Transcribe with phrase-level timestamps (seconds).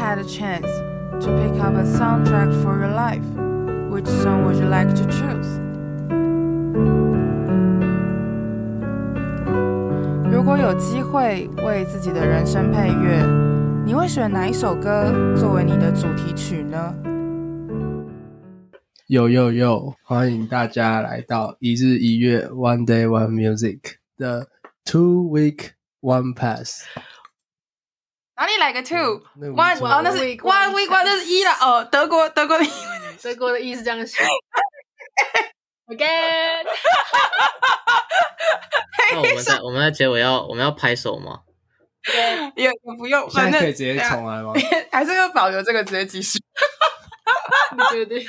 [0.00, 0.66] had a chance
[1.22, 3.22] to pick up a soundtrack for your life,
[3.90, 5.60] which song would you like to choose?
[10.32, 13.26] 如果有机会为自己的人生配乐，
[13.84, 16.94] 你会选哪一首歌作为你的主题曲呢？
[19.08, 19.94] 呦呦呦！
[20.02, 23.80] 欢迎大家来到一日一月 One Day One Music
[24.16, 24.48] 的
[24.86, 26.84] Two Week One Pass。
[28.40, 29.22] 哪里来个 two？
[29.38, 31.84] 嗯、one 哦，那是 one week one，那是一了哦。
[31.84, 32.64] 德国德国的
[33.22, 34.22] 德国的意是这样写。
[35.88, 36.64] Again。
[39.12, 41.40] 那我们在我们在结尾要我们要拍手吗？
[42.56, 44.54] 也也不用，现在可以直接重来吗？
[44.90, 46.38] 还是要保留这个直接继续？
[47.92, 48.26] 对对对。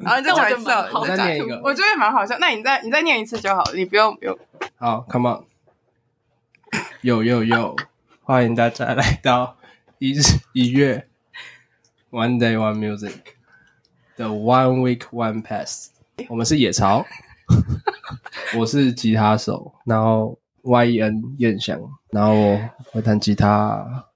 [0.00, 2.36] 然后你再讲一次，我再念一个，我觉得蛮好笑。
[2.40, 4.36] 那你再你再念一次就好了，你不用不用。
[4.76, 5.44] 好，Come on。
[7.02, 7.76] Yo yo yo。
[8.24, 9.56] 欢迎大家来到
[9.98, 10.20] 一日
[10.52, 11.08] 一月
[12.12, 13.16] One Day One Music
[14.16, 15.90] 的 One Week One Pass。
[16.28, 17.04] 我们是野潮，
[18.56, 21.80] 我是吉他手，然后 Y E N 彦翔，
[22.10, 22.60] 然后我
[22.92, 24.06] 会弹吉他，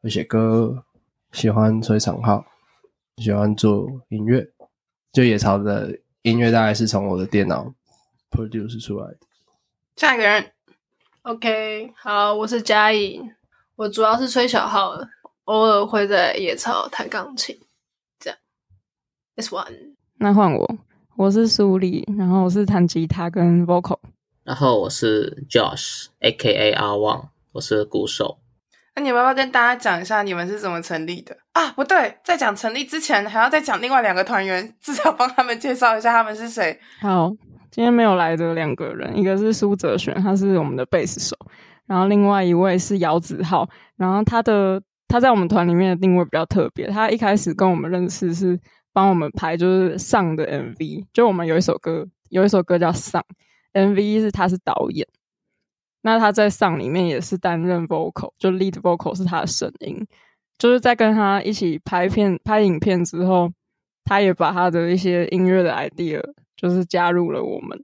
[0.00, 0.82] 会写歌，
[1.32, 2.46] 喜欢吹长号，
[3.18, 4.48] 喜欢做音乐。
[5.12, 7.74] 就野潮的音乐大概是从我的电脑
[8.30, 9.18] produce 出来的。
[9.96, 10.52] 下一个人
[11.20, 13.30] ，OK，好，我是嘉颖。
[13.76, 15.08] 我主要是吹小号的，
[15.44, 17.58] 偶尔会在野草弹钢琴，
[18.20, 18.38] 这样。
[19.34, 20.78] This one，那换我，
[21.16, 23.98] 我是苏丽，然后我是弹吉他跟 vocal，
[24.44, 26.72] 然后我是 Josh，A.K.A.
[26.72, 28.38] 阿旺，我是鼓手。
[28.94, 31.70] 那你们要不要跟大家讲一下你们是怎么成立的啊？
[31.70, 36.78] 不对，在讲成立之前，还要再讲另外两个团员，至少帮他们介绍一下他们是谁。
[37.00, 37.30] 好，
[37.70, 41.34] 今天没有来的两个人，一个是苏哲璇，他是我们的贝斯手。
[41.86, 46.86] 然后另外一位是姚子浩，然后他的他在我们团里面的定位比较特别。
[46.88, 48.58] 他一开始跟我们认识是
[48.92, 53.24] 帮我们拍就是丧的 MV，就我们有一首歌，有一首歌叫丧
[53.72, 55.06] ，MV 是他是导演。
[56.02, 60.06] 那他在丧里面也是担任 vocal，就 lead vocal 是他的声音。
[60.58, 63.50] 就是在跟他一起拍片拍影片之后，
[64.04, 66.20] 他也把他的一些音乐的 idea
[66.56, 67.82] 就是加入了我们。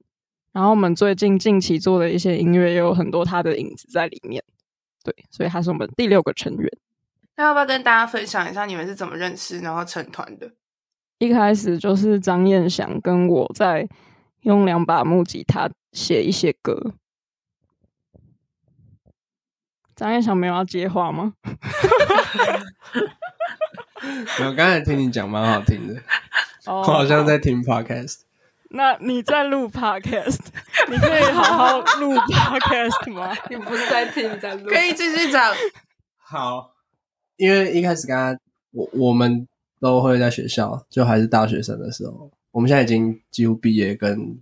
[0.58, 4.42] 然后我们最近近期做的一些音乐也有很多他的影子在里面，
[5.04, 6.68] 对，所以他是我们第六个成员。
[7.36, 10.50] 那要不要跟大家分享一下你们是怎么认识，然后成团的？
[11.18, 13.88] 一开始就是张燕翔跟我在
[14.40, 16.92] 用两把木吉他写一些歌。
[19.94, 21.34] 张燕翔没有要接话吗？
[24.40, 26.02] 我刚才听你讲蛮好听的
[26.64, 28.22] ，oh, 我好像在听 podcast。
[28.70, 30.38] 那你在录 podcast，
[30.90, 33.34] 你可以好好录 podcast 吗？
[33.48, 35.54] 你不是在听，你在录，可以继续讲。
[36.18, 36.72] 好，
[37.36, 38.38] 因为一开始刚刚
[38.72, 39.48] 我我们
[39.80, 44.38] 都会在学校，就还是大学生的时候，我们现在已经几乎毕业跟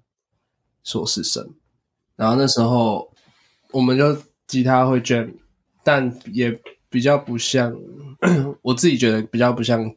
[0.82, 1.54] 硕士生，
[2.16, 3.12] 然后那时候
[3.70, 4.16] 我们就
[4.48, 5.32] 吉他会 jam，
[5.84, 7.72] 但也比较不像，
[8.62, 9.94] 我自己觉得比较不像。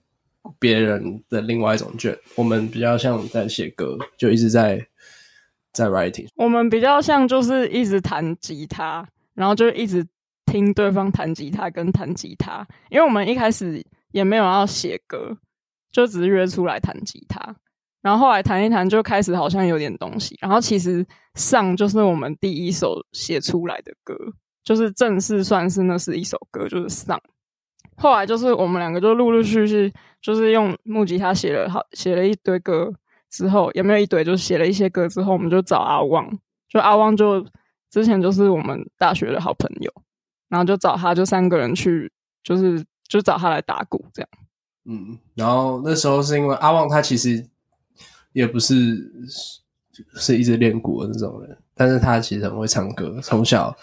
[0.60, 4.88] 别人的另外一种卷，我们比较像在写歌，就一直在
[5.72, 6.28] 在 writing。
[6.36, 10.06] 我们比较像就是一直弹吉他，然后就一直
[10.46, 15.38] 听对方弹吉他跟弹吉他，因为我们一开始也没有要写歌，
[15.92, 17.56] 就只是约出来弹吉他，
[18.02, 24.16] 然后后来弹一弹就开始好像有点东西，然后其实丧就是我们第一首写出来的歌，
[24.64, 27.22] 就是正式算是那是一首歌，就是丧。
[28.00, 32.92] 后来就是我们两个就陆陆续续就是用木吉他写了好写了一堆歌
[33.30, 36.28] 之后，也没有一堆，就写了一些歌之后，我们就找阿旺，
[36.70, 37.46] 就阿旺就
[37.92, 39.92] 之前就是我们大学的好朋友，
[40.48, 42.12] 然后就找他，就三个人去，
[42.42, 44.30] 就是就找他来打鼓这样。
[44.86, 47.46] 嗯，然后那时候是因为阿旺他其实
[48.32, 49.12] 也不是
[50.16, 53.76] 是一直练鼓的那种人，但是他其实很会唱歌，从小。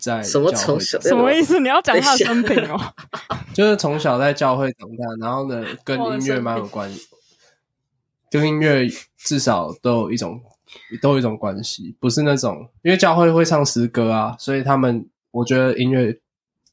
[0.00, 1.60] 在什么从小什么意思？
[1.60, 2.78] 你要讲他的生平哦？
[3.54, 7.08] 就是从小在教会长大，然后呢，跟音乐蛮有关系，
[8.30, 8.88] 跟音乐
[9.18, 10.42] 至少都有一种
[11.02, 16.18] 都有一种关系，不是那种因为教会会唱诗歌啊，所以他们我觉得音乐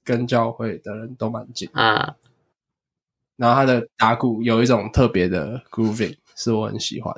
[0.04, 2.16] 跟教会的人都蛮近啊。
[3.36, 7.16] 然后他的打鼓有一种特别的 grooving，是我很喜欢。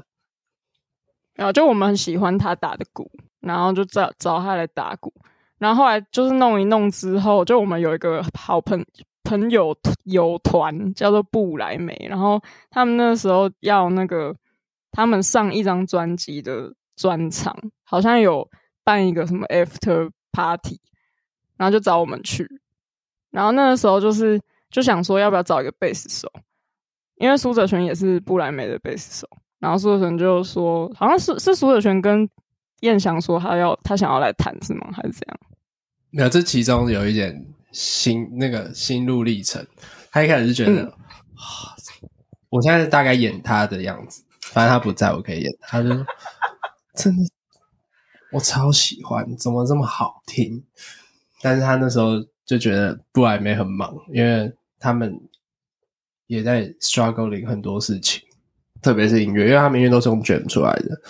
[1.35, 5.13] 然后就我们很喜欢他打的鼓，然后就找找他来打鼓。
[5.59, 8.83] 然后后来就是弄一弄之后，就我们有一个好朋
[9.23, 9.75] 朋友
[10.05, 14.35] 友团叫做布莱梅，然后他们那时候要那个
[14.91, 18.49] 他们上一张专辑的专场，好像有
[18.83, 20.79] 办一个什么 after party，
[21.57, 22.47] 然后就找我们去。
[23.31, 24.41] 然后那个时候就是
[24.71, 26.31] 就想说要不要找一个贝斯手，
[27.17, 29.27] 因为苏哲瑄也是布莱梅的贝斯手。
[29.59, 32.27] 然后苏哲瑄就说，好像是是苏哲瑄跟
[32.81, 34.89] 彦翔说他要他想要来谈是吗？
[34.93, 35.39] 还是怎样？
[36.11, 39.65] 没有，这其中有一点心那个心路历程。
[40.11, 40.93] 他一开始是觉得，嗯、
[42.49, 46.05] 我现在大概演他的样子，反正他不在我可以演他，就说
[46.95, 47.23] 真的。
[48.31, 50.63] 我超喜欢，怎么这么好听？
[51.41, 55.19] 但是他那时候就觉得布莱梅很忙，因为他们
[56.27, 58.21] 也在 struggling 很多事情，
[58.81, 61.01] 特别是音乐，因为他们音乐都是用卷出来的，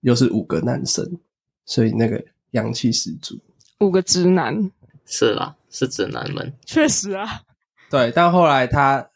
[0.00, 1.18] 又是五个男生，
[1.64, 3.38] 所以那个阳气十足。
[3.80, 4.70] 五个直男，
[5.04, 7.42] 是啦，是直男们，确实啊。
[7.90, 9.10] 对，但后来他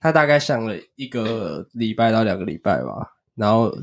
[0.00, 3.76] 他大概想了一个礼拜到两个礼拜吧，然后。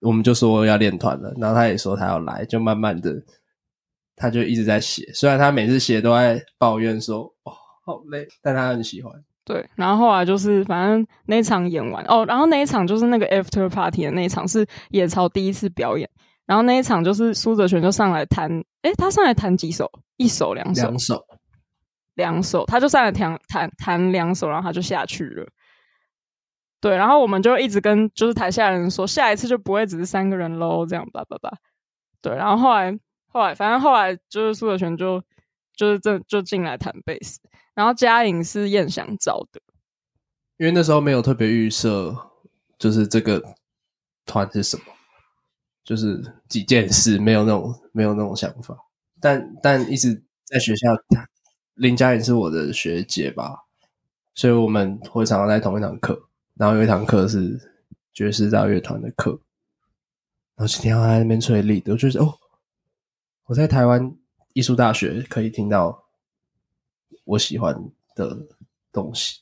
[0.00, 3.22] 我们就说要练团了，然后他也说他要来，就慢慢的，
[4.14, 5.10] 他就一直在写。
[5.14, 7.52] 虽然他每次写都在抱怨说哦
[7.86, 9.24] 好累，但他很喜欢。
[9.44, 16.08] 对，然后后来就是反正那一场演完哦，然后那一场就是那个 after party 的那一场是野草第一次表演，
[16.46, 18.50] 然后那一场就是苏哲瑄就上来弹，
[18.82, 19.90] 诶，他上来弹几首？
[20.16, 20.82] 一首两首？
[20.82, 21.24] 两首，
[22.14, 25.46] 两首，他就上来弹弹弹两首，然后他就下去了。
[26.80, 31.50] 对，然后我们就一直跟就是台下人说，下一次就不会只是三个人喽，这样吧吧吧。
[32.22, 35.22] 对，然后后来后来，反正后来就是苏哲瑄就
[35.76, 37.40] 就是这就进来弹贝斯，
[37.74, 39.60] 然后嘉颖是彦翔找的，
[40.56, 42.16] 因为那时候没有特别预设，
[42.78, 43.42] 就是这个
[44.24, 44.84] 团是什么，
[45.82, 48.78] 就是几件事，没有那种没有那种想法。
[49.20, 50.94] 但但一直在学校，
[51.74, 53.64] 林嘉颖是我的学姐吧，
[54.34, 56.28] 所以我们会常常在同一堂课。
[56.54, 57.58] 然后有一堂课是
[58.12, 59.30] 爵士大乐团的课，
[60.54, 62.38] 然后今天我在那边吹 lead，我就觉得哦，
[63.46, 64.16] 我在台湾
[64.52, 66.03] 艺术大学可以听到
[67.24, 67.74] 我喜欢
[68.14, 68.36] 的
[68.92, 69.40] 东西，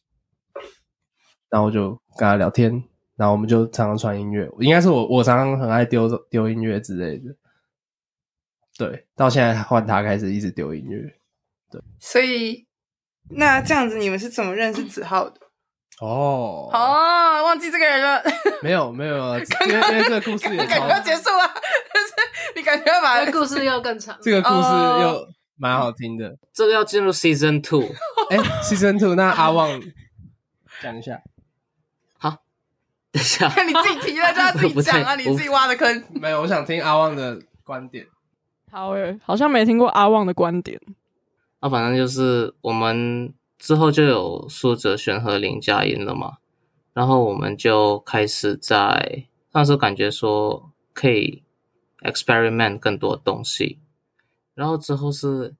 [1.48, 2.72] 然后我就跟他聊天，
[3.16, 7.34] 然后我们就常常传音乐，应该是我我常常很爱丢丢音乐之类的，
[8.78, 11.00] 对，到现在换他开始一直丢音乐，
[11.70, 12.66] 对，所以
[13.30, 15.40] 那这样子你们是怎么认识子浩的？
[16.00, 18.20] 哦哦，忘记这个人了。
[18.60, 21.44] 没有没有，因为因为这个故事也感觉要结束了，
[21.92, 22.12] 但是
[22.56, 24.18] 你感觉要把这个故事又更长。
[24.20, 24.68] 这个故事
[25.02, 25.28] 又
[25.62, 26.36] 蛮好听的。
[26.52, 27.84] 这个要进入 season two。
[28.30, 29.80] 哎，season two，那阿旺
[30.82, 31.22] 讲一下。
[32.18, 32.30] 好，
[33.12, 33.46] 等一下。
[33.62, 36.04] 你自己提了就要自己 讲啊，你自己挖的坑。
[36.14, 38.06] 没有，我想听阿旺的观点。
[38.72, 40.80] 好诶，好像没听过阿旺的观点。
[41.60, 43.32] 啊，反正就是我们。
[43.62, 46.38] 之后就有苏哲轩和林佳音了嘛，
[46.94, 51.44] 然后我们就开始在那时候感觉说可以
[52.00, 53.78] experiment 更多东西，
[54.54, 55.54] 然后之后是，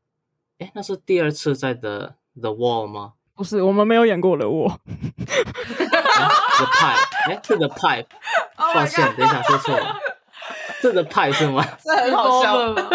[0.59, 3.15] 哎，那是第二次在 The The Wall 吗？
[3.35, 4.77] 不是，我们没有演过 The Wall。
[4.87, 8.07] The Pipe，哎，是 The Pipe，
[8.75, 9.97] 抱歉，等一下说错了，
[10.81, 11.67] 是 The Pipe 是吗？
[11.83, 12.89] 这很好笑吗？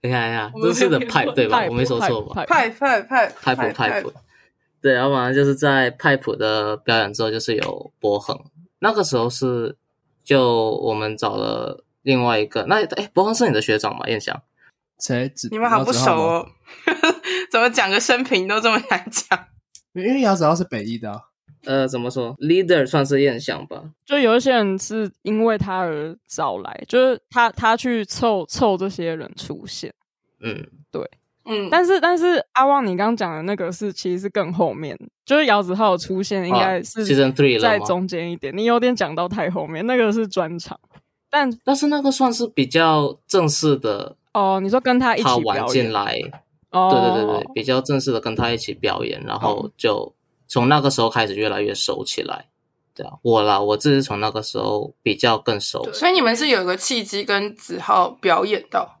[0.00, 1.64] 等一下，等一下，这是的 pipe 对吧？
[1.68, 4.12] 我没说错吧？pipe pipe pipe pipe pipe，
[4.80, 8.36] 对，然后完了就是在 pipe 的表演之后，就是有波恒。
[8.80, 9.76] 那个时候是
[10.24, 14.06] 就我们找了另外一个，那哎，波恒是你的学长吗？
[14.08, 14.42] 彦翔？
[15.02, 15.32] 谁？
[15.50, 16.48] 你们好不熟哦，
[17.50, 19.46] 怎么讲个生平都这么难讲？
[19.94, 21.20] 因为姚子浩是北艺的。
[21.64, 23.84] 呃，怎么说？Leader 算是彦翔吧。
[24.04, 29.94] 就有一些人是因为他而找来，就是他他去凑凑这些人出现。
[30.40, 31.08] 嗯，对，
[31.44, 31.68] 嗯。
[31.70, 38.56] 但是但是阿旺，你刚刚讲的那个是其实是更后面，就是姚子浩出现应该是 Season Three 在中间一点。
[38.56, 40.80] 你有点讲到太后面，那个是专场，
[41.30, 44.60] 但但是那个算是比较正式的哦。
[44.60, 46.20] 你说跟他一起表演他玩进来，
[46.70, 50.14] 哦，对对对对，比较正式的跟他一起表演，然后就。
[50.48, 52.44] 从那个时候开始越来越熟起来，
[52.94, 55.82] 对啊，我啦，我自己从那个时候比较更熟。
[55.94, 58.98] 所以你们是有个契机跟子浩表演到，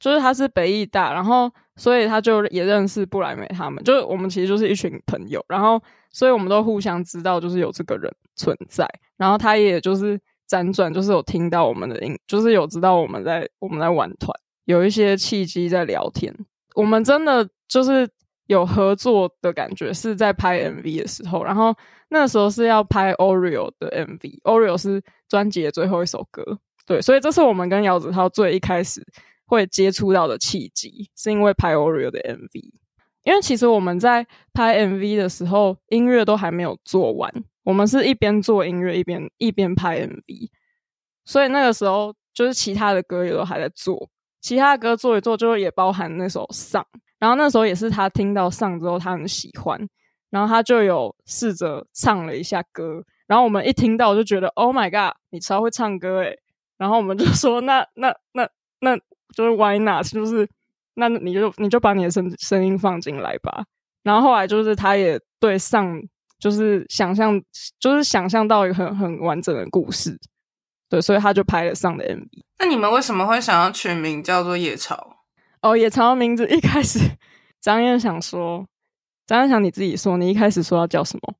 [0.00, 5.80] 就是他是北艺大，然后所以他就也认识布莱梅他们，就是我们其实就是一群朋友，然后
[6.10, 8.84] 所以我们都互相知道就是有这个人存在，
[9.16, 10.18] 然后他也就是
[10.50, 14.36] 辗转就是有听到我们的音，就是有知道我们在我们在玩团，
[14.68, 16.34] 有一些契机在聊天，
[16.74, 18.08] 我们真的就是。
[18.48, 21.76] 有合作的感觉是在拍 MV 的时候，然后
[22.08, 29.06] 那时候是要拍 Oreo 的 MV，Oreo 是专辑的最后一首歌，对，所以这是我们跟姚子浩最一开始
[29.44, 32.72] 会接触到的契机，是因为拍 Oreo 的 MV。
[33.24, 37.30] 因为其实我们在拍 MV 的时候，音乐都还没有做完，
[37.64, 40.48] 我们是一边做音乐一边一边拍 MV，
[41.26, 44.08] 所以那个时候就是其他的歌也都还在做，
[44.48, 46.82] 其他的歌做一做，就也包含那首《丧》。
[47.18, 49.78] 然后那时候也是他听到上之后，他很喜欢，
[50.30, 53.04] 然后他就有试着唱了一下歌。
[53.26, 56.38] 然后我们一听到就觉得，Oh my god，你超会唱歌诶。
[56.78, 58.48] 然后我们就说，那那那
[58.80, 58.96] 那
[59.36, 60.06] 就是 Why not？
[60.06, 60.48] 就是
[60.94, 63.66] 那你就你就把你的声声音放进来吧。
[64.02, 66.00] 然后后来就是他也对上，
[66.38, 67.38] 就是想象，
[67.78, 70.18] 就是想象到一个很很完整的故事，
[70.88, 72.28] 对，所以他就拍了上的 MV。
[72.58, 75.18] 那你们为什么会想要取名叫做野潮？
[75.60, 76.98] 哦，野潮的名字一开始
[77.60, 78.66] 张燕想说，
[79.26, 81.34] 张燕想你自己说，你一开始说要叫什么？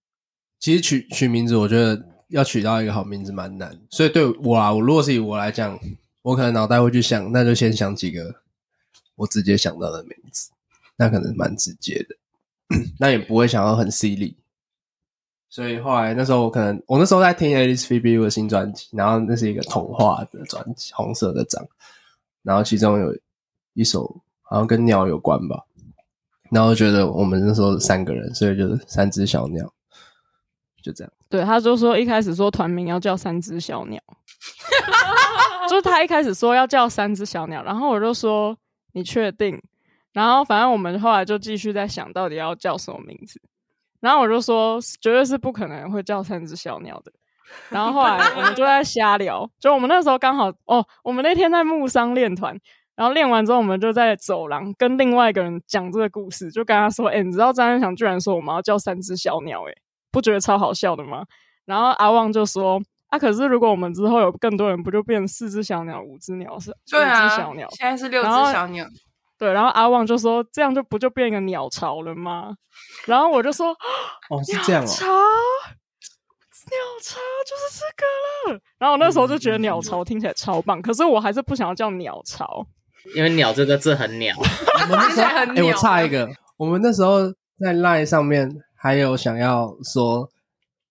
[0.59, 5.79] 其实取取名字，我觉得要取到一个好名字蛮难，所以对我啊，我如果是以我来讲，
[6.23, 8.35] 我可能脑袋会去想，那就先想几个
[9.15, 10.51] 我直接想到的名字，
[10.97, 12.17] 那可能蛮直接的，
[12.99, 14.37] 那也不会想要很犀利。
[15.49, 21.67] 所以后来那时候我可能我那时候在听 Alice V B U 的新专辑，然后那是一个童话的专辑，红色的章，
[22.43, 23.17] 然后其中有
[23.75, 25.65] 一首好像跟鸟有关吧，
[26.51, 29.73] 然后觉得我们那时候三个人，所以就是三只小鸟。
[30.81, 34.01] 就这样，对，他就说一开始说团名要叫三只小鸟，
[35.69, 38.57] 就是他一开始说要叫三只小鸟，然后我就说
[38.93, 39.61] 你确定？
[40.13, 43.43] 然后反正我们后来就继续在想到底要叫什么名字，
[44.01, 47.13] 然后我就说绝对是不可能会叫三只小鸟的，
[47.69, 52.59] 然后后来我们就在瞎聊，就我们那时候刚好哦，我们那天在木商练团，
[52.95, 59.73] 然后练完之后我们就在走廊跟另外一个人讲这个故事，就跟他说，哎，你知道张安祥居然说我们要叫三只小鸟，哎。
[60.11, 61.23] 不觉得超好笑的吗？
[61.67, 66.75] 然后阿旺就说：“啊，可是如果我们之后有更多人，不就变四只小鸟、五只鸟是？
[66.91, 68.87] 对啊，五只小鸟，现在是六只小鸟。
[69.39, 72.57] 对，然后阿旺就说：这样就不就变一个鸟巢了吗？
[73.07, 73.69] 然后我就说：
[74.29, 78.61] 哦， 是这样哦，鸟巢，鸟巢就是这个了。
[78.79, 82.67] 然后我那时候就觉得鸟巢听起来超棒，可是我还是不想要叫鸟巢，
[83.15, 84.35] 因为鸟这个字很鸟。
[84.37, 87.29] 我们那时候， 哎、欸，我差一个，我们那时候
[87.61, 90.31] 在 Line 上面。”还有想要说，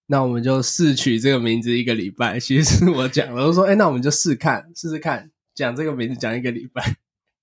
[0.07, 2.37] 那我们就试取这个名字一个礼拜。
[2.37, 6.83] 其实是我讲的，我说，哎、欸，那我们就试看，试试看，讲这个名字讲一个礼拜。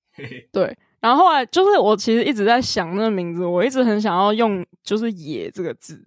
[0.52, 6.02] 对，然后后来就是我其实一直在想那个名字，我一直很想要用就是“野”这个字，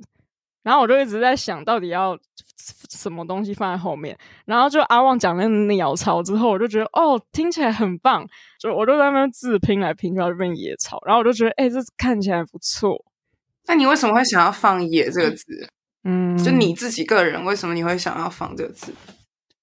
[0.63, 2.17] 然后我就一直在想到底要
[2.89, 4.17] 什么东西放在后面。
[4.45, 8.27] 然后就阿旺讲那个鸟巢之后，我就觉得哦，听起来很棒，
[8.59, 10.99] 就我就在那边字拼来拼去，就变野草。
[11.05, 13.05] 然后我就觉得，哎、欸，这看起来不错。
[13.67, 15.69] 那你为什么会想要放“野”这个字？
[16.05, 18.91] 嗯，就你自己个人，为什么你会想要放这个字？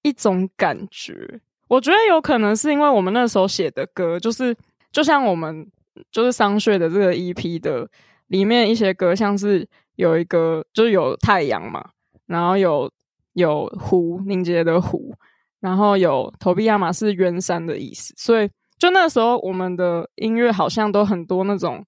[0.01, 4.55] 一种感觉，我觉得有可能是因为我们那时候写的歌，就是
[4.95, 5.69] 就像我们
[6.09, 7.85] 就是商税的这个 EP 的
[8.27, 11.89] 里面一些歌，像是有一个就是有太阳嘛，
[12.27, 12.89] 然后有
[13.33, 15.13] 有湖凝结的湖，
[15.59, 18.49] 然后有投币亚马是渊山的意思，所以
[18.79, 21.85] 就那时候我们的音乐好像都很多那种。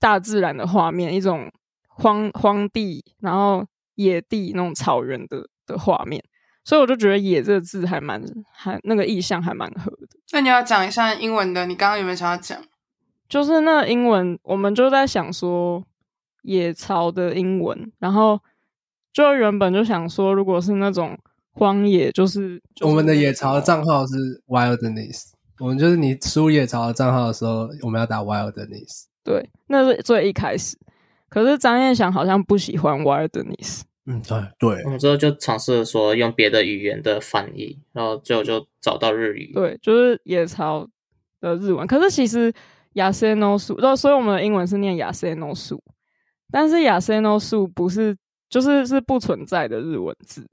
[0.00, 1.52] 大自然的画面，一种
[1.86, 3.64] 荒荒地，然后
[3.94, 6.20] 野地那种草原的的画面，
[6.64, 10.15] 所以我就觉得“野”这个字还蛮还那个意象还蛮合的。
[10.32, 12.58] 那你要讲一下英文的，你刚刚有没有想要讲？
[13.28, 15.84] 就是那个英文，我们就在想说
[16.42, 18.40] “野草”的英文，然后
[19.12, 21.18] 就原本就想说，如果是那种
[21.52, 24.14] 荒野，就是，就是我们的野草的账号是
[24.46, 29.06] wilderness，我们就是你输野草的账号的时候，我们要打 wilderness。
[29.24, 30.78] 对，那是最一开始。
[31.28, 33.82] 可是张燕祥好像不喜欢 wilderness。
[34.05, 34.83] 嗯，对对。
[34.85, 39.51] 我们之后就尝试说用别的语言的翻译，然后最后就找到日语。
[39.53, 40.87] 对，就是野潮
[41.39, 41.85] 的日文。
[41.85, 42.51] 可是其实
[42.93, 45.81] 野生の树，所以我们的英文是念野生の树，
[46.51, 48.17] 但是野生の树不是，
[48.49, 50.47] 就是是不存在的日文字。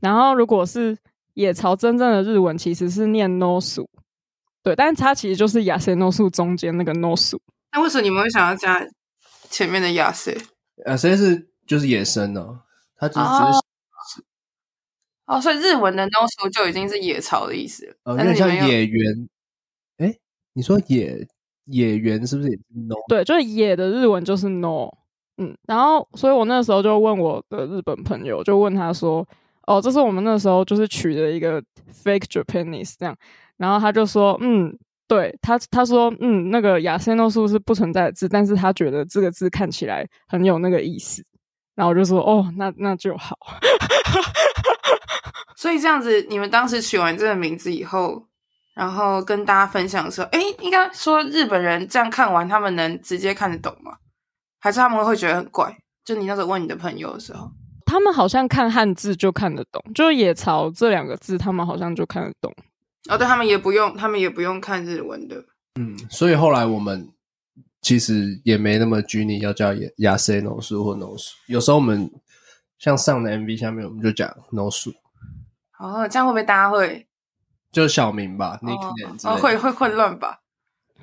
[0.00, 0.96] 然后如果是
[1.34, 3.88] 野潮真正的日文，其实是念 no 树。
[4.62, 7.40] 对，但是它其实就是野生の树中间那个 no 树。
[7.72, 8.86] 那为什么你们会想要加
[9.50, 10.36] 前面的亚塞？
[10.86, 12.58] 亚塞是就是野生哦，
[13.01, 13.51] 它只是哦，
[15.25, 17.95] 哦，所以日文的 no 树就已经是野草的意思了。
[18.03, 19.29] 哦，有点像野原。
[19.97, 20.15] 哎，
[20.53, 21.27] 你说野
[21.65, 22.93] 野原是不是也是 no？
[23.07, 24.87] 对，就是野的日文就是 no。
[25.37, 29.27] 嗯，然后所以我那时候就问我的日本朋友，就问他说
[29.65, 31.59] ：“哦，这是我们那时候就是取的一个
[31.91, 33.17] fake Japanese 这样。”
[33.57, 34.77] 然后他就说：“嗯。”
[35.07, 41.21] 对他，他说，嗯，那个亚森诺素是不存在的字，但是他觉得这个字看起来很有那个意思，
[41.81, 43.35] 然后我就说，哦，那那就好。
[45.57, 48.23] 所以这样子，你们当时取完这个名字以后，
[48.75, 53.93] 然后跟大家分享的时候，哎，应该说日本人这样看完，他们能直接看得懂吗？
[54.59, 55.75] 还是他们会觉得很怪？
[56.05, 57.49] 就你那时候问你的朋友的时候，
[57.87, 62.53] 他们好像看汉字就看得懂，就野草这两个字，他们好像就看得懂。
[63.09, 65.43] 哦，对，他们也不用，他们也不用看日文的。
[65.79, 67.09] 嗯，所以后来我们
[67.81, 71.35] 其实也没那么拘泥要叫亚亚塞 no 树或 no 树。
[71.47, 72.09] 有时候我们
[72.77, 74.91] 像上的 MV 下面，我们就讲 no 树。
[75.79, 77.07] 哦，这样会不会大家会
[77.71, 80.39] 就小名吧哦，nickname 之类的哦，会会混乱吧？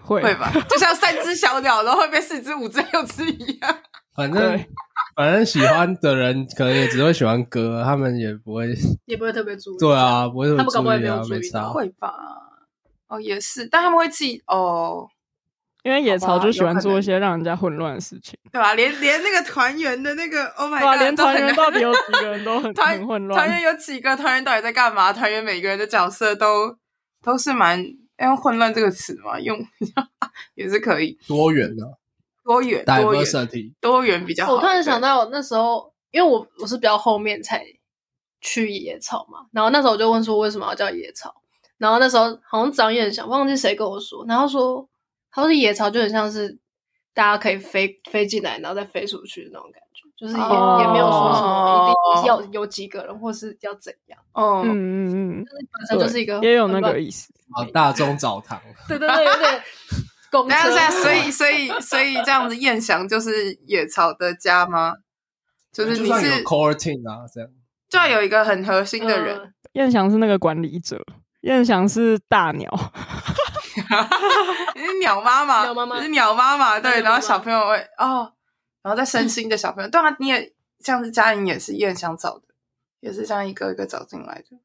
[0.01, 0.53] 会会吧？
[0.69, 3.79] 就像三只小鸟，然后会变四只、五只、六只一样。
[4.15, 4.65] 反正
[5.17, 8.73] 反正喜欢的人可能也只会喜欢歌，他们也不会。
[9.07, 9.79] 也不会特别注意。
[9.79, 11.69] 对啊，不会特别他们搞不好也注意啊，没有注意没差。
[11.71, 12.15] 会吧？
[13.09, 15.09] 哦，也是，但他们会自己哦，
[15.89, 18.75] 因为野草就喜欢做一些让人家混乱的事情，对吧？
[18.75, 23.63] 连连那个团员的那个，Oh my？God，连团员到底有几个人都很 团很混乱团员。
[23.63, 24.15] 有几个？
[24.15, 25.11] 团员到底在干嘛？
[25.15, 26.77] 团员每个人的角色都
[27.25, 27.83] 都是蛮
[28.19, 29.59] 要用“混乱”这个词嘛，用
[30.55, 31.83] 也是可以多元的
[32.45, 34.57] 多元多元 diversity，多元比较好。
[34.57, 37.65] 我突然想对，到那时候，因为我我是比较后面才
[38.43, 41.35] 去野草嘛，然后那时候我就问说为什么要叫野草，
[41.79, 44.87] 然后那时候好像张燕想忘记谁跟我说，然后说
[45.31, 46.59] 他说野草就很像是
[47.15, 57.33] 大家可以飞飞进来，然后再飞出去的那种感觉，就是也、哦也没有说什么一定要有几个人或是要怎样，哦，嗯嗯嗯，本身就是一个也有那个意思。
[57.53, 59.63] 啊，大众澡堂， 对对对，有点
[60.31, 64.95] 公等一下，车等一下，所以 所以所以这样子，燕翔就是野草的家吗？
[65.73, 67.49] 就是你是 core team 啊，这样
[67.89, 71.01] 就要有一个很核心的人，嗯燕翔是那个管理者，
[71.43, 72.71] 燕翔是大鸟，
[74.77, 75.97] 你是鸟妈妈，鸟妈妈。
[75.97, 78.33] 你是鸟妈妈，对，然后小朋友会哦，
[78.83, 82.45] 然后再生新的小朋友，当然你也像是嘉颖也是燕翔找的，
[83.01, 84.57] 也是这样一个一个找进来的，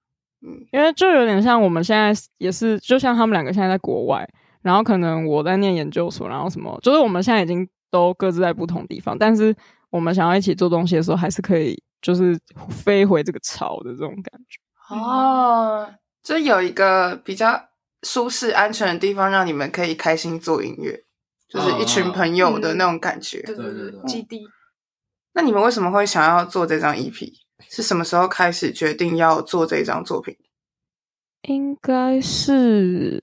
[0.41, 4.27] 嗯，因为就有点像我们现在也是，就像他们两个现在在国外，
[4.61, 9.55] 然后可能我在念研究所，然后什么，就是我们现在已经都各自在不同地方，但是
[9.89, 12.39] 我们想要一起做东西的时候，还是可以就是
[12.69, 14.59] 飞回这个巢的这种感觉。
[14.93, 15.89] 哦，
[16.21, 17.69] 就有一个比较
[18.03, 21.03] 舒适安全的地方，让你们可以开心做音乐，
[21.49, 23.41] 就是一群朋友的那种感觉。
[23.43, 24.47] 对对对基地。
[25.33, 27.33] 那你们为什么会想要做这张 EP？
[27.69, 30.37] 是什么时候开始决定要做这张作品？
[31.43, 33.19] 应该是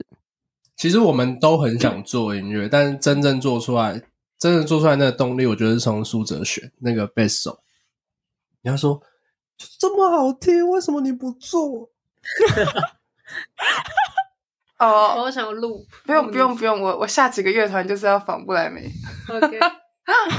[0.76, 4.02] 其实我们都很想做音乐，但是真正做出来，
[4.38, 7.62] 真正做出来那个动力，我觉得是从苏哲选那个贝斯手。
[8.62, 9.02] 你要说
[9.78, 11.90] 这么好听，为什么你不做？
[14.80, 18.90] 哦，我想录，不用不用不用，我我下几个乐团就是要仿不来梅
[19.28, 19.58] ，OK，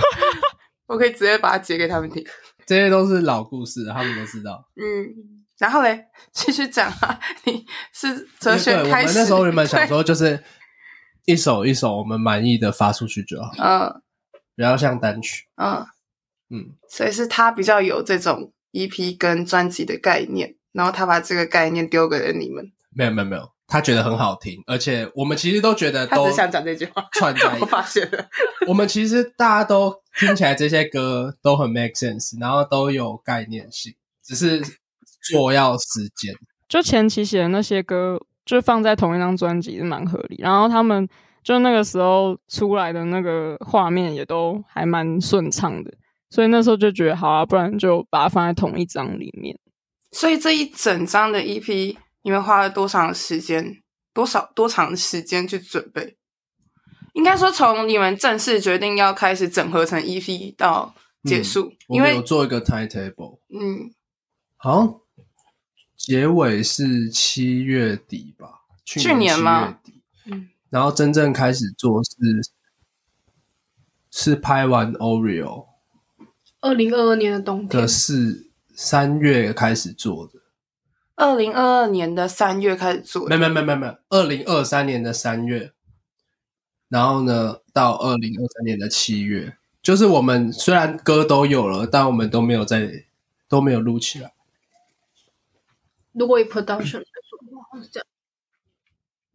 [0.88, 2.26] 我可以直接把它截给他们听。
[2.66, 4.68] 这些都是老故事，他们都知道。
[4.76, 5.08] 嗯，
[5.58, 10.44] 然后嘞，继续讲啊， 你是哲学，我开始，们那时候原本想说，就是
[11.26, 14.02] 一首一首我们满意的发出去就好， 嗯。
[14.54, 15.48] 不要像单曲。
[15.56, 15.86] 嗯，
[16.50, 27.66] 嗯，所以是他比较有这种 EP 跟专辑的概念，然后他把这个概念丢给了你们，没有没有没有，他觉得很好听，而且我们其实都觉得都他只想讲这句话，串在一起 我。
[27.66, 28.28] 发现了，
[28.68, 34.62] 我们其实大家都听起来这些歌都很 make sense，然后都有概念性，只是
[35.30, 36.36] 做要时间。
[36.68, 40.36] 就前期写的那些歌，就放在同一张专辑是蛮合理。
[40.40, 41.08] 然后他们
[41.42, 45.94] 就那个时候出来的那个画面也都还蛮顺畅的，
[46.30, 49.58] 所以那时候就觉得好啊，不然就把它放在同一张里面。
[50.12, 53.82] 所以这一整张的 EP，你们花了多长时间？
[54.14, 56.18] 多少多长时间去准备？
[57.14, 63.94] 应该说，从你们正式决定要开始整合成 EP 到结束，我因为们有做一个 timetable，嗯，
[64.58, 65.02] 好
[65.96, 68.62] 结尾是七月底吧？
[68.84, 72.12] 去去年七吗月底，嗯，然后真正开始做是
[74.12, 75.68] 是拍完 Oreo
[76.60, 80.41] 二零二二年的冬天的，是三月开始做的，
[81.22, 85.72] 二零二二年的三月开始做的，没没没没没，二零二三年的三月，
[86.90, 93.06] 然后呢，到二零二三年的七月，就是我们虽然歌都有了，但我们都没有在
[93.48, 94.34] 都没有录起来。
[96.14, 98.08] 如果以 production 来说的话，是这样。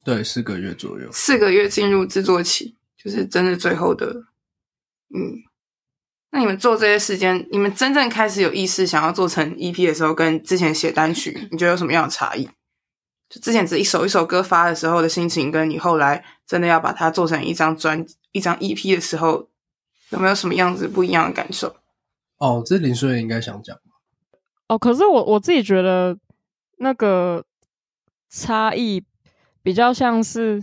[0.03, 1.09] 对，四个月左右。
[1.12, 4.25] 四个月进入制作期，就是真的最后的，
[5.14, 5.44] 嗯。
[6.37, 12.44] 那你们做这些时间，你们真正开始有意识想要做成 EP 的时候，跟之前写单曲，你觉得有什么样的差异？
[13.31, 19.49] 就之前只一首一首歌发的时候的心情，跟你后来真的要把它做成一张专、一张 EP 的时候，
[20.11, 21.75] 有没有什么样子不一样的感受？
[22.37, 23.75] 哦，这林书应该想讲。
[24.68, 26.18] 哦，可是我我自己觉得
[26.77, 27.46] 那个
[28.29, 29.03] 差异
[29.62, 30.62] 比较像是，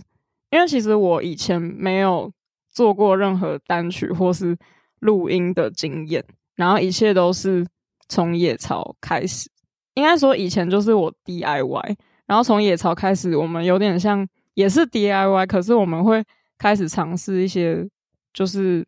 [0.50, 2.32] 因为其实我以前没有
[2.70, 4.56] 做过任何单曲或是
[5.04, 6.24] 录音的经验，
[6.56, 7.66] 然后一切都是
[8.08, 9.50] 从野草开始。
[9.92, 16.24] 应该说以前就是我 DIY，然后从野草开始，我们有点像也是 DIY，可是我们会
[16.56, 17.86] 开始尝试一些
[18.32, 18.84] 就是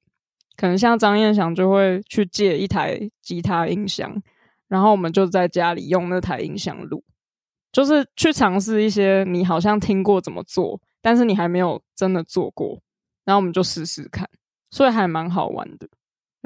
[0.56, 4.20] 可能像张燕祥就会去借一台吉他音箱，
[4.68, 7.04] 然后我们就在家里用那台音箱录，
[7.70, 12.80] 就是去尝试一些你好像听过怎么做，但是你还没有真的做过，
[13.26, 14.26] 然后我们就试试看，
[14.70, 15.86] 所以还蛮好玩的。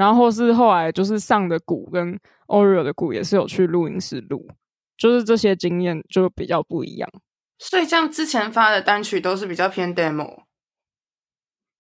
[0.01, 4.49] 然后是后来就是上的鼓跟 Oreo 的鼓也是有去录音室录，
[4.97, 7.11] 就是这些经验就比较不一样。
[7.59, 10.45] 所以像之前发的单曲都是比较偏 demo。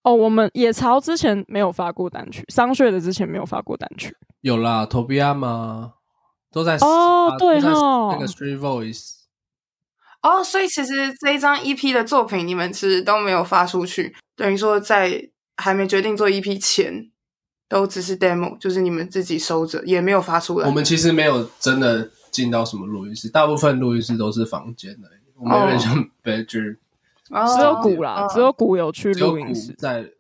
[0.02, 4.14] 哦，我们野潮之前没有发过单曲，商学的之前没有发过单曲。
[4.42, 5.94] 有啦，Tobia 吗？
[6.52, 9.14] 都在哦，对哦，那个 Street Voice。
[10.20, 17.10] 哦，所以其实这一张 EP 的作品你们其实都没有发出去，等于说在还没决定做 EP 前。
[17.70, 20.66] 都只是 demo，就是你们自己收着，也没有发出来。
[20.66, 25.08] 我们其实没有真的进到什么录音室，大部分录音室都是房间的。
[25.36, 26.76] 我们有点像 bedroom，
[27.28, 29.72] 只有鼓啦，只有鼓有去录音室。
[29.78, 30.10] 在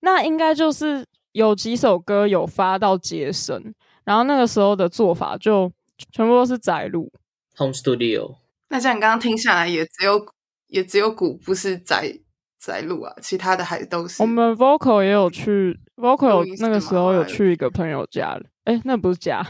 [0.00, 3.74] 那应该就是有几首歌有发到街声，
[4.04, 5.70] 然后那个时候的做法就
[6.12, 7.12] 全部都是宅录
[7.54, 8.36] home studio。
[8.70, 10.26] 那像你刚刚听下来，也只有
[10.68, 12.20] 也只有鼓不是宅。
[12.66, 14.22] 在录啊，其他的还都是。
[14.22, 19.46] 我们 vocal 也有去 vocal，那个时候有去一个朋友家，哎，那不是家，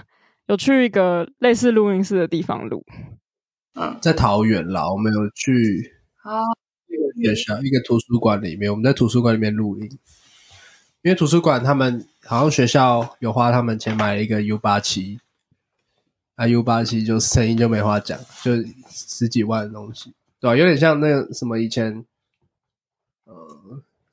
[0.46, 2.84] 有去一个类似录音室的地方录。
[3.74, 6.42] 嗯，在桃园啦，我们有去啊
[7.16, 9.84] 一个学校一个图书馆里面，我们在图书馆里面录音，
[11.02, 15.18] 因为图书馆他们好像学校有花他们钱买了一个 U 八七，
[16.34, 18.52] 啊 U 八七就声音就没话讲，就
[18.88, 20.56] 十几万的东西，对吧？
[20.56, 22.04] 有点像那个什么以前。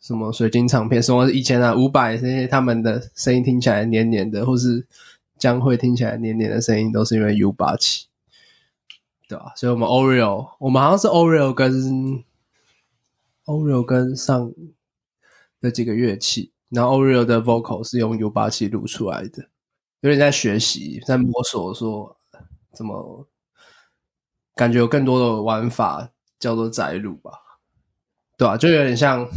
[0.01, 4.87] 什么水晶唱片，什么以前啊，五百那些他们的声音听起来黏黏的，或是
[5.37, 8.05] 将会听起来黏黏的声音，都是因为 U87，
[9.27, 9.53] 对吧？
[9.55, 12.23] 所以，我们 Oreo，我们好像是 Oreo 跟
[13.45, 14.51] Oreo 跟上
[15.59, 19.49] 的几个乐器，然后 Oreo 的 vocal 是用 U87 录出来的，
[19.99, 22.17] 有点在学习，在摸索，说
[22.73, 23.27] 怎么
[24.55, 26.09] 感觉有更多的玩法，
[26.39, 27.31] 叫做宅录吧。
[28.35, 29.29] 对啊，就有点像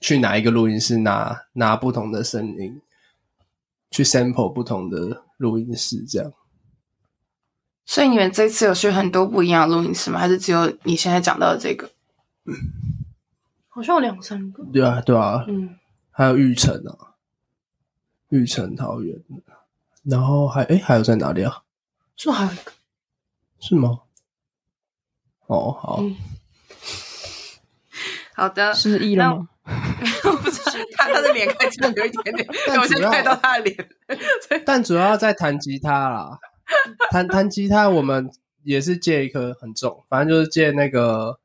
[0.00, 2.80] 去哪一个录音室拿拿不同的声音，
[3.90, 6.32] 去 sample 不同的录音室这样。
[7.84, 10.18] 所以你们这次有去很多不一样的录音室吗？
[10.18, 11.90] 还是只有你现在讲到的这个？
[12.44, 12.54] 嗯，
[13.68, 14.64] 好像有两三个。
[14.72, 15.76] 对啊，对啊，嗯，
[16.10, 17.16] 还有玉成啊，
[18.28, 19.18] 玉成桃园，
[20.04, 21.62] 然后还诶还有在哪里啊？
[22.14, 22.72] 是不是还有一个？
[23.58, 24.00] 是吗？
[25.46, 25.98] 哦，好。
[26.02, 26.16] 嗯
[28.34, 29.48] 好的，失忆了吗？
[30.24, 30.60] 我不是
[30.96, 33.88] 看他的脸，看起来有一点点，但我先看到他的脸。
[34.64, 36.38] 但主要在弹吉他啦，
[37.10, 38.30] 弹弹吉他，我们
[38.62, 41.38] 也是借一颗很重，反正就是借那个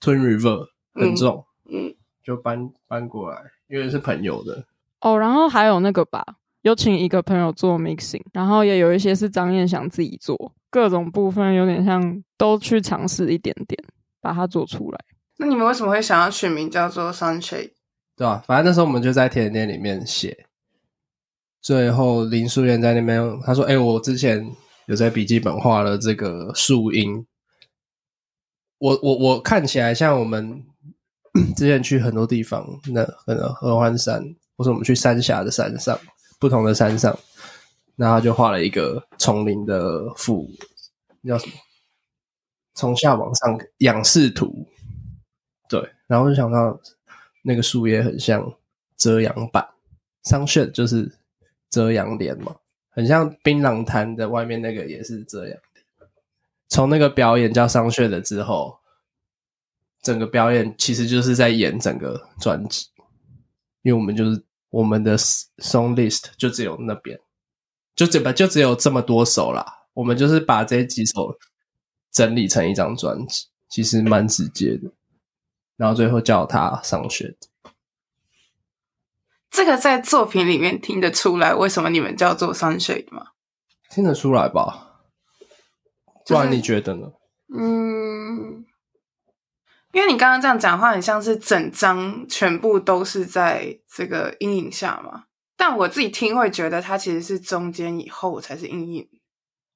[0.00, 4.64] Twin River 很重，嗯，嗯就搬搬过来，因为是朋友的。
[5.00, 6.24] 哦，然后还有那个吧，
[6.62, 13.82] 有请一个朋友做 mixing，然后也有一些是张燕想自己做，各种部分有点像都去尝试一点点，
[14.20, 14.98] 把它做出来。
[15.40, 17.72] 那你们为什么会想要取名叫做 Sunshade？
[18.14, 18.44] 对吧、啊？
[18.46, 20.46] 反正那时候我们就在甜点里面写。
[21.62, 27.26] 最后林书燕在那边，他说：“哎、我之前有在笔记本画了这个树荫。
[28.76, 30.62] 我我我看起来像我们
[31.56, 34.22] 之前去很多地方，那可能合欢山，
[34.58, 35.98] 或者我们去三峡的山上，
[36.38, 37.18] 不同的山上，
[37.96, 40.46] 然后就画了一个丛林的俯，
[41.26, 41.52] 叫什么？
[42.74, 44.66] 从下往上仰视图。”
[45.70, 46.78] 对，然后就想到
[47.42, 48.52] 那个树叶很像
[48.96, 49.66] 遮阳板
[50.24, 51.10] ，Sunshade 就是
[51.70, 52.56] 遮阳帘嘛，
[52.90, 55.60] 很像槟榔摊的外面那个也是遮阳帘。
[56.68, 58.80] 从那个表演叫 Sunshade 之后，
[60.02, 62.88] 整个表演其实就是在演整个专辑，
[63.82, 67.18] 因为我们就是我们的 song list 就只有那边，
[67.94, 69.64] 就这边就只有这么多首啦。
[69.94, 71.38] 我们就是把这几首
[72.10, 74.90] 整理成一张专辑，其实蛮直接的。
[75.80, 77.34] 然后最后叫他上学，
[79.50, 83.28] 这个在作品里面听得出来，为什么你们叫做 Sunshade 吗？
[83.88, 85.00] 听得出来吧？
[86.26, 87.12] 不然你觉得呢？
[87.58, 88.66] 嗯，
[89.92, 95.24] 因为你刚刚这样讲话，很像是整张全部都是在这个阴影下嘛。
[95.56, 99.08] 但我自己听会觉得，它其实是中间以后才是阴影，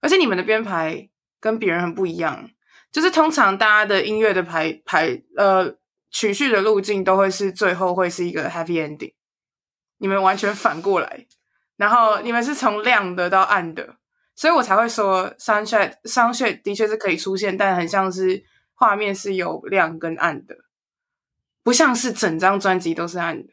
[0.03, 1.09] 而且你们的编排
[1.41, 2.51] 跟别人很不一样，
[2.93, 5.79] 就是通常大家的音乐的排排呃。
[6.15, 9.15] 曲序的路径都会是最后会是一个 happy ending，
[9.99, 11.27] 你们完全反过来，
[11.77, 13.97] 然后你们是从亮的到暗的，
[14.37, 20.55] 所以我才会说 sunshine sunshine 的确是可以出现，但很像是画面是有亮跟暗的，
[21.65, 23.53] 不像是整张专辑都是暗的。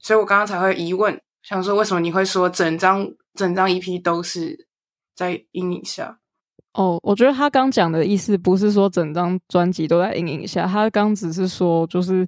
[0.00, 4.66] 所以我刚刚才会疑问，想说为什么你会说整张整张 EP 都是
[5.14, 6.18] 在阴影下？
[6.78, 12.24] 哦，我觉得他刚讲的意思不是说整张专辑都在阴影下，他刚只是说，就是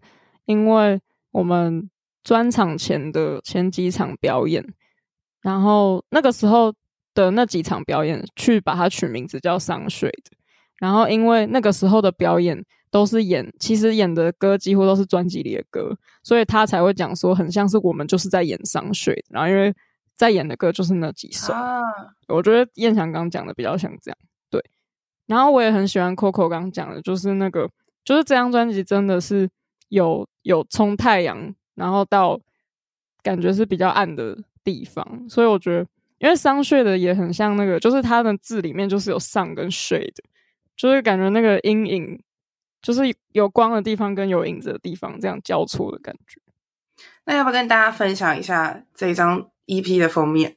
[0.46, 1.88] 因为我们
[2.24, 4.66] 专场前的前几场表演，
[5.40, 6.74] 然后那个时候
[7.14, 10.36] 的那几场表演，去把它取名字叫商税的，
[10.80, 12.60] 然后因为那个时候的表演
[12.90, 19.72] 都是演，其实演的歌几乎都是专辑里的歌，所以他才会讲说很像是我们就是在演商水，然后因为
[20.16, 21.80] 在演的歌就是那几首，啊、
[22.26, 24.18] 我觉得彦翔刚讲的比较像这样。
[25.30, 27.70] 然后我也很喜欢 Coco 刚讲的，就是那个，
[28.04, 29.48] 就是这张专辑真的是
[29.88, 32.40] 有有从太阳，然后到
[33.22, 35.86] 感觉是比较暗的地方，所以我觉得，
[36.18, 40.24] 因为商税的也很像那个，就是它的字里面就是有上跟税的，
[40.76, 42.20] 就是感觉那个阴影，
[42.82, 46.40] 就是有光的地方跟有影子的地方这样交错的感觉。
[47.24, 50.56] 那要不要跟大家分享一下这张 EP 的封面？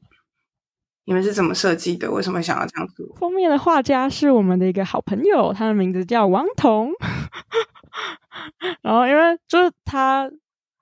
[1.05, 2.09] 你们是怎么设计的？
[2.09, 3.05] 为什么想要这样做？
[3.15, 6.91] 封面的画家是我们的一个好朋友，他的名字叫王彤。
[8.81, 10.29] 然后因为就是他，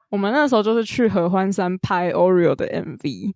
[0.09, 3.33] 我们那时候就是去合欢山拍 Oreo 的 MV，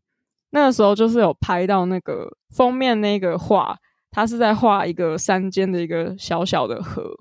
[0.51, 3.77] 那个时候就是有拍到那个封面那个画，
[4.11, 7.15] 他是在画一个山间的一个小小的河。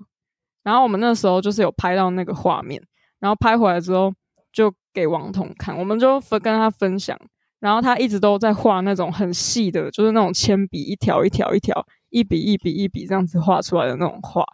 [0.63, 2.81] 然后我们那时候就是有拍到那个画面，
[3.19, 4.13] 然后拍回来之后
[4.53, 7.19] 就给王彤看，我们就分跟他分享。
[7.59, 14.45] 然后他一直都在画那种很细的，就是那种铅笔一条一条一条，一笔一笔一笔这样子画出来的那种画。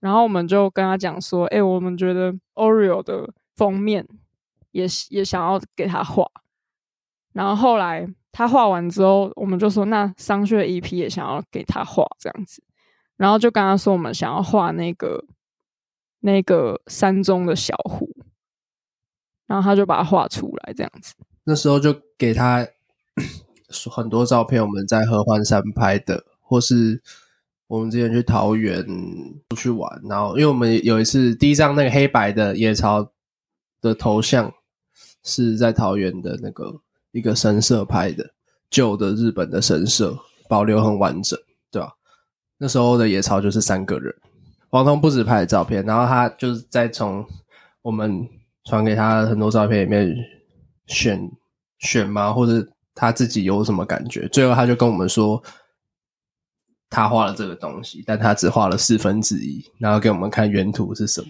[0.00, 4.06] 然后我们就跟他讲说：“哎，我们觉得 Oreo 的封面
[4.70, 6.26] 也也想要给他画。”
[7.32, 12.62] 然后后来他画完之后，我们就说：“那商税 EP 也想要给他画这样子。”
[13.16, 15.24] 然后就跟他说：“我们想要画那个
[16.20, 18.08] 那个山中的小湖。”
[19.46, 21.14] 然后他就把它画出来这样子。
[21.44, 22.66] 那时候就给他
[23.90, 27.02] 很多照片，我们在合欢山拍的，或是
[27.66, 28.86] 我们之前去桃园
[29.50, 33.10] 出去玩，然后因为我们有一次第一张那个黑白的野草
[33.80, 34.52] 的头像
[35.22, 36.80] 是在桃园的那个
[37.10, 38.30] 一个神社拍的，
[38.70, 40.16] 旧的日本的神社
[40.48, 41.38] 保留很完整，
[41.70, 41.92] 对吧？
[42.58, 44.14] 那时候的野草就是三个人，
[44.70, 47.26] 王彤不止拍的照片，然后他就是在从
[47.82, 48.26] 我们
[48.64, 50.14] 传给他很多照片里面。
[50.86, 51.30] 选
[51.78, 52.32] 选吗？
[52.32, 54.28] 或者他自己有什么感觉？
[54.28, 55.42] 最后他就跟我们说，
[56.88, 61.28] 他画了这个东西，但他只画了四分之一，然后给我们看原图是什么。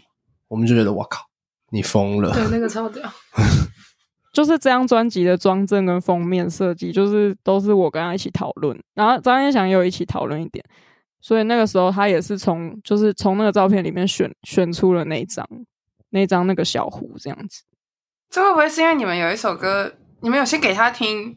[0.48, 1.24] 我们就觉得，我靠，
[1.70, 2.32] 你疯了！
[2.32, 3.10] 对，那个超屌。
[4.32, 10.64] 就是这张专辑的装帧跟封面设计，就是都是我跟他一起讨论，然后张彦祥也有一起讨论一点，
[11.20, 15.48] 所以那个时候他也是从就是从那个照片里面选选出了那张
[16.10, 17.62] 那张那个小湖这样子。
[18.30, 21.36] 这会不会是因为你们有一首歌，你们有先给他听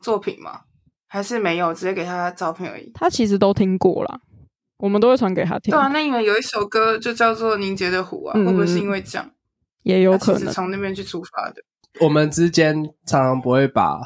[0.00, 0.62] 作品吗？
[1.06, 2.90] 还是没有直接给他照片而已？
[2.92, 4.20] 他其实都听过啦，
[4.78, 5.70] 我们都会传给他听。
[5.70, 9.30] 对啊，那你们有一首歌就叫做《凝结的湖》啊，嗯、会不会是因为这样？
[9.84, 11.62] 也有可能是从那边去出发的。
[12.00, 12.74] 我们之间
[13.06, 14.00] 常常不会把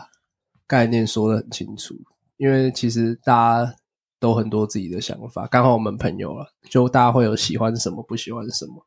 [0.67, 1.95] 概念说的很清楚，
[2.37, 3.33] 因为其实大
[3.65, 3.75] 家
[4.21, 5.47] 都很多自己的想法。
[5.47, 8.87] 刚好我们朋友了，就大家会有喜欢什么，不喜欢什么，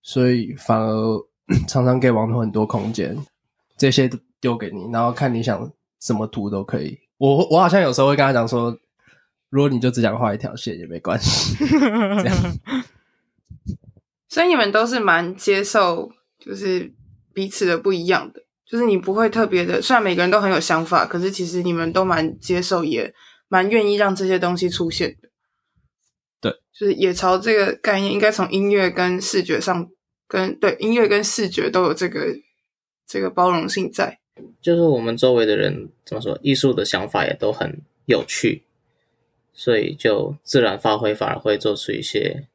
[0.00, 1.26] 所以反而。
[1.66, 3.16] 常常给王彤很多空间，
[3.76, 6.98] 这些都丢给你，然后看你想什么图都可以。
[7.16, 8.78] 我我好像有时候会跟他讲说，
[9.48, 11.56] 如果你就只想画一条线也没关系。
[11.64, 12.36] 这样，
[14.28, 16.92] 所以你们都是蛮接受，就是
[17.32, 19.80] 彼此的不一样的，就是你不会特别的。
[19.80, 23.14] 虽然每个人都很有想法，可是其实你们都蛮接受，也
[23.48, 25.30] 蛮愿意让这些东西出现的。
[26.42, 29.88] 对，就是野潮这个概念，应该从音乐跟视觉上。
[30.28, 32.36] 跟对音乐跟视觉都有这个
[33.06, 34.20] 这个包容性在，
[34.60, 38.62] 就是我们周围的人怎么说，艺术的想法也都很有趣，
[39.54, 42.46] 所以就自然发挥，反而会做出一些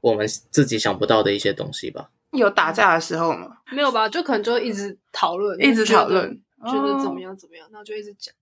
[0.00, 2.10] 我们自己想不到的一些东西吧。
[2.30, 3.58] 有打架的时候吗？
[3.70, 8.34] 没有吧，就可能就一直讨论，一直讨论，觉得怎么样怎么样，那就一直讲。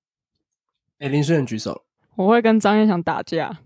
[1.01, 3.59] 哎，林顺远举手，我会跟张彦翔打架，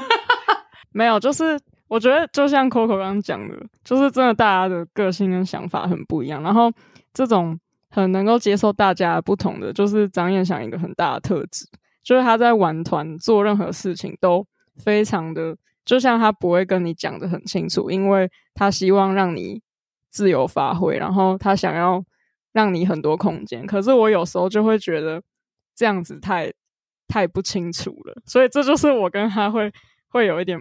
[0.90, 1.60] 没有，就是。
[1.86, 6.72] 我觉得就像 Coco 刚刚讲的，就是真的大家的个性跟想法很不一样，然后
[7.12, 7.58] 这种
[7.90, 11.66] 很能够接受大家不同的，就是张彦翔一个很大的特质，
[12.02, 14.44] 就是他在玩团做任何事情都
[14.76, 19.60] 非常的，就像他不会跟你讲得很清楚，因为他希望让你
[20.08, 22.02] 自由发挥，然后他想要
[22.52, 23.66] 让你很多空间。
[23.66, 25.22] 可是我有时候就会觉得
[25.76, 26.50] 这样子太
[27.06, 29.70] 太不清楚了，所以这就是我跟他会
[30.08, 30.58] 会有一点。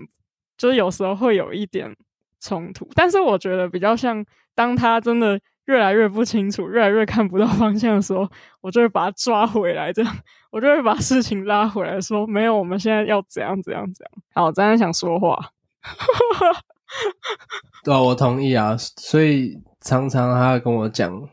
[0.57, 1.95] 就是有时候会有一点
[2.39, 8.29] 冲突，但是我觉得比较像当他真的越来越不清楚，越来越看不到方向的时候，
[8.61, 10.15] 我就会把他抓回来，这样
[10.51, 14.11] 我就会把事情拉回来，说没有，我们现在要怎样怎样怎样。
[14.35, 15.51] 好，我真的想说话。
[17.83, 21.29] 对啊，我同意啊，所以常常他会跟我讲，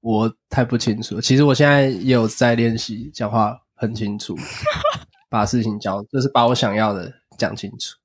[0.00, 1.20] 我太不清楚。
[1.20, 4.34] 其实我现在也有在练习讲话很清楚，
[5.28, 7.96] 把事情讲，就是把我想要的讲清楚。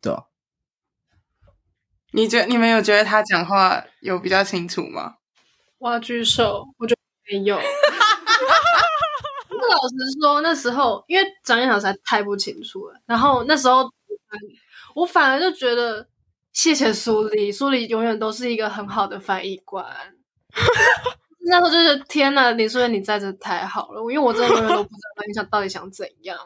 [0.00, 0.26] 对啊，
[2.12, 5.16] 你觉得你们有觉得他讲话有比较清楚吗？
[5.78, 7.00] 我要举手，我觉得
[7.32, 7.58] 没有。
[9.48, 13.90] 那 老实说，那时候因为张彦翔实在太不清楚了，然后那时候
[14.94, 16.08] 我反而就觉得
[16.52, 19.84] 谢谢苏黎，苏黎永远都是一个很好的翻译官。
[21.48, 26.38] 那时候就是天哪，林书妍你在这太好了，因为我真的永远都不知道你想到底想怎样。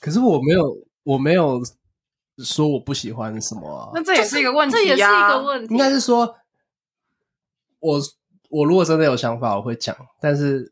[0.00, 0.74] 可是我没有，
[1.08, 1.62] 我没有
[2.44, 3.90] 说我不喜欢什么啊。
[3.94, 5.72] 那这也是一个问题啊，这也是一个问题。
[5.72, 6.36] 应该是说，
[7.78, 7.98] 我
[8.50, 10.70] 我如果真的有想法，我会讲，但是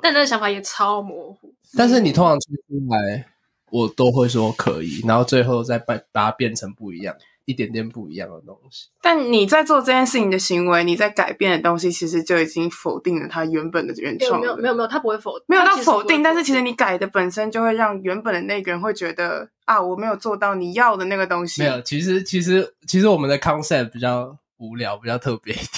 [0.00, 1.54] 但那个想法也超模糊。
[1.76, 2.48] 但是你通常出
[2.90, 3.24] 来，
[3.70, 7.14] 我都会说可以，然后最后再把把它变成不一样。
[7.48, 14.38] 一点点不一样的东西，但你在做这件事情的行为，你在改变的东西，其实就已经否定了它原本的原创。
[14.38, 21.62] 没有没有没有，他不会否，没有到否定，但是其实你改的本身就会让原本的那个人会觉得啊，我没有做到你要的那个东西。
[21.62, 25.68] 没有，其实其实其实我们的 concept 比较无聊，比较特别一点。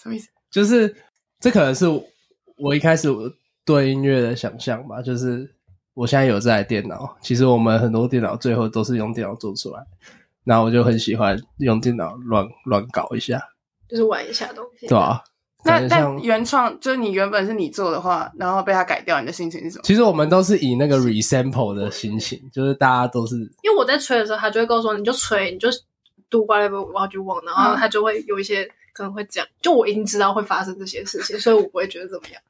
[0.00, 0.28] 什么意思？
[0.52, 0.94] 就是
[1.40, 1.86] 这可能是
[2.58, 3.08] 我一开始
[3.64, 5.02] 对音乐的想象吧。
[5.02, 5.52] 就是
[5.94, 9.84] 我现在有这台电脑，其实我们很多电脑最后都是用电脑做出来。
[10.48, 13.38] 然后我就很喜欢用电脑乱乱搞一下，
[13.86, 15.22] 就是玩一下东西，对啊。
[15.64, 19.82] 那但原创就是你原本是你做的话，然后被他改掉，你的心情是什么？
[19.84, 23.36] 其实我们都是以那个 resample 的心情，就是大家都是。
[23.62, 25.68] 因为我在吹的时候，他就会告诉我，你就吹，你就
[26.30, 32.40] do whatever what you want，然后他就会有一些可能会讲，就我已经知道会发生这些事情，所以我不会觉得怎么样。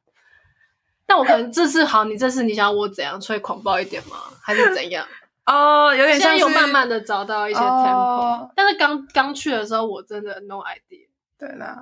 [1.07, 4.17] 但我可能这次好，你这次你想要我怎样吹狂暴一点吗？
[4.43, 5.05] 还是怎样？
[5.49, 11.09] 哦，oh, 有点像是有慢慢的找到一些 tempo，、oh, 但是刚刚去的时候我真的 no idea。
[11.39, 11.75] 对啦，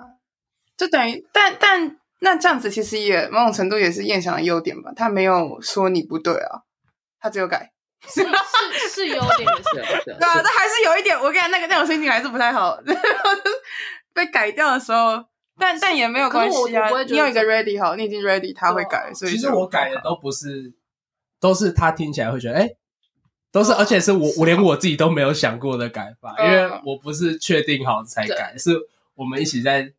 [0.77, 6.63] 就等于，但但那这样子其实也某种程度也是燕翔的优点吧，他没有说你不对啊，
[7.19, 7.73] 他只有改，
[8.07, 12.79] 是是是优点 是，对啊，但还是有一点，我跟你讲那个那种心情还是不太好，
[14.15, 15.25] 被改掉的时候，
[15.59, 20.73] 但但也没有关系啊，你有一个 ready 好，你已经 ready，他会改，所以其实我改的都不是，
[21.41, 22.71] 都是他听起来会觉得哎。
[23.57, 28.77] 欸都是，而且是我，我连我自己都没有想过的改法，因为我不是确定好才改，是
[29.15, 29.91] 我们一起在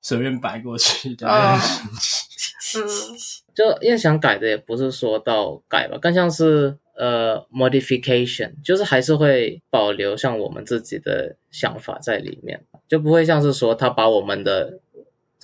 [0.00, 1.28] 随便摆过去的。
[1.28, 1.58] 嗯，
[3.54, 14.78] 就彦翔改的也不是说到改吧，更像是呃 modification，就是还是会保留像我们自己的想法在里面，就不会像是说他把我们的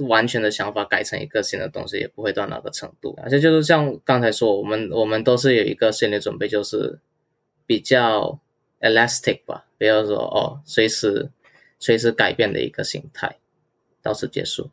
[0.08, 3.14] 完全的想法改成一个新的东西，也不会到那个程度。
[3.22, 6.98] 而且就是像刚才说，我们我们都是有一个心理准备，就是。
[7.72, 8.38] 比较
[8.80, 11.30] elastic 吧，比如说哦，随时
[11.78, 13.38] 随时改变的一个形态，
[14.02, 14.68] 到此结束。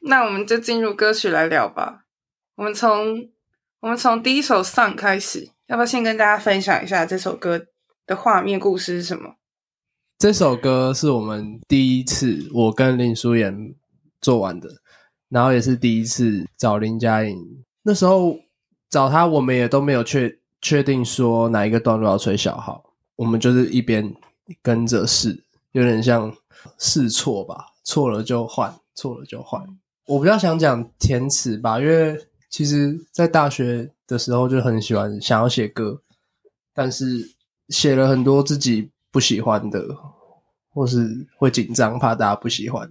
[0.00, 2.04] 那我们就进入歌曲来聊吧。
[2.56, 3.30] 我们从
[3.78, 7.68] 我们从第一首 song 开始，要不要先跟大家分享一下这首歌
[8.04, 9.36] 的画面故事是什么？
[10.18, 13.76] 这首歌是我们第一次我跟林书妍
[14.20, 14.68] 做完的，
[15.28, 17.64] 然后也是第一次找林佳颖。
[17.84, 18.36] 那时候
[18.90, 20.41] 找他，我们也都没有确。
[20.62, 22.82] 确定说哪一个段落要吹小号，
[23.16, 24.14] 我们就是一边
[24.62, 26.32] 跟着试，有点像
[26.78, 29.60] 试错吧，错了就换，错了就换。
[30.06, 32.16] 我比较想讲填词吧，因为
[32.48, 36.00] 其实在大学的时候就很喜欢想要写歌，
[36.72, 37.32] 但是
[37.68, 39.84] 写了很多自己不喜欢的，
[40.72, 42.90] 或是会紧张，怕大家不喜欢，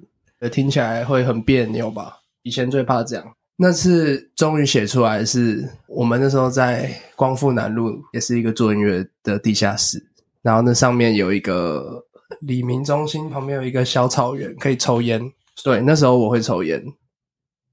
[0.52, 2.20] 听起来会很别扭吧。
[2.42, 3.34] 以前最怕这样。
[3.64, 10.04] 那次终于写出来，是我们那时候在光复南路，也是一个做音乐的地下室。
[10.42, 12.04] 然后那上面有一个
[12.40, 15.32] 里民中心，旁边有一个小草原，可以抽烟。
[15.64, 16.84] 对，那时候我会抽烟，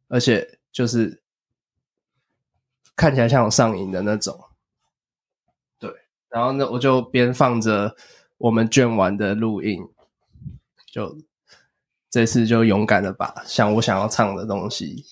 [0.08, 1.22] 而且就是
[2.94, 4.38] 看起来像有上瘾的那种。
[5.78, 5.90] 对，
[6.28, 7.96] 然后呢，我就边放着
[8.36, 9.80] 我们卷完的录音，
[10.92, 11.16] 就
[12.10, 15.02] 这次就勇敢的把想我想要唱的东西。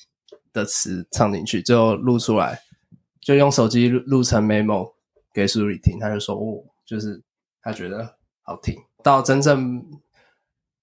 [0.57, 2.62] 的词唱进去，最后录出来，
[3.20, 4.94] 就用手机录成 memo
[5.34, 7.22] 给苏里听，他就说哦，就是
[7.61, 8.74] 他觉得好听。
[9.02, 10.00] 到真正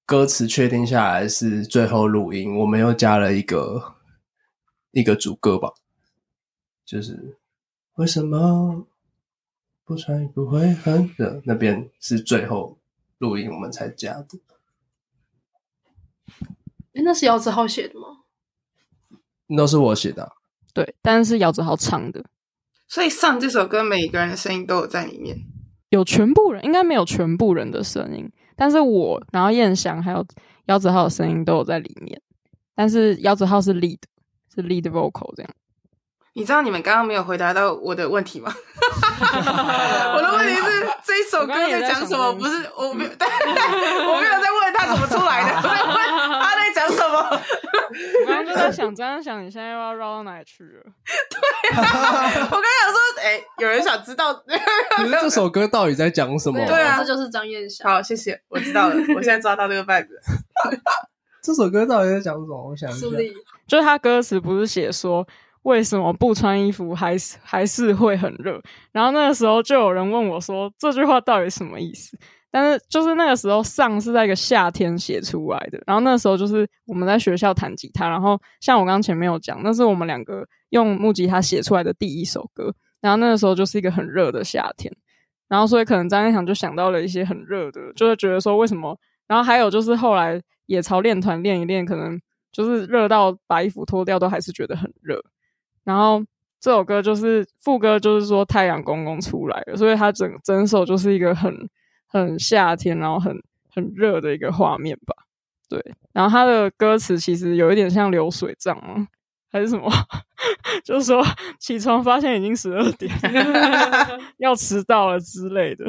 [0.05, 3.95] 歌词确定下来是最后录音，我们又加了一个
[4.91, 5.74] 一个主歌吧，
[6.86, 7.39] 就是
[7.95, 8.86] 为什么
[9.84, 12.78] 不穿不会很热，那边是最后
[13.17, 14.39] 录音我们才加的。
[16.93, 18.12] 哎，那是姚子浩写的吗？
[19.56, 20.32] 都是我写的、啊，
[20.74, 22.24] 对，但是姚子豪唱的。
[22.88, 25.38] 所以上这首歌，每一个人的声音都有在里面。
[25.89, 30.26] 有全部人，应该没有全部人的声音，但是我，然后燕翔还有
[30.66, 32.20] 姚子浩的声音都有在里面。
[32.76, 33.99] 但是姚子浩是 lead，
[34.54, 35.51] 是 lead vocal 这样。
[36.36, 38.51] 你知道你们刚刚没有回答到我的问题吗？
[40.15, 42.34] 我的问题是这一首歌在讲什么？
[42.34, 45.95] 不是我没有，但我没有在问他怎么出来的，我在问
[46.41, 47.39] 他在讲什么。
[48.21, 50.81] 我刚刚就在想，这样想，你现在又要绕到哪里去了？
[51.29, 54.34] 对啊，我刚刚想说，哎、欸，有人想知道，
[54.97, 56.65] 可是这首歌到底在讲什么、啊？
[56.65, 57.88] 对啊，这就是张燕翔。
[57.88, 60.09] 好，谢谢，我知道了，我现在抓到这个 bug。
[61.43, 62.69] 这首歌到底在讲什么？
[62.71, 63.07] 我想一下，
[63.67, 65.27] 就是他歌词不是写说。
[65.64, 68.61] 为什么不穿衣服还是还是会很热？
[68.91, 72.18] 然后那个时候就有人问我说：“这句话到底什么意思？”
[72.51, 75.82] 但是就是那个时候上是在一个夏天写出来的。
[75.88, 82.72] 然后那时候就是我们在学校弹吉他，然后像我刚前面有讲，那是我们两个用木吉他写出来的第一首歌。
[83.01, 84.93] 然后那个时候就是一个很热的夏天，
[85.49, 88.97] 然后所以可能张天祥就想到了一些很热的，就是觉得说为什么？
[89.28, 92.18] 然后还有就是后来野潮练团练一练，可能
[92.51, 95.22] 就是热到把衣服脱掉都还是觉得很热。
[95.84, 96.23] 然后
[96.59, 101.69] 这首歌就是副歌，就是说太阳公公出来了，所以它整整首就是一个很
[102.07, 103.41] 很夏天，然后很
[103.73, 105.15] 很热的一个画面吧。
[105.69, 109.07] 对，然后它的歌词其实有一点像流水账吗？
[109.51, 109.88] 还是什么？
[110.84, 111.23] 就是说
[111.59, 113.11] 起床发现已经十二点，
[114.38, 115.86] 要迟到了之类的。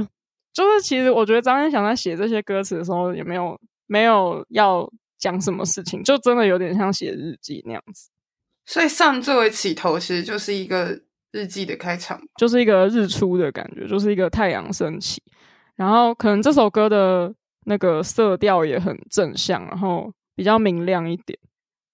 [0.53, 4.89] 就是其实我觉得张天祥在写这些歌词的时候，也没有没有要
[5.19, 8.11] 讲什么事情，就真的有点像写日记那样子。
[8.67, 11.01] 所以上作为起头，其实就是一个
[11.33, 15.23] 日记的开场，就是一个日出的感觉，就是一个太阳升起。
[15.77, 17.35] 然后可能这首歌的
[17.67, 21.39] 那个色调也很正向，然后比较明亮一点。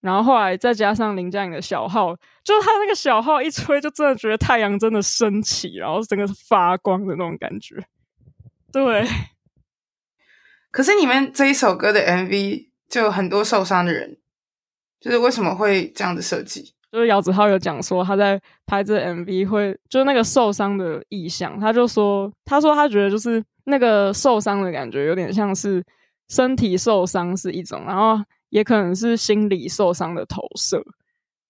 [0.00, 2.14] 然后后来再加上林佳颖的小号，
[2.44, 7.76] 就是他那个小号一吹，就真的觉得太阳真的升起，然后整个是发光的那种感觉。
[8.72, 9.06] 对。
[10.70, 14.18] 可是你们这一首歌的 MV 就有很多受伤的人。
[15.00, 16.74] 就是为什么会这样的设计？
[16.92, 25.82] 就是姚子浩有讲说他在拍这 MV 会，就是那个受伤的意象，他就说，他说他觉得就是那个受伤的感觉有点像是
[26.28, 30.84] 身体受伤是一种，然后也可能是心理受伤的投射。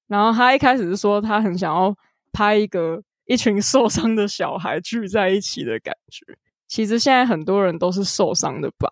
[0.07, 1.97] 然后他一开始是说他很想要
[2.33, 6.37] 拍一个一群受伤的小孩聚在一起的感觉。
[6.69, 8.91] 其实现在很多人都是受伤的吧，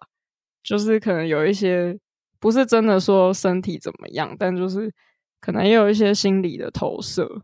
[0.63, 1.99] 就是可能有一些。
[2.41, 4.93] 不是真的说身体怎么样，但就是
[5.41, 7.43] 可能也有一些心理的投射。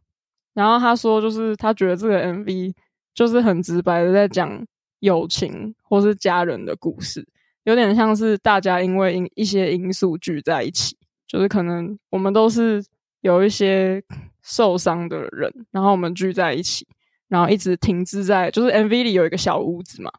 [0.53, 2.73] 然后他说，就是他觉得这个 MV
[3.13, 4.65] 就是很直白的在讲
[5.01, 7.27] 友情或是家人的故事，
[7.65, 12.85] 有点像是大家因为因一些因素聚在一起，就是可能我们都是
[13.21, 14.01] 有一些
[14.43, 16.87] 受伤的人，然后我们聚在一起，
[17.27, 20.13] 然后一直停滞在就是 MV 里有一个小屋子嘛，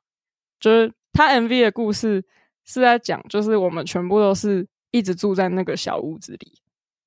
[0.60, 2.26] 就是他 MV 的故事。
[2.66, 6.60] 是在讲，就是我们全部都是一直住在那个小屋子里，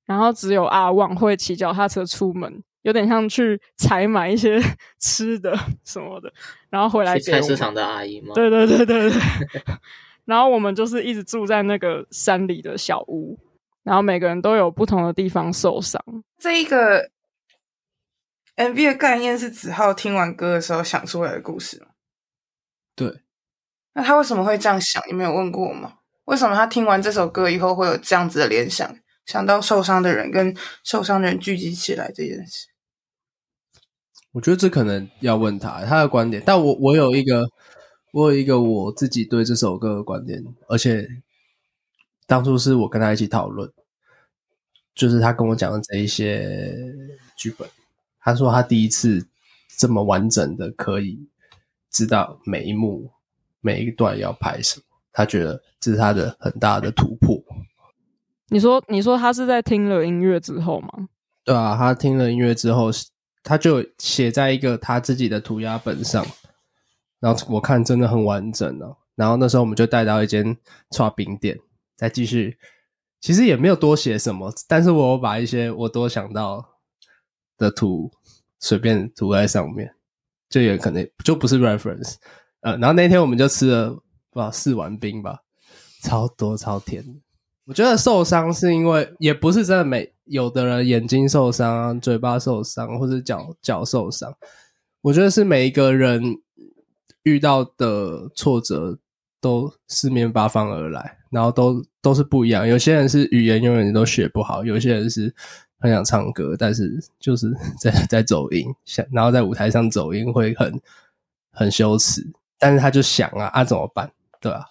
[0.05, 4.59] 然后只有阿旺会骑脚踏车出门，有点像去采买一些
[4.99, 5.53] 吃的
[5.83, 6.31] 什么的，
[6.69, 8.33] 然后回来给菜市场的阿姨吗？
[8.33, 9.21] 对对对对对。
[10.25, 13.37] 然后我们就是一直住在那个山里的小屋，
[13.83, 15.99] 然后每个人都有不同的地方受伤。
[16.37, 17.09] 这一个
[18.55, 21.87] MV 的概念是子浩听完歌的时候想出来的故事吗？
[22.95, 23.21] 对。
[23.99, 25.03] 那他为什么会这样想？
[25.09, 25.95] 你没有问过我吗？
[26.23, 28.95] 为什么他听完这首歌以后会有这样子的联想，
[29.25, 32.67] 想到受伤的人跟受伤的人聚集起来这件事？
[34.31, 36.41] 我觉得这可能要问他他的观点。
[36.45, 37.45] 但我我有一个，
[38.13, 41.05] 我有一个我自己对这首歌的观点，而且
[42.25, 43.69] 当初是我跟他一起讨论，
[44.95, 46.65] 就是他跟我讲的这一些
[47.35, 47.67] 剧本。
[48.21, 49.27] 他说他第一次
[49.77, 51.27] 这么完整的可以
[51.91, 53.11] 知道每一幕。
[53.61, 57.41] 每一段要拍什么，他觉得这是他的很大的突破。
[58.47, 61.09] 你说，你说他是在听了音乐之后吗？
[61.43, 62.89] 对啊，他听了音乐之后，
[63.43, 66.25] 他就写在一个他自己的涂鸦本上，
[67.19, 68.97] 然后我看真的很完整哦。
[69.15, 70.57] 然后那时候我们就带到一间
[70.91, 71.59] 剉冰店，
[71.95, 72.57] 再继续，
[73.19, 76.65] 其实也没有多写什么，但是我把一些我多想到
[77.57, 78.11] 的图
[78.59, 79.93] 随便涂在上面，
[80.49, 82.15] 就也可能就不是 reference。
[82.61, 83.97] 呃，然后那天我们就吃了
[84.31, 85.41] 不四碗冰吧，
[86.01, 87.03] 超多超甜。
[87.65, 94.33] 我觉得受伤是因为也不是真的每有的人眼睛受伤啊，嘴巴受伤或者脚脚受伤。
[95.01, 96.39] 我觉得是每一个人
[97.23, 98.97] 遇到的挫折
[99.39, 102.67] 都四面八方而来，然后都都是不一样。
[102.67, 105.33] 有些人是语言永远都学不好，有些人是
[105.79, 110.81] 很想唱歌，但是就是 在在走音，想然后在舞台上走音会很
[111.51, 112.25] 很羞耻，
[112.59, 114.11] 但是他就想啊啊怎么办？
[114.41, 114.65] 对吧、啊？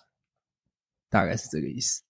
[1.10, 2.02] 大概是这个意思。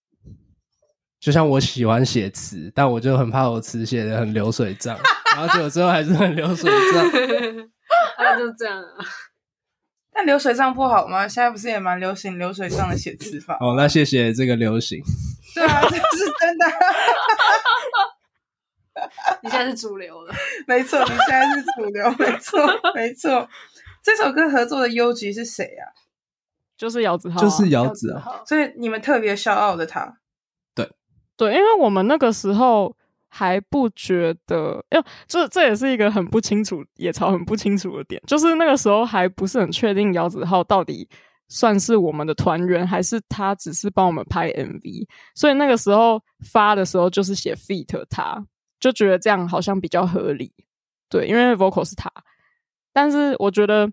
[1.19, 4.97] 就像我喜欢写词，但我就很怕我词写的很流水账，
[5.35, 7.05] 然后结果最后还是很流水账。
[8.17, 9.05] 啊就这样啊。
[10.11, 11.27] 但流水账不好吗？
[11.27, 13.57] 现在不是也蛮流行流水账的写词法？
[13.61, 15.01] 哦，那谢谢这个流行。
[15.55, 16.65] 对啊，这是真的。
[19.41, 20.33] 你现在是主流了，
[20.67, 22.59] 没错，你现在是主流，没错，
[22.93, 23.47] 没错。
[24.17, 25.93] 这首歌合作的优吉是谁啊？
[26.77, 28.41] 就是姚子浩、啊，就是姚子啊。
[28.45, 30.17] 所以你们特别骄傲的他。
[30.73, 30.89] 对
[31.37, 32.95] 对，因为我们那个时候。
[33.31, 41.07] 还不觉得，哟，这这也是一个很不清楚，野草很不清楚的点，就是那个时候还不是很确定姚子浩到底
[41.47, 46.19] 算是我们的团员，还是他只是帮我们拍 MV，所以那个时候
[46.51, 48.43] 发的时候就是写 feat 他，
[48.79, 50.51] 就觉得这样好像比较合理，
[51.07, 52.11] 对，因为 vocal 是他，
[52.91, 53.87] 但是我觉得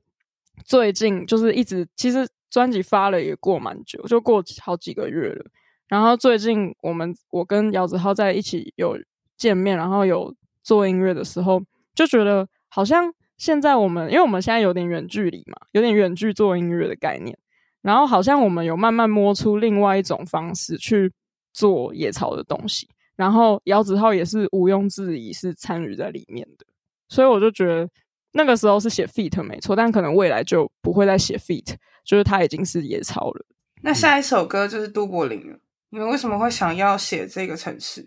[0.65, 5.45] 最近就是一直，其实专辑发了也过蛮久，就过好几个月了，
[5.89, 8.99] 然后最近我们我跟姚子浩在一起有。
[9.39, 11.63] 见面，然后有做音乐的时候，
[11.95, 17.37] 就觉得好像现在我们，因为我们现在有点远距离嘛，有点远距做音乐的概念，
[17.83, 21.13] 然后好像我们有慢慢摸出另外一种方式去
[21.53, 26.65] 做野草的东西，然后姚子浩也是毋庸置疑是参与在里面的，
[27.11, 27.87] 所以我就觉得
[28.37, 31.75] 那个时候是写 feat 没错，但可能未来就不会再写 feat，
[32.05, 33.47] 就是他已经是野草了。
[33.83, 35.59] 那下一首歌就是都柏林了，
[35.91, 38.07] 你们为什么会想要写这个城市？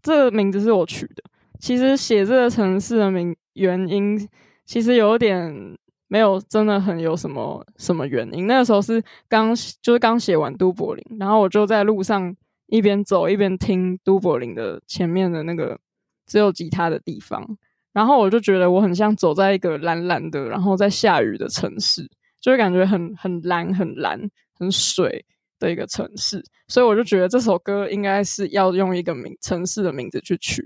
[0.00, 1.22] 这个名字是我取的。
[1.58, 4.28] 其实写这个城市的名原因，
[4.64, 5.76] 其实有点
[6.08, 8.46] 没有真的很有什么什么原因。
[8.46, 15.78] 那个时候是刚就是刚写完都柏林，然后我就在路上一边走一边听都柏林的前面的那个
[16.26, 17.56] 只有吉他的地方，
[17.94, 22.06] 然后我就觉得我很像走在一个蓝蓝的，然后在下雨的城市，
[22.40, 24.20] 就会感觉很很蓝很蓝
[24.58, 25.24] 很水
[25.58, 26.44] 的一个城市。
[26.66, 30.62] 所以我就觉得这首歌应该是要用一个名城市的名字去取，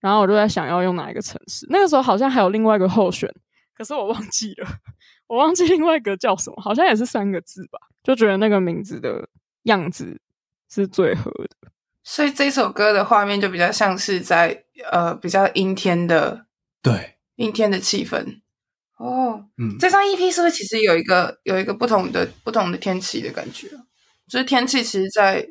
[0.00, 1.64] 然后我就在想要用哪一个城市。
[1.70, 3.32] 那个时候好像还有另外一个候选，
[3.72, 4.68] 可是我忘记了，
[5.28, 7.78] 我忘记另外一个叫什么，好像也是三个字吧。
[8.02, 9.28] 就觉得那个名字的
[9.64, 10.20] 样子
[10.68, 11.70] 是最合的。
[12.10, 16.44] 所以这首歌的画面就比较像是在呃比较阴天的，
[16.82, 18.40] 对，阴天的气氛。
[18.96, 23.68] 哦，嗯，这张 EP 是不是其实有一个有一个不同的不同的天气的感觉？
[24.26, 25.50] 就是天气，其实，在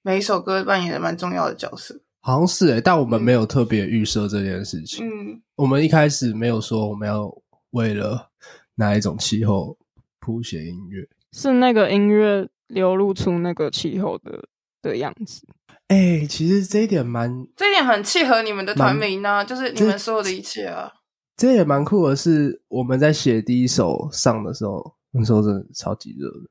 [0.00, 2.00] 每一首歌扮演的蛮重要的角色。
[2.20, 5.06] 好像是诶、欸，但我们没有特别预设这件事情。
[5.06, 7.30] 嗯，我们一开始没有说我们要
[7.72, 8.30] 为了
[8.76, 9.76] 哪一种气候
[10.20, 14.48] 谱写音乐，是那个音乐流露出那个气候的
[14.80, 15.46] 的样子。
[15.92, 20.90] 哎、欸，其实这一点蛮，这一点很契合你们的团名呢、啊，就是你们所有的一切啊。
[21.36, 26.48] 这也蛮酷的是，我们在写第一首上的时候，那时候真的超级热的，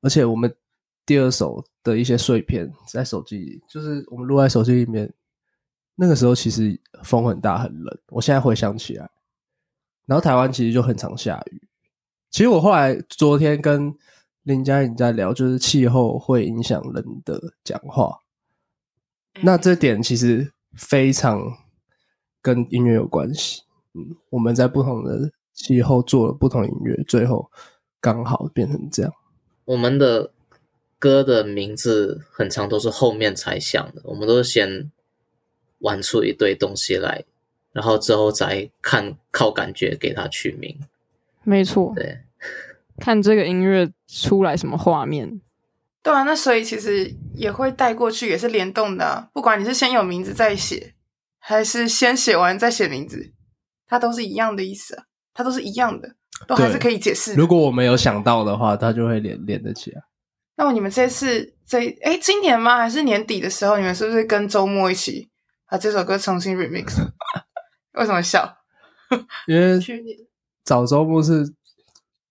[0.00, 0.54] 而且我们。
[1.06, 5.12] 第二首的一些碎片在手机里，就是我们录在手机里面。
[5.96, 7.98] 那个时候其实风很大，很冷。
[8.08, 9.06] 我现在回想起来，
[10.06, 11.60] 然后台湾其实就很常下雨。
[12.30, 13.94] 其实我后来昨天跟
[14.44, 18.18] 林佳颖在聊，就是气候会影响人的讲话。
[19.42, 21.40] 那这点其实非常
[22.40, 23.62] 跟音乐有关系。
[23.94, 27.50] 嗯，我们在不同的气候做了不同音乐，最后
[28.00, 29.12] 刚好变成这样。
[29.64, 30.30] 我们的。
[30.96, 34.90] 歌的名字很长都是后面才想的，我们都是先
[35.80, 37.24] 玩出一堆东西来，
[37.72, 40.78] 然后之后再看靠感觉给它取名。
[41.42, 42.20] 没错，对，
[42.96, 45.42] 看这个音乐出来什么画面。
[46.04, 49.28] 对啊，那所以其实也会带过去，也是联动的啊。
[49.32, 50.94] 不管你是先有名字再写，
[51.38, 53.32] 还是先写完再写名字，
[53.86, 56.14] 它都是一样的意思啊，它都是一样的，
[56.46, 57.34] 都还是可以解释。
[57.34, 60.02] 如果我没有想到的话，它就会连连得起来。
[60.56, 62.76] 那么你们这次这哎，今年吗？
[62.76, 63.78] 还是年底的时候？
[63.78, 65.30] 你们是不是跟周末一起
[65.70, 66.98] 把这首歌重新 remix？
[67.98, 68.58] 为什么笑？
[69.46, 69.80] 因为
[70.64, 71.50] 早周末是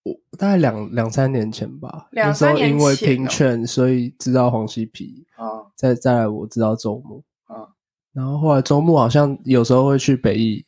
[0.03, 2.07] 我大概两两三年前吧。
[2.11, 5.25] 两三年前，因为拼券，所以知道黄西皮。
[5.37, 5.71] 哦。
[5.75, 7.23] 再再来，我知道周末。
[7.45, 7.67] 啊。
[8.11, 10.65] 然后后来周末好像有时候会去北艺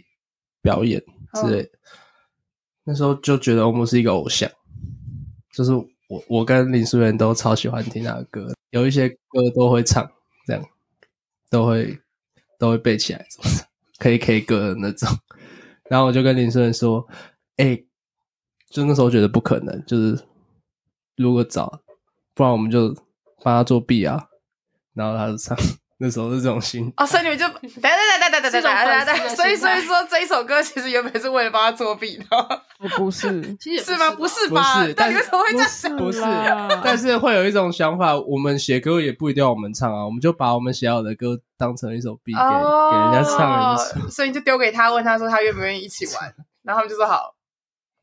[0.62, 1.02] 表演
[1.34, 1.70] 之类。
[2.84, 4.50] 那时候就觉得欧姆是一个偶像，
[5.54, 5.72] 就是。
[6.08, 10.08] 我我跟林书媛都超喜欢听他的歌，有一些歌都会唱，
[10.46, 10.64] 这样
[11.50, 12.00] 都会
[12.60, 13.26] 都会背起来，
[13.98, 15.10] 可以 K 歌的那种。
[15.90, 17.04] 然后我就跟林书媛说
[17.58, 17.86] ：“哎、欸，
[18.76, 20.20] 就那时候觉得不可能，就是
[21.16, 21.80] 如果找，
[22.34, 22.94] 不然我们就
[23.42, 24.26] 帮他做 beat 啊。
[24.94, 25.58] 然后他就唱，
[26.00, 32.26] 那时候是这种心哦，所以你们就等等等等等等等等等，所以所以说这一首歌其实原本是为了帮他作弊的，
[32.98, 34.12] 不是， 其实是吗？
[34.12, 34.82] 不是吧？
[34.82, 35.96] 不是，但你为什么会这样想？
[35.96, 36.22] 不是，
[36.84, 43.78] 但是会有一种想法，我们写歌也不一定要我们唱啊，我们就把我们写好的歌当成一首 B 给给人家唱，
[44.10, 47.35] 所以你就丢给他，问他说他愿不愿意一起玩，然后他们就说好。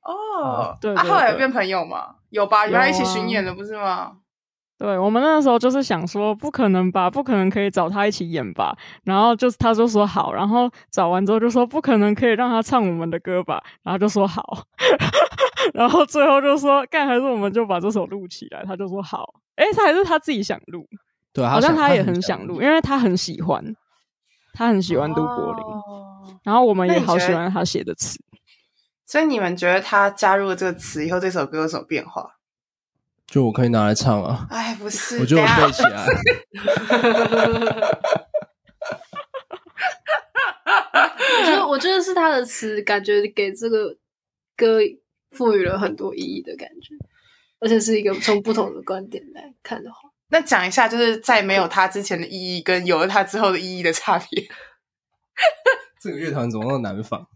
[0.03, 2.17] 哦，对，后来有变朋友吗？
[2.31, 4.13] 有吧，原来一起巡演了，不是吗？
[4.79, 8.77] 对，我们那时候就是想说，不可能吧，不可能可以找他一起演吧。
[9.05, 13.63] 然后就是他就说好，然后找完之后就说不可能可以让他唱我们的歌吧。
[13.85, 14.43] 然后就说好，
[15.73, 18.65] 然后最后就说干还是我们就把这首录起来。
[18.65, 20.85] 他就说好，哎，他还是他自己想录，
[21.33, 23.65] 对，好像他也很想录，因为他很喜欢，
[24.53, 28.19] 他很喜欢都柏林，哦、然后我们也好喜欢他写的词。
[29.13, 32.39] 所以你们觉得他加入了这个词以后，这首歌有什么变化？
[33.27, 34.47] 就我可以拿来唱啊！
[34.49, 36.07] 哎，不是，我觉得我背起来。
[41.19, 43.95] 我觉得，我觉得是他的词，感觉给这个
[44.57, 44.79] 歌
[45.33, 46.95] 赋予了很多意义的感觉，
[47.61, 50.09] 而且是一个从不同的观点来看的话。
[50.31, 54.49] 那讲一下，就是在没有他之前的意义，跟有了他之后的意义的差别。
[56.01, 57.27] 这个乐团怎么那么难仿？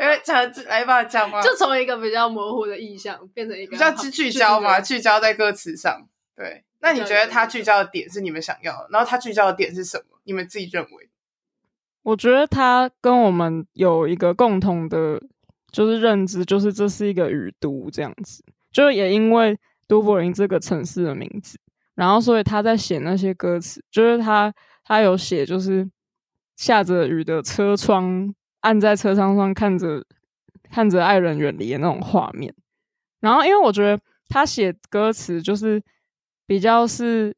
[0.00, 6.08] 因为讲来吧，讲嘛，就从一个比较模糊的意象变成一个比较聚焦嘛，聚焦在歌词上。
[6.34, 8.88] 对，那你觉得他聚焦的点是你们想要的？
[8.90, 10.18] 然后他聚焦的点是什么？
[10.24, 11.10] 你们自己认为？
[12.02, 15.20] 我觉得他跟我们有一个共同的，
[15.70, 18.42] 就是认知，就是这是一个雨都这样子。
[18.72, 21.58] 就也因为都柏林这个城市的名字，
[21.94, 25.86] 然后所以他在写那些歌词，就是他他有写，就是
[26.56, 28.34] 下着雨的车窗。
[28.60, 30.04] 按在车窗上看着
[30.70, 32.54] 看着爱人远离的那种画面，
[33.20, 35.82] 然后因为我觉得他写歌词就是
[36.46, 37.34] 比较是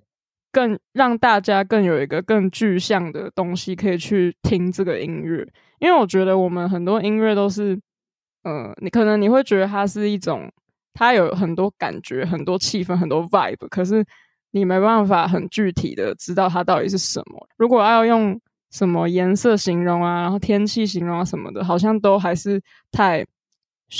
[0.50, 5.46] 更让大家更有一个更具象的东西可以去听这个音乐，
[5.78, 7.80] 因为我觉得我们很多音乐都是，
[8.42, 10.52] 呃，你可能你会觉得它是一种，
[10.92, 14.04] 它有很多感觉、很多气氛、很多 vibe，可是
[14.50, 17.48] 你没办法很具体的知道它到底是什么。
[17.56, 18.38] 如果要用
[18.72, 22.60] 什么颜色形容啊，然后天气形容啊什么的，好像都还是
[22.90, 23.24] 太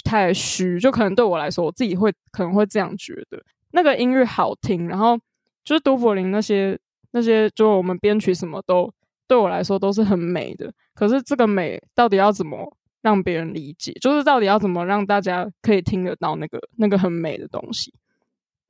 [0.03, 0.81] 太虚。
[0.81, 3.41] 就可能对我来说，我自己会可能会这样觉得。
[3.73, 5.19] 那个音乐好听，然后
[5.63, 6.79] 就是都柏林那些
[7.11, 8.91] 那些，就我们编曲什么都
[9.29, 10.73] 对我来说都是很美的。
[10.95, 13.93] 可是这个美到底要怎么让别人理解？
[14.01, 17.93] 就是到底要怎么让大家可以听得到那个那个很美的东西？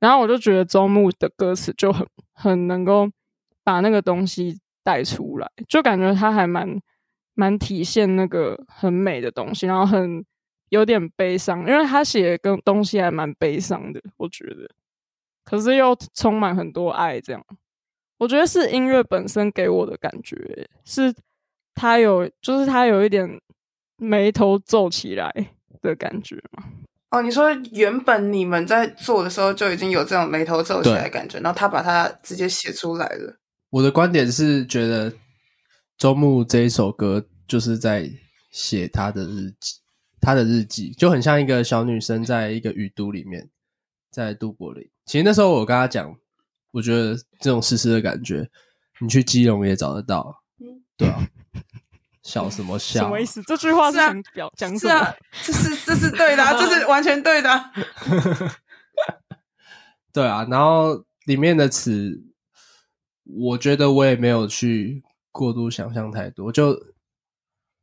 [0.01, 3.09] 然后我就觉得周牧的歌词就很很能够
[3.63, 4.59] 把那个东西。
[4.83, 6.79] 带出来，就感觉他还蛮
[7.33, 10.23] 蛮体现那个很美的东西，然后很
[10.69, 14.69] 有点悲伤，因为他写的跟东西还蛮悲伤的，我觉得，
[15.43, 17.43] 可是又充满很多爱，这样，
[18.17, 21.13] 我觉得是音乐本身给我的感觉，是
[21.73, 23.39] 他有，就是他有一点
[23.97, 25.33] 眉头皱起来
[25.81, 26.63] 的感觉嘛。
[27.11, 33.37] 哦，你说原本你们在做的时候就已经有这种眉头皱起来的感觉，然后他把它直接写出来了。
[33.73, 35.11] 我的观点是觉得
[35.97, 38.07] 周牧这一首歌就是在
[38.51, 39.79] 写他的日记，
[40.21, 43.49] 他的日记就很像一个小女生在一个雨都里面，
[44.11, 44.87] 在都柏林。
[45.07, 46.15] 其实那时候我跟他讲，
[46.69, 48.47] 我觉得这种湿湿的感觉，
[48.99, 50.43] 你去基隆也找得到。
[50.95, 51.27] 对啊，
[52.21, 52.99] 笑什么笑？
[53.01, 53.41] 什么意思？
[53.41, 54.93] 这句话是想表讲什么？
[54.93, 57.71] 啊、这是这是对的、啊， 这是完全对的、啊。
[60.13, 62.29] 对啊，然后里面的词。
[63.23, 65.01] 我觉得我也没有去
[65.31, 66.77] 过度想象太多，就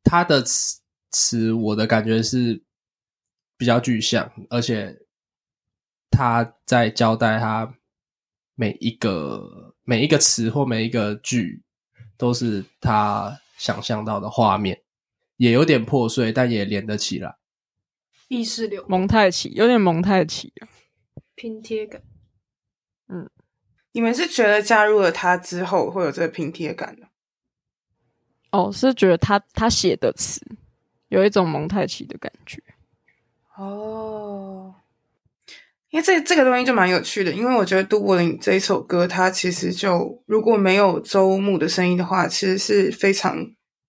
[0.05, 0.81] 他的词
[1.11, 2.63] 词，我的感觉是
[3.57, 5.07] 比较具象，而且
[6.11, 7.75] 他在交代他
[8.55, 11.63] 每一个每一个词或每一个句，
[12.17, 14.83] 都是他想象到的画面，
[15.37, 17.39] 也有点破碎，但也连得起来。
[18.29, 20.69] 意识流蒙太奇，有点蒙太奇啊，
[21.35, 22.03] 拼贴感，
[23.09, 23.29] 嗯。
[23.93, 27.09] 你们是觉得加入了他之后会有这个拼贴感的？
[28.53, 30.41] 哦，是觉得他他写的词
[31.09, 32.63] 有一种蒙太奇的感觉。
[33.57, 34.75] 哦，
[35.91, 43.45] 因为这这个东西就蛮有趣的，因为我觉得杜柏林这一首歌，它其实就如果没有周牧的声音的话，其实是非常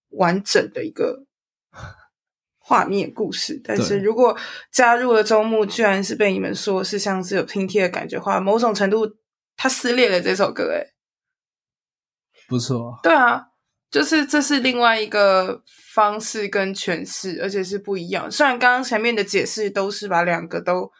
[0.10, 1.26] 完整的一个
[2.58, 3.62] 画面故事。
[3.64, 4.36] 但是如果
[4.72, 9.18] 加入了周牧，居然是被你们说是像是有拼贴的感觉的话，某种程度。
[9.62, 10.92] 他撕裂了这首歌，诶
[12.48, 13.00] 不错。
[13.04, 13.50] 对啊，
[13.92, 15.62] 就是这是另外一个
[15.94, 18.32] 方式跟诠释，而且是不一样。
[18.32, 20.92] 虽然刚刚前面的解释都是把两个都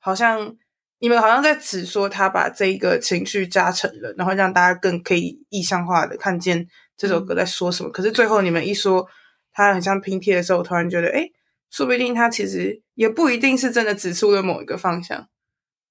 [0.00, 0.56] 好像
[0.98, 6.66] 你们好像在只说他把这一个情绪加成了，然后让大家更可以意象化的看见
[6.96, 7.88] 这首歌在说什么。
[7.88, 9.06] 嗯、可是最后你们一说
[9.52, 11.30] 他很像拼贴的时候，我突然觉得，哎，
[11.70, 15.28] 说不定他其实也不一定是真的指出了某一个方向，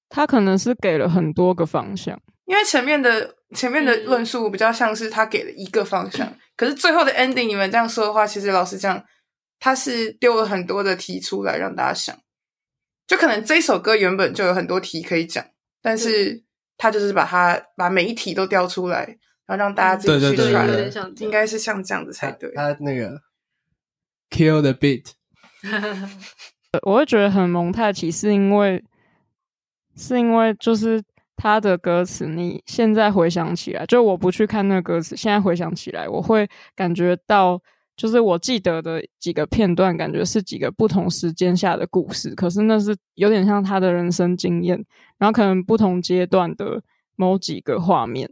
[0.10, 2.20] 他可能是给了很多个方向。
[2.45, 9.03] 因为前面的前面的论述比较像是他给了一个方向，嗯、可是最后的 ending，你们这样说的话，其实老实讲，
[9.60, 12.18] 他是丢了很多的题出来让大家想。
[13.05, 15.45] 就可能这首歌原本就有很多题可以讲，
[15.82, 16.43] 但是
[16.78, 19.05] 他就是把它把每一题都调出来，
[19.45, 22.51] 然后让大家自己去选，应该是像这样子才对。
[22.53, 23.22] 他，他那个
[24.30, 25.05] kill the beat，
[26.84, 28.84] 我会觉得很蒙太奇，是因为
[29.98, 31.04] 是因为就是
[31.36, 37.62] 他的歌词，你现在回想起来，就我不去看那歌词，现在回想起来，我会感觉到。
[37.98, 44.80] 就是我记得的几个片段，感觉是几个不同时间下的故事，可是那是有点像他的人生经验，
[45.18, 46.80] 然后可能不同阶段的
[47.16, 48.32] 某几个画面，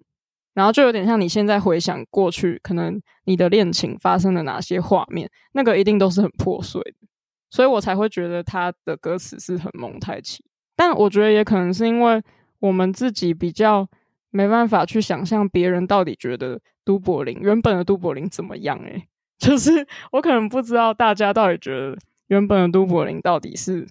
[0.53, 7.07] 然后就有点像你现在回想过去，可能你的恋情发生了哪些画面，那个一定都是很破碎的，
[7.49, 10.45] 所以我才会觉得他的歌词是很蒙太奇。
[10.75, 12.21] 但我觉得也可能是因为
[12.59, 13.87] 我们自己比较
[14.29, 19.07] 没办法去想象别人到底觉得都柏林原本的都柏林怎么样，诶。
[19.37, 21.97] 就是我可能不知道大家到底觉得
[22.27, 23.85] 原本的都柏林到底是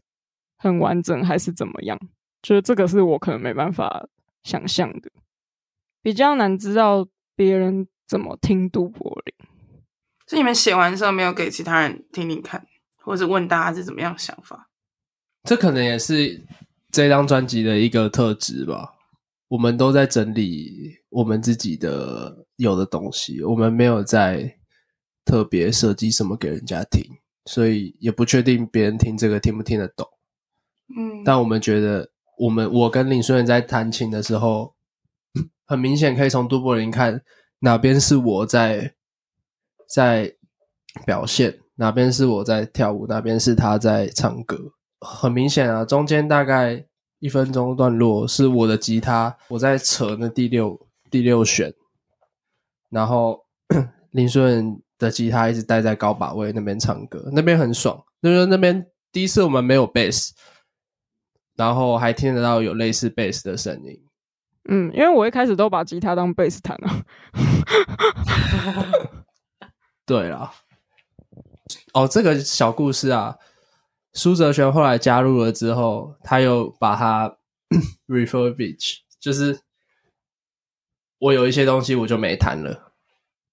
[0.57, 1.99] 很完整还是怎么样，
[2.41, 4.07] 就是这个是我可能没办法
[4.43, 5.11] 想象的，
[6.03, 7.07] 比较难知道
[7.37, 9.35] 别人怎么听都柏林。
[10.27, 12.67] 所以你们写完之后没有给其他人听听看，
[13.03, 14.71] 或者问大家是怎么样想法？
[15.43, 16.43] 这可能也是
[16.95, 18.95] 这张专辑的一个特质吧。
[19.49, 24.57] 我们都在整理我们自己的有的东西，我们没有在。
[25.27, 27.03] 特别设计什么给人家听，
[27.47, 30.07] 所以也不确定别人听这个听不听得懂。
[30.95, 34.75] 嗯，但我们觉得，我们我跟林书远在弹琴的时候，
[35.65, 37.23] 很明显可以从杜柏林看
[37.61, 38.95] 哪边是我在
[39.89, 40.31] 在
[41.07, 44.75] 表现，哪边是我在跳舞，哪边是他在唱歌。
[45.05, 46.85] 很明显啊，中间大概
[47.21, 51.73] 一分钟段落是我的吉他，我在扯那第六第六弦，
[52.91, 53.45] 然后
[54.11, 54.81] 林书远。
[54.97, 58.01] 的吉他一直待在高把位那边唱歌，那边很爽。
[58.23, 60.33] 就是那边第一次我们没有贝斯，
[61.57, 64.01] 然后还听得到有类似贝斯的声音。
[64.69, 67.05] 嗯，因为我一开始都把吉他当贝斯弹了。
[70.07, 70.53] 对啦，
[71.93, 73.37] 哦，这个小故事啊，
[74.15, 77.37] 苏哲轩后来加入了之后，他又把它
[78.09, 79.61] refurbish，就是
[81.19, 82.93] 我有一些东西我就没谈了。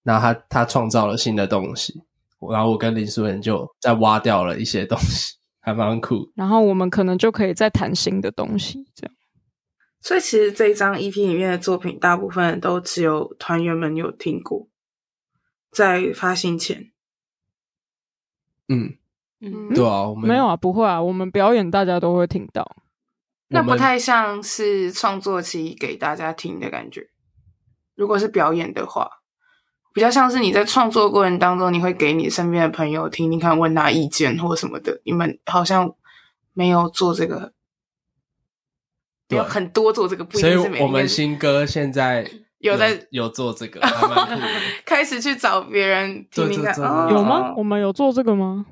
[0.03, 2.03] 然后他他创造了新的东西，
[2.51, 6.31] 然后我跟林书远就再挖掉了一些东西，还蛮酷。
[6.35, 9.15] 然后我们可能就可以再谈新的东西，这样。
[9.99, 14.67] 所以其实这一张 EP 里面的作品，大部分都只有团员们有听过，
[15.71, 16.91] 在发行前。
[18.67, 18.95] 嗯
[19.41, 22.75] 嗯，对啊，我们没有啊，不会啊，我们表演大家都会听到。
[23.49, 27.09] 那不太像是创作期给大家听的感觉。
[27.95, 29.17] 如果是表演的话。
[29.93, 35.01] 比较像是你在创作过程当中，你会给你身边的朋友听听看，问他意见或什么的。
[35.03, 35.93] 你们好像
[36.53, 37.51] 没有做这个，
[39.27, 40.69] 对有很多做这个，不一定是每个。
[40.69, 42.25] 所以我们新歌现在
[42.59, 43.81] 有，在有做这个，
[44.87, 46.73] 开始去找别人听听看。
[47.09, 47.53] 有吗？
[47.57, 48.65] 我们有做这个吗？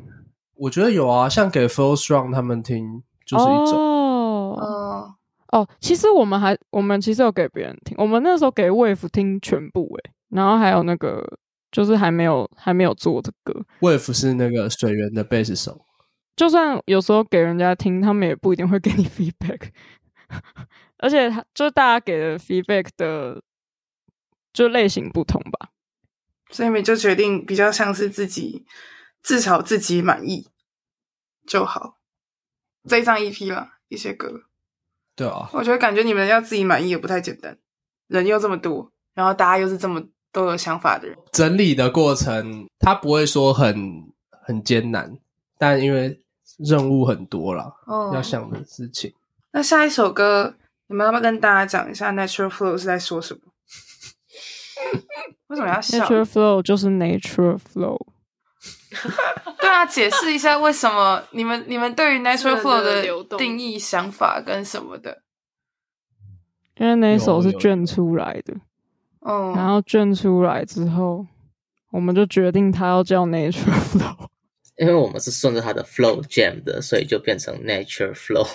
[0.60, 5.16] 我觉得有啊，像给 Flow Strong 他们听，就是一种哦哦
[5.51, 5.68] 哦。
[5.80, 10.14] 其实我们还，我们其实有给别人听，我们那时候给 Wave 听全部诶、欸。
[10.30, 11.26] 然后还有那个，
[11.72, 13.53] 就是还没有还没有做的歌。
[13.80, 15.82] Wave 是那个水源的贝斯手，
[16.36, 19.70] 就算有时候给人家听，他们也不一定会给你 feedback。
[20.99, 23.41] 而且他就大家给的 feedback 的
[24.53, 25.70] 就类型不同吧，
[26.51, 28.66] 所以你们就决定比较像是自己
[29.24, 30.47] 至少自己满意
[31.45, 31.97] 就好。
[32.88, 34.43] 这一张 EP 了一些歌，
[35.15, 37.57] 对啊，我觉得感觉你们要自己满意也不太简单，
[38.07, 40.03] 人又这么多，然后大家又是这么。
[40.32, 45.17] 都有想法的人，整理的过程，他不会说很很艰难，
[45.57, 46.22] 但因为
[46.59, 49.11] 任务很多了，哦，要想的事情。
[49.53, 50.53] 那下一首歌，
[50.86, 53.41] 你们要不要跟大家讲一下《Natural Flow》是在说什么？
[55.49, 57.99] 为什么要笑？Natural Flow 就是 Natural Flow。
[59.60, 65.22] 对啊，解释一下为什么你们你们对于 Natural Flow 的定义、想法跟什么的？
[66.78, 68.56] 因为那首是卷出来的。
[69.22, 71.28] 嗯，然后卷出来之后，
[71.92, 74.28] 我们就决定它要叫 Natural Flow，
[74.78, 78.48] 因为我们是顺着它的 Flow Jam 的，所以就变成 Natural Flow。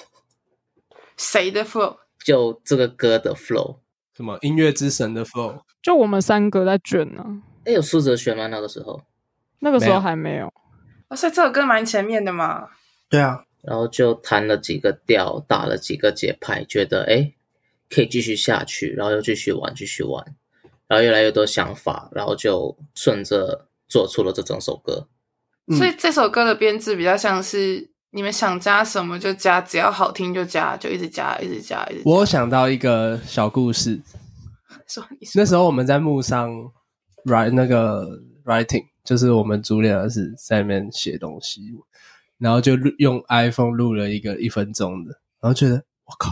[1.17, 1.99] 谁的 flow？
[2.25, 3.77] 就这个歌的 flow。
[4.17, 5.61] 什么音乐之神的 flow？
[5.83, 7.43] 就我们三个在卷呢。
[7.65, 8.47] 哎，有苏哲轩吗？
[8.49, 9.03] 那个时候？
[9.65, 10.47] 那个时候还没有。
[11.09, 12.69] 哦，所以这首歌蛮前面的嘛。
[13.09, 13.45] 对啊。
[13.67, 17.33] 然后就弹了几个调，打了几个节拍，觉得哎，
[17.89, 20.23] 可以继续下去，然后又继续玩，继续玩，
[20.87, 25.09] 然后越来越多想法，然后就顺着做出了这整首歌。
[25.67, 25.79] 嗯。
[25.79, 32.11] 所以这首歌的编制比较像是你们想加什么就加，只要好听就加，就一直加，一直加，一直加。
[32.11, 33.99] 我想到一个小故事，
[34.87, 36.51] 说你说那时候我们在幕上
[37.25, 38.07] write 那个
[38.45, 41.75] writing，就是我们组练的是在那边写东西。
[42.37, 46.31] 然后就录用 iPhone 录了一个一分钟的，然后觉得我靠，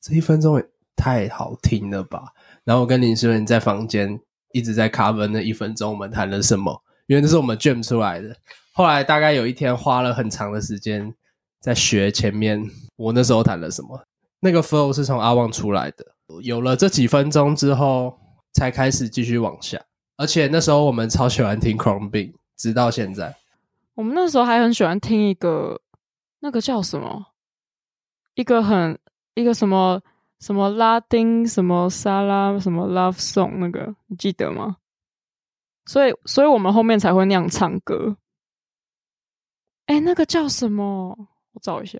[0.00, 0.66] 这一分钟也
[0.96, 2.32] 太好听了吧！
[2.64, 4.18] 然后我跟林诗文在房间
[4.52, 8.34] 一直在 cover 那一分钟我们谈了什么，因为那是我们 jam 出来的。
[8.72, 11.14] 后来大概有一天花了很长的时间
[11.60, 12.64] 在学前面
[12.96, 14.02] 我那时候谈了什么，
[14.40, 16.06] 那个 flow 是从阿旺出来的。
[16.42, 18.18] 有了这几分钟之后，
[18.54, 19.78] 才开始继续往下。
[20.18, 23.36] 而且那时候我们超喜欢听 Crumbin，直到现在。
[23.94, 25.80] 我们那时候还很喜欢听一个，
[26.40, 27.26] 那个叫什么？
[28.34, 28.98] 一个很
[29.34, 30.02] 一个什么
[30.40, 34.76] 什么拉丁什么沙拉什么 love song 那个，你记得吗？
[35.86, 38.16] 所以，所以我们后面才会那样唱歌。
[39.86, 41.16] 哎，那个叫什么？
[41.52, 41.98] 我找一下。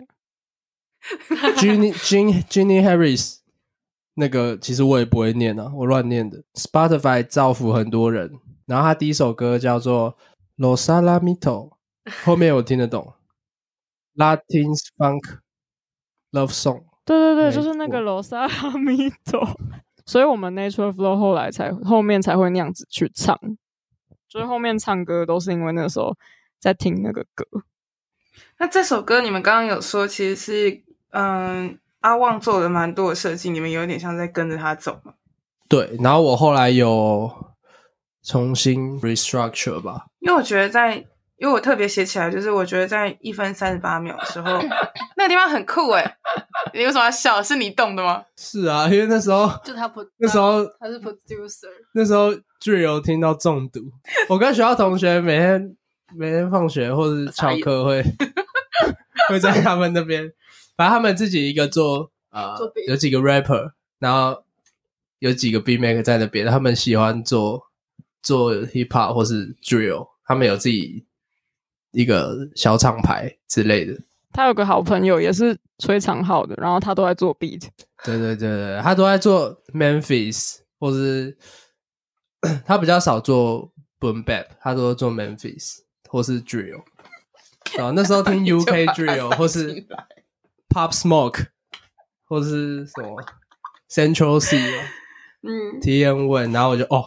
[1.57, 3.38] Jinny，Jinny，Jinny Harris，
[4.19, 6.43] 那个其实我也不会念啊，我乱念的。
[6.53, 10.17] Spotify 造福很多人，然后他第一首歌叫做
[10.57, 11.71] Los Alamitos
[12.25, 13.13] 后面我听得懂
[14.15, 15.39] ，Latin Funk
[16.31, 19.55] Love Song，对对对，就是那个 Los Alamitos，
[20.05, 23.39] 所以我们 Natural Flow 后来才后面才会那样子去唱，
[24.27, 26.15] 就是后面唱歌都是因为那个时候
[26.59, 27.45] 在听那个歌。
[28.57, 35.13] 那这首歌你们刚刚有说，其实是嗯阿旺做了蛮多的设计，你们有点像在跟着他走嘛？
[35.67, 37.31] 对，然后我后来有
[38.23, 41.05] 重新 restructure 吧，因为我觉得在。
[41.41, 44.59] 因为我特别写起来，就是我觉得在一分三十八秒的时候，
[45.15, 46.03] 那个地方很酷诶。
[46.73, 47.41] 你为什么要笑？
[47.41, 48.21] 是你动的吗？
[48.35, 53.79] 是啊，因为那时候就他不那时候他是 producer，那时候 Drill 听到中毒。
[54.27, 55.77] 我跟学校同学每天
[56.13, 58.03] 每天放学或者翘课会
[59.31, 60.29] 会在他们那边，
[60.79, 64.45] 反正他们自己一个做啊、呃，有几个 rapper，然后
[65.19, 67.61] 有几个 beat maker 在那边，他们喜欢做
[68.23, 71.05] 做 hip hop 或是 Drill，他们有自己。
[71.91, 73.99] 一个小厂牌之类的，
[74.31, 77.67] 他有个好朋友也是吹长号的，然后他都在做 beat。
[78.05, 81.35] 对对对对，他都在做 Memphis，或是
[82.63, 86.83] 他比较少做 Boom Bap，他都做 Memphis 或是 Drill。
[87.81, 89.83] 啊，那时候听 UK Drill 或是
[90.69, 91.47] Pop Smoke，
[92.25, 93.23] 或是什么
[93.89, 94.57] Central C，
[95.43, 97.05] 嗯，TM One，然后我就哦，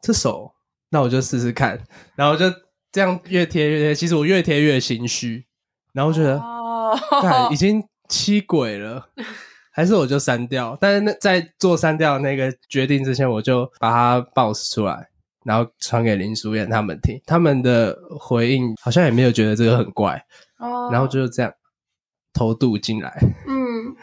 [0.00, 0.54] 这首，
[0.90, 1.82] 那我就试试看，
[2.14, 2.44] 然后就。
[2.92, 5.44] 这样越贴越贴，其实我越贴越心虚，
[5.92, 7.52] 然后觉得，oh.
[7.52, 9.06] 已经七轨了，
[9.70, 10.74] 还是我就删掉。
[10.80, 15.10] 但是那在做删掉那个决定之前，我就把它 bounce 出来，
[15.44, 20.24] 然后传给林书燕他们听，他们的回应好像也没有觉得这个很怪
[20.60, 20.90] ，oh.
[20.90, 21.52] 然后就是这样
[22.36, 23.10] 偷渡进来。
[23.46, 23.96] 嗯，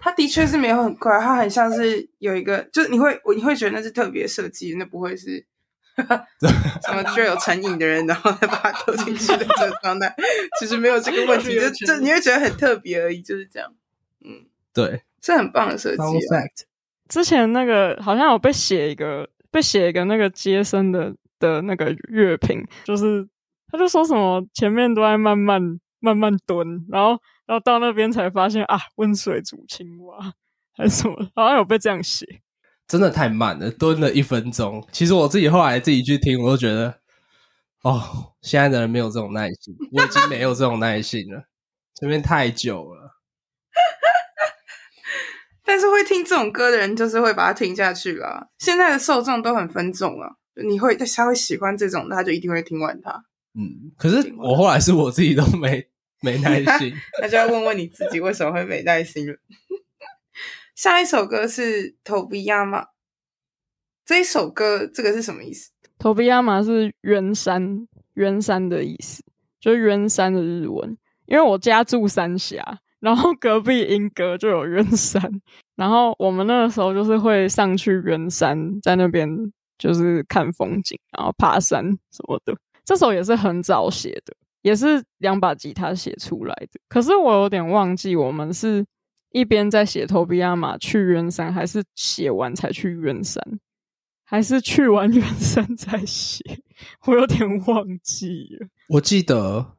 [0.00, 5.46] 他的确是没有很快，他很像是有一个，就是你会你会觉得那是特别设计，那不会是。
[5.98, 10.14] 什么就有成瘾的人，然后再把它投进去的这个状态，
[10.60, 13.68] 其实没有这个问题， 就就你会觉得很特别而已，就是这样。
[14.24, 16.38] 嗯，对，是很棒的设计啊。
[17.08, 23.26] 之前那个好像有被写一个，被写一个那个接生的的那个乐评，就是
[23.68, 25.60] 他就说什么前面都在慢慢
[25.98, 30.34] 慢慢蹲，然后然后到那边才发现啊，温水煮青蛙
[30.76, 32.42] 还是什么，好像有被这样写。
[32.86, 34.86] 真的太慢了，蹲了一分钟。
[34.92, 37.00] 其实我自己后来自己去听，我都觉得，
[37.82, 41.44] 哦，现在的人没有这种耐心，我 已经没有这种耐心了，
[41.94, 43.16] 前面太久了。
[45.64, 48.48] 但是会听这种歌的人，就是会把它听下去啦。
[48.58, 50.36] 现在的受众都很分众啊，
[50.66, 53.24] 你会他会喜欢这种，他就一定会听完它。
[53.54, 55.88] 嗯，可是我后来是我自己都没
[56.22, 56.92] 没耐心，
[57.22, 59.36] 那就要问问你自己为什么会没耐心了。
[60.74, 62.86] 下一首歌是 Tobiyama，
[64.04, 69.24] 这一首歌这个是什么意思？Tobiyama 是圆山，圆山的意思，
[69.60, 70.96] 就是圆山的日文。
[71.26, 75.22] 因为我家住三峡，然后隔壁英歌就有圆山，
[75.76, 79.28] 然后我们那个时候就是会上去圆山，在那边
[79.76, 82.56] 就是看风景，然后爬山什么的。
[82.84, 84.34] 这首也是很早写的，
[84.68, 86.78] 也是两把吉他写出来的。
[86.88, 88.84] 可是我有点忘记我们是。
[89.30, 93.42] 一边在写头皮亚马去圆山，还是写完才去圆山，
[94.24, 96.42] 还是去完圆山再写？
[97.04, 98.66] 我有点忘记了。
[98.88, 99.74] 我记得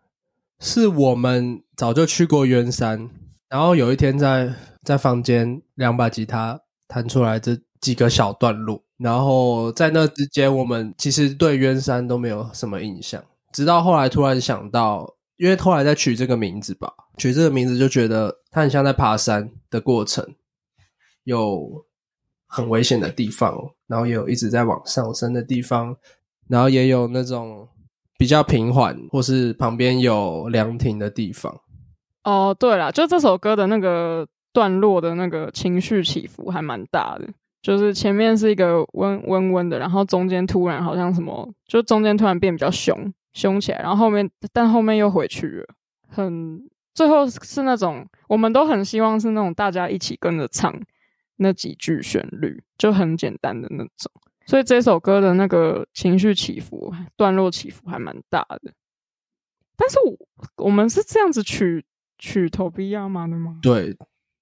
[0.59, 3.09] 是我们早就去过圆山，
[3.49, 15.15] 然后有一天在在房间两把吉他弹出来这几个小段落，然后在那之间，我们其实对圆山都没有什么印象，直到后来突然想到。
[15.39, 20.35] 因为后来在取这个名字吧，取这个名字就觉得它很像在爬山的过程，
[21.23, 21.85] 有
[22.45, 25.95] 很危险的地方，然后也有一直在往上升的地方，
[26.49, 27.65] 然后也有那种
[28.17, 31.61] 比较平缓或是旁边有凉亭的地方。
[32.25, 37.25] 哦，对了，就这首歌的那个段落的那个情绪起伏还蛮大的，
[37.61, 43.13] 就是前面是一个温温温的，然后中间突然好像什么，就中间突然变比较凶。
[43.33, 45.75] 凶起来，然后后面，但后面又回去了。
[46.07, 50.73] 很最后是那种，我们都很希望是那种大家一起跟着唱
[51.37, 54.11] 那几句旋律，就很简单的那种。
[54.45, 58.73] 所以这首歌的那个情绪起伏、段落起伏还蛮大的。
[59.77, 61.85] 但是我我们是这样子取
[62.17, 63.59] 取头皮亚麻的吗？
[63.61, 63.95] 对，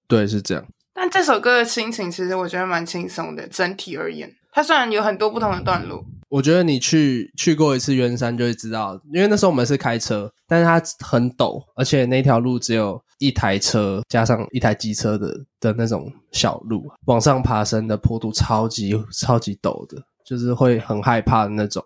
[0.07, 0.65] 对，是这样。
[0.93, 6.03] 但这首歌的心情其实我觉得蛮轻松的，整体而言，它虽然有很多不同的段路。
[6.29, 21.85] 我觉得你去去过一次圆山就会知道，因为那时候我们是开车，但是它很陡，而且那条路只有一台车加上一台机车的的那种小路，往上爬升的坡度超级超级陡的，就是会很害怕的那种。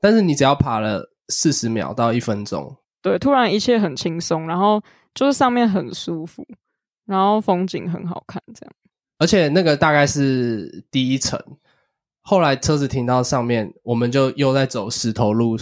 [0.00, 4.82] 但是你只要爬了四十秒到一分钟，对，突然一切很轻松，然后
[5.14, 6.44] 就是上面很舒服，
[7.06, 8.72] 然后风景很好看，这样。
[9.18, 11.40] 而且那个大概是第一层。
[12.30, 15.56] 后来车子停到上面，我们就又在走石头路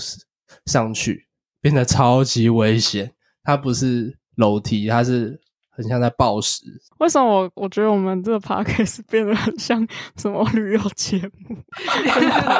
[0.67, 1.27] 上去，
[1.63, 3.11] 变得超级危险。
[3.43, 5.41] 它不是楼梯，它是
[5.71, 6.63] 很像在抱石。
[6.99, 9.89] 为什么我我觉得我们这个 podcast 变得很像
[10.19, 11.17] 什么旅游节
[11.49, 11.57] 目？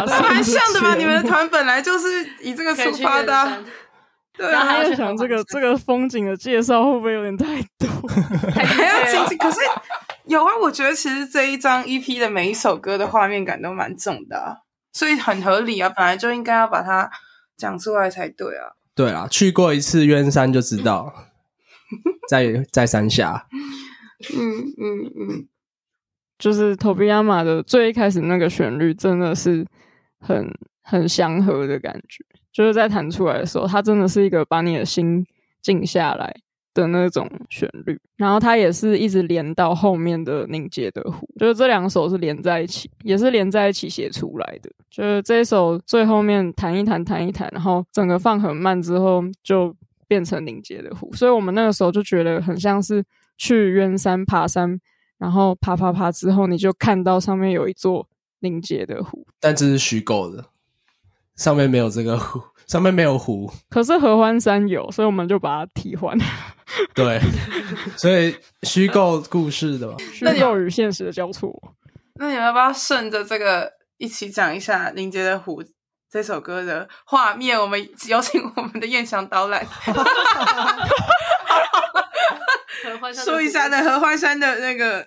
[0.07, 0.95] 蛮像的吧？
[0.95, 2.07] 你们的团本来就是
[2.43, 3.63] 以这个出发的、啊。
[4.39, 8.09] 对啊，还在想这个 这个风景的介绍会不会有点太多？
[8.55, 9.59] 还要亲亲，可是。
[10.29, 14.57] 有啊，我觉得其实这一张 EP 的每一首歌的画面感都蛮重的啊，
[14.93, 17.11] 所以很合理啊，本来就应该要把它
[17.57, 18.73] 讲出来才对啊。
[18.95, 21.15] 对啊，去过一次渊山就知道，
[22.29, 23.47] 在在山下。
[24.37, 25.49] 嗯嗯嗯，
[26.39, 29.65] 就是头皮亚马的最一开始那个旋律真的是
[30.19, 30.53] 很
[30.83, 35.25] 很祥和的感觉，就是在弹出来的时候，它真的是一个把你的心
[35.63, 36.35] 静下来
[36.79, 44.71] 的那种旋律，然后它也是一直连到后面的凝结的湖，就是这两首是连在一起，也是连在一起写出来的。
[44.89, 49.75] 就是这一首最后面弹一弹，弹一弹，然后整个放很慢之后，就
[50.07, 51.13] 变成凝结的湖。
[51.13, 53.05] 所以我们那个时候就觉得很像是
[53.37, 54.81] 去圆山爬山，
[55.19, 58.09] 然后爬爬爬之后，你就看到上面有一座
[58.41, 60.45] 凝结的湖，但这是虚构的，
[61.39, 62.43] 上面没有这个湖。
[62.69, 66.15] 上面没有湖，可是合欢山有，所以我们就把它替换。
[66.95, 67.19] 对，
[67.97, 71.51] 所以虚构故事的嘛， 虚构与现实的交错。
[72.17, 75.63] 那你们要不要顺着这个一起讲一下《凝结的湖》
[76.11, 77.59] 这首歌的画面？
[77.59, 79.67] 我们有请我们的燕翔导览，
[83.25, 85.07] 说一下那合欢山的那个。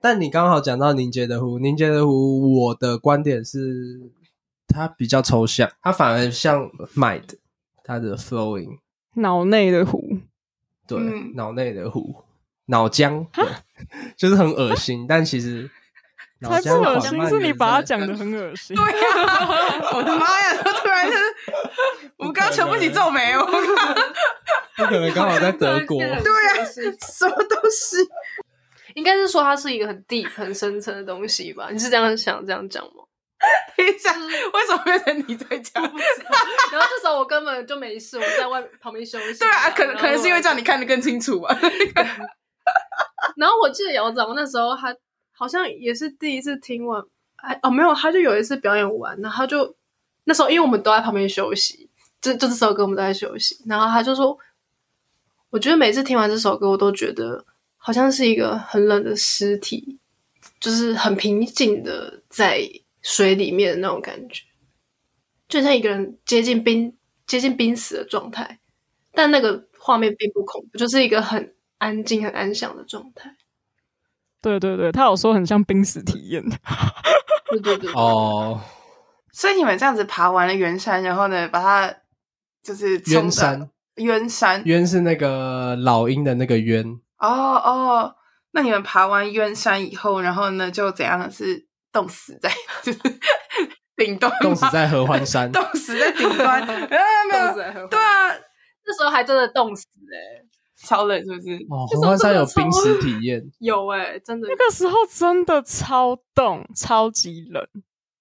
[0.00, 2.12] 但你刚好讲到《凝结的湖》，《凝结的湖》，
[2.68, 4.12] 我的观点是。
[4.68, 7.24] 它比较抽象，它反而像 mind，
[7.82, 8.78] 它的 flowing，
[9.14, 10.18] 脑内的湖，
[10.86, 10.98] 对，
[11.34, 12.24] 脑内、嗯、的湖，
[12.66, 13.44] 脑浆，对，
[14.16, 15.68] 就是很恶心，但其实
[16.40, 18.76] 才不恶心，是你把它讲的很恶心。
[18.76, 20.62] 对呀、啊，我的妈呀！
[20.62, 21.16] 突然是，
[22.18, 23.44] 我刚想不起皱眉哦。
[24.76, 25.98] 不可能刚好在德国。
[25.98, 26.14] 对呀、
[26.60, 27.96] 啊，什么东西？
[28.94, 31.70] 应该是说它是一个很 deep、很深层的东西吧？
[31.72, 33.02] 你是这样想、这样讲吗？
[33.76, 35.80] 等一下，为什么变成你在讲？
[35.80, 39.38] 然后这时候我根本就没事，我在外旁边休息。
[39.38, 41.56] 对啊，可能可能是因为这样你看得更清楚吧。
[43.36, 44.94] 然后我记得姚长那时候他
[45.32, 47.00] 好像也是第一次听完，
[47.36, 49.76] 哎哦没有，他就有一次表演完，然后他就
[50.24, 51.88] 那时候因为我们都在旁边休息，
[52.20, 54.36] 就就这首歌我们都在休息，然后他就说，
[55.50, 57.44] 我觉得每次听完这首歌，我都觉得
[57.76, 59.98] 好像是一个很冷的尸体，
[60.58, 62.68] 就是很平静的在。
[63.02, 64.42] 水里面的那种感觉，
[65.48, 66.96] 就像一个人接近濒、
[67.26, 68.58] 接近濒死的状态，
[69.12, 73.36] 但那个画面并不恐怖，就是一个很安静、很安详的状态。
[74.40, 76.44] 对对对，他有说很像濒死体验。
[77.50, 78.60] 对对对哦，
[79.32, 81.94] 所以你们这样子爬完了圆山，然后呢，把它
[82.62, 86.84] 就是圆山，圆山，圆是那个老鹰的那个圆，
[87.18, 88.16] 哦哦，
[88.50, 91.30] 那你们爬完圆山以后，然后呢就怎样？
[91.30, 92.50] 是冻死在
[92.82, 92.98] 就是
[93.96, 96.66] 顶端， 冻死在合欢山，冻死在顶端。
[96.66, 98.28] 没有没有，对啊，
[98.86, 100.46] 那时候还真的冻死哎、欸，
[100.86, 101.54] 超冷是不是？
[101.68, 104.48] 哦，合欢山有冰死体验，有哎、欸，真的。
[104.48, 107.66] 那个时候真的超冻，超级冷，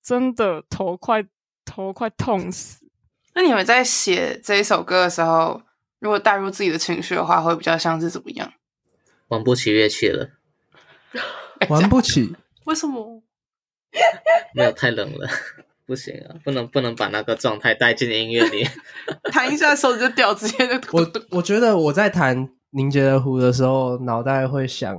[0.04, 1.26] 真的头快
[1.66, 2.86] 头快痛死。
[3.36, 5.62] 那你们在写这一首歌的时候，
[6.00, 8.52] 如果带入自己的情绪的话，会比较像是怎么样？
[9.28, 10.32] 玩不起乐器了，
[11.70, 12.36] 玩不起？
[12.66, 13.22] 为什么？
[14.54, 15.28] 没有太冷了，
[15.86, 18.66] 不行啊，不能不能把那个状态带进音乐里，
[19.32, 22.38] 弹一下手指就掉，直接就 我我觉得我在弹
[22.72, 24.98] 《凝结的湖》的时候，脑袋会想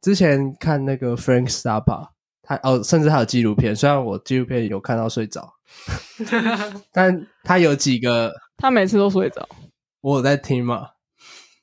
[0.00, 2.08] 之前看那个 Frank Zappa，
[2.42, 5.54] 他哦，甚至还有纪录片，虽然我纪录片有看到睡着，
[6.92, 9.48] 但他有几个，他每次都睡着，
[10.00, 10.90] 我有在听嘛。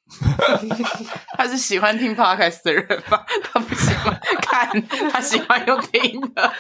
[1.38, 3.26] 他是喜欢听 podcast 的人吧？
[3.52, 4.82] 他不喜欢看，
[5.12, 6.52] 他喜欢用听的。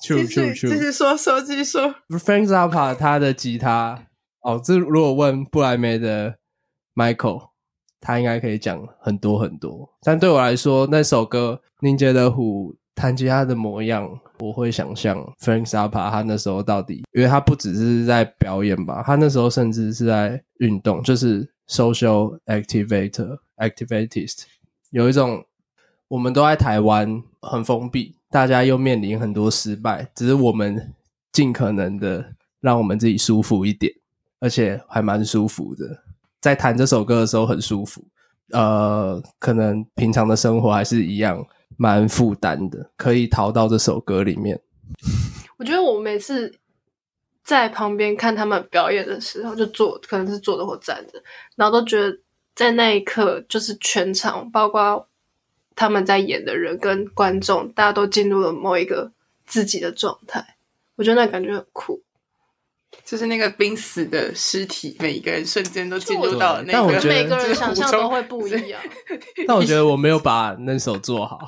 [0.00, 1.94] 继续继续说说继续说。
[2.10, 4.06] Frank Zappa 他的吉他
[4.42, 6.36] 哦，这如果问布莱梅的
[6.94, 7.50] Michael，
[8.00, 9.90] 他应该可以讲很多很多。
[10.02, 24.42] 但对我来说，那首歌《凝结的湖》弹吉他的模样，我会想象 Frank Zappa 他那时候到底，因为他不只是在表演吧，他那时候甚至是在运动，就是 social activator activatist，
[24.90, 25.44] 有一种
[26.08, 30.92] 我们都在台湾很封闭，大家又面临很多失败，只是我们
[31.30, 33.92] 尽可能的让我们自己舒服一点，
[34.40, 36.02] 而且还蛮舒服的，
[36.40, 38.04] 在弹这首歌的时候很舒服，
[38.50, 41.46] 呃，可能平常的生活还是一样。
[41.76, 44.60] 蛮负担的，可以逃到这首歌里面。
[45.56, 46.58] 我觉得我每次
[47.44, 51.22] 在旁边看他们表演的时候，就坐，可能是坐着或站着，
[51.56, 52.18] 然后都觉得
[52.54, 55.08] 在那一刻，就是全场，包括
[55.76, 59.12] 他们在演的人跟观众，大家都进入了某一个
[59.46, 60.56] 自己的状态。
[60.96, 62.02] 我觉得那感觉很酷。
[63.08, 68.78] 就是那个濒死的尸体，每一个人瞬间都进入到了那个，但我觉得每个人想象都会不一样。
[69.46, 71.38] 但我觉得我没有把那首做好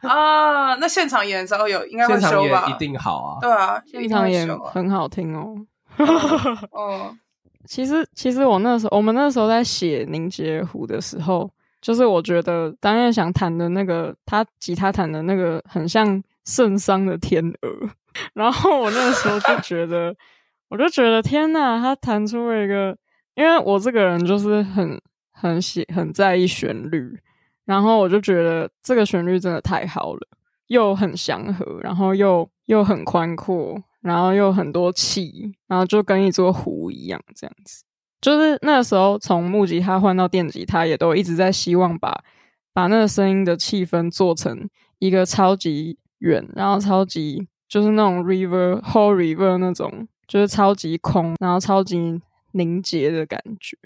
[0.08, 0.74] 啊。
[0.76, 2.66] 那现场演的时候有应该会修吧？
[2.66, 3.36] 一定好啊。
[3.42, 5.54] 对啊，现场演很好听哦。
[6.70, 7.14] 哦，
[7.68, 11.50] 其实其实我那时候，我们那时候在写《凝结湖》的时候，
[11.82, 17.90] 就是我觉得张燕想弹的那个，他吉他弹的那个很像圣桑的天鹅，
[18.32, 20.16] 然后我那个时候就觉得。
[20.70, 22.96] 我就觉得天呐，他弹出了一个，
[23.34, 25.00] 因为我这个人就是很
[25.32, 27.18] 很喜很在意旋律，
[27.64, 30.20] 然后我就觉得这个旋律真的太好了，
[30.68, 37.82] 又很祥和，然后又又很宽阔，然后又很多气，然后就跟一座湖一样这样子。
[38.20, 42.22] 就是那个时候从木吉他换到电吉他，也都一直在希望把
[42.72, 44.68] 把那个声音的气氛做成
[45.00, 50.06] 一个超级远，然后超级就是那种 river whole river 那种。
[50.30, 52.22] 就是超级空，然后超级
[52.52, 53.76] 凝结的感觉，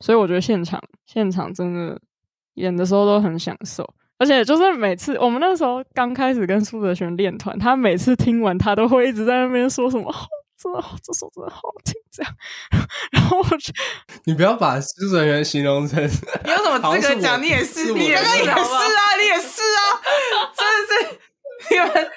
[0.00, 2.00] 所以我觉得现场现场真的
[2.54, 10.14] 演的时候都很享受，而且就是每次我们那时候刚开始跟苏哲璇练团，他每次听完他都会一直在那边说什么，哦、
[10.56, 12.34] 真的这首真的好听这样，
[13.12, 13.70] 然后我就
[14.24, 17.42] 你不要把苏哲璇形容成你有什么资格讲？
[17.42, 18.56] 你也是，你也是啊，
[19.20, 19.80] 你也是啊，
[20.56, 21.18] 真的是
[21.68, 22.10] 你们。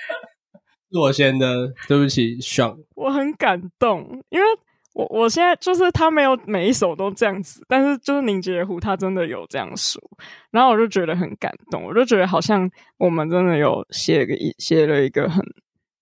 [0.91, 2.77] 是我先的，对不起爽。
[2.95, 4.45] 我很感动，因为
[4.93, 10.01] 我我现在就是他没有每一首都这样子，但是就是凝结湖他真的有这样说，
[10.49, 15.43] 然后我就觉得很感动，我就觉得好像我们真的有写个一写了一个很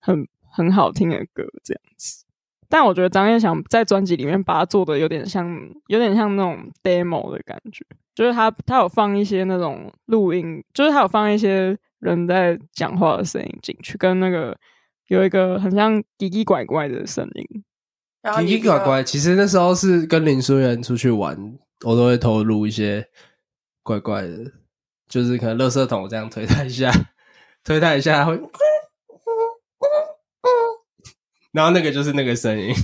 [0.00, 2.24] 很很好听的歌这样子。
[2.68, 5.46] 但我觉得张燕翔在专辑里面把它做的有点像，
[5.88, 7.84] 有点像那种 demo 的感觉，
[8.14, 14.56] 就是他他有放一些那种录音，就是他有放一些人在讲话的声音进去，跟那个。
[15.08, 17.64] 有一个很像奇奇怪怪的声音，
[18.38, 19.04] 奇奇怪怪。
[19.04, 21.36] 其实那时候是跟林书媛出去玩，
[21.84, 23.08] 我都会偷录一些
[23.82, 24.52] 怪怪的，
[25.08, 26.90] 就是可能垃圾桶这样推他一下，
[27.62, 28.40] 推他一下会，
[31.52, 32.74] 然后那个就是那个声音。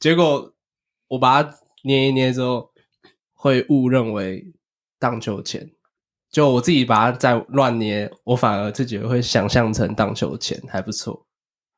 [0.00, 0.52] 结果
[1.08, 2.72] 我把它捏一捏之后，
[3.32, 4.52] 会误认为
[4.98, 5.70] 荡秋千。
[6.30, 11.26] 就我自己把它再乱捏，我反而自己会想象成荡秋千，还不错。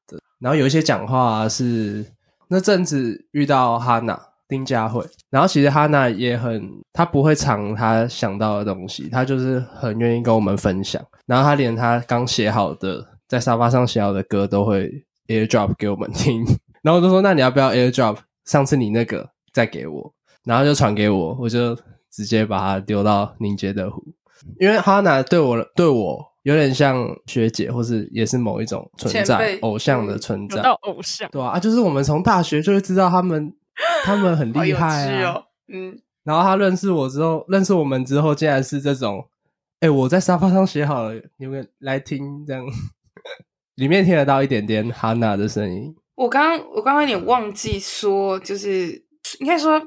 [0.06, 2.04] 对，然后有一些讲话，是
[2.48, 11.02] 那阵子遇到哈娜丁佳慧，然后其实哈娜也很，她不会藏她想到的东西，她就是很愿意跟我们分享。
[11.26, 16.44] 然后她连她刚写好的在沙发上写好的歌都会 AirDrop 给我们听，
[16.82, 18.18] 然后我就说：“那你要不要 AirDrop？
[18.44, 20.12] 上次你那个再给我。”
[20.44, 21.74] 然后就传给我，我就
[22.10, 24.04] 直接把它丢到凝结的湖，
[24.58, 33.52] 因为哈娜对我对我有点像学姐，或是也是某一种存在偶像的存在，到偶像对啊，就是我们从大学就会知道他们，
[34.04, 35.98] 他们很厉害啊，哦、嗯。
[36.24, 39.26] 然后他认识我之后，认识我们之后，竟然是这种，
[39.80, 42.64] 哎，我在沙发上写好了，你们来听，这样
[43.74, 45.92] 里面听得到一点点哈娜的声音。
[46.14, 49.02] 我刚刚我刚刚有点忘记说，就是
[49.40, 49.80] 应该说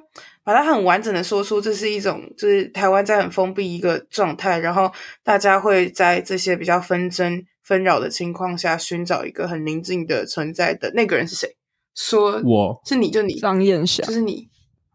[0.45, 4.89] 把它很完整的说出，这是一种就是台湾在很封闭一个状态，然后
[5.23, 11.57] 大家会在这些比较纷争纷扰的情况下寻找一个很宁静的存在的那个人是谁？
[11.95, 14.47] 说我是你就你张燕霞，就是你。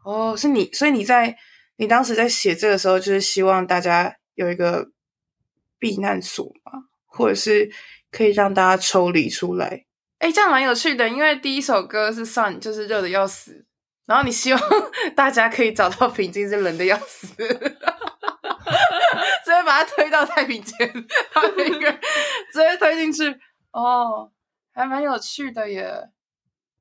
[0.02, 1.36] 哦，是你，所以你在
[1.76, 4.88] 你当时在写这个时候，就是希望大家有一个
[5.78, 6.72] 避难所嘛，
[7.04, 7.70] 或者是
[8.10, 9.84] 可以让大家抽离出来。
[10.18, 13.66] 哎，这样蛮有趣的，因为第一首歌是 Sun，就是热的要死，
[14.10, 14.60] 然后你希望
[15.14, 17.70] 大家可以找到平静，是冷的要死， 直接
[19.64, 20.92] 把它推到太平间，
[21.32, 21.92] 把那个
[22.52, 23.32] 直接推进去。
[23.70, 24.28] 哦，
[24.74, 26.08] 还蛮有趣的耶。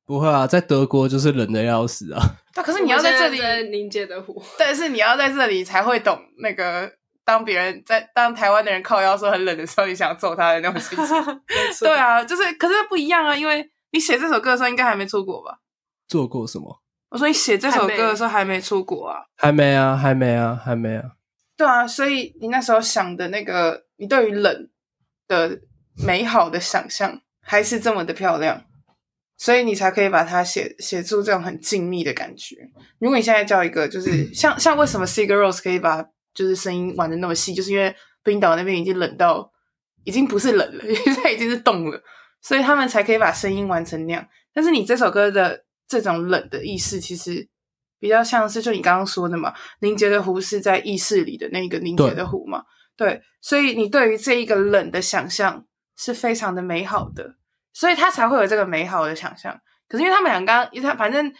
[0.07, 2.19] 不会啊，在德国就是冷的要死啊！
[2.51, 6.91] 但，可是你要在这里在凝结的湖，但是你要在这里才会懂那个
[7.23, 11.41] 当别人在当台湾的人靠腰说很冷的时候，你想揍他的那种心情。
[11.81, 15.59] 对啊，就是可是不一样啊，因为你写这首歌的时候应该还没出国吧？
[16.07, 16.81] 做过什么？
[17.09, 19.21] 我说你写这首歌的时候还没出国啊？
[19.35, 21.03] 还没啊，还没啊，还没啊。
[21.57, 24.69] 对啊，所以你那时候想的那个，你对于冷
[25.27, 25.59] 的
[26.05, 28.63] 美好的想象还是这么的漂亮。
[29.41, 32.57] 所以你才可以把它写写出这种很静谧的感觉。
[32.99, 36.03] 如果你现在叫一个，就是 像像为什么 Sigur Rós 可以把
[36.33, 39.49] 就是声音玩的那么细，就是因为冰岛那边已经冷到
[40.03, 42.03] 已经不是冷了， 现在已经是冻了，
[42.41, 44.27] 所以他们才可以把声音玩成那样。
[44.53, 47.49] 但是你这首歌的这种冷的意识，其实
[47.99, 52.63] 比较像是就你刚刚说的嘛，凝结的湖是在意识里的那个凝结的湖嘛，
[52.95, 55.65] 对，对，所以你对于这一个冷的想象
[55.97, 57.35] 是非常的美好的。
[57.71, 59.57] 所以他才会有这个美好的想象。
[59.87, 61.31] 可是因为他们俩刚刚，因为他反正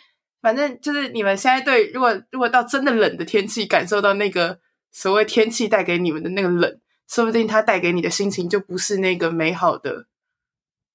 [0.42, 4.58] 反正就是你们现在对，如果如果到真的冷的天气，感受到那个
[4.92, 10.06] 所谓天气带给你们的那个冷，说不定它带给你的心情就不是那个美好的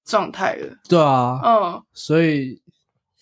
[0.05, 0.77] 状态了。
[0.89, 2.63] 对啊，嗯，所以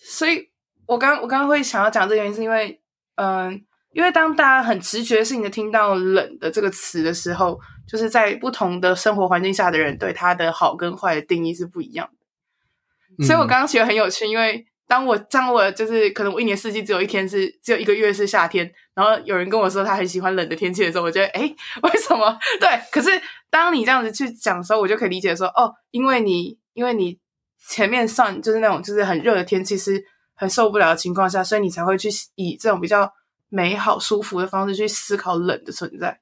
[0.03, 0.49] 所以
[0.85, 2.81] 我刚我刚刚会想要讲这个原因，是因为
[3.15, 3.63] 嗯，
[3.93, 7.59] 因为当大家很直觉性的听到“冷”的这个词的时候。
[7.85, 21.53] 就是在不同的生活环境下的人对它的好跟坏的定义是不一样的，嗯、所以我刚刚觉得很有趣，因为当我当我就是可能我一年四季只有一天是只有一个月是夏天，然后有人跟我说他很喜欢冷的天气的时候，我觉得诶，
[21.83, 22.39] 为什么？
[22.57, 23.09] 对，可是
[23.49, 27.19] 当你这样子去讲的时候，我就可以理解说哦，因为你因为你
[27.69, 30.03] 前面上就是那种就是很热的天气是
[30.35, 33.11] 很受不了的情况下，所以你才会去以这种比较
[33.49, 36.19] 美好舒服的方式去思考冷的存在。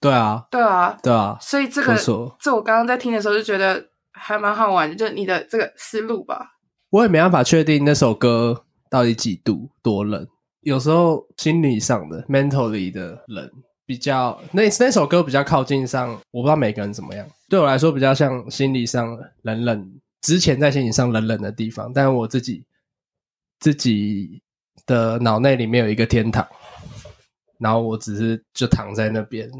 [0.00, 1.96] 对啊，对啊，对啊，所以这个，
[2.38, 6.52] 这我刚刚在听的时候就觉得还蛮好玩的，就是你的这个思路吧。
[6.90, 10.26] 我也没办法确定那首歌到底几度多冷，
[10.60, 13.50] 有时候心理上的 mentally 的冷
[13.86, 17.26] 比较，那那首歌比较靠近上，我不知道每个人怎么样。
[17.48, 19.92] 对我来说比较像心理上冷冷，
[20.24, 22.64] 之前在心理上冷冷的地方，但我自己
[23.60, 24.40] 自己
[24.86, 26.48] 的脑内里面有一个天堂，
[27.58, 29.50] 然后我只是就躺在那边。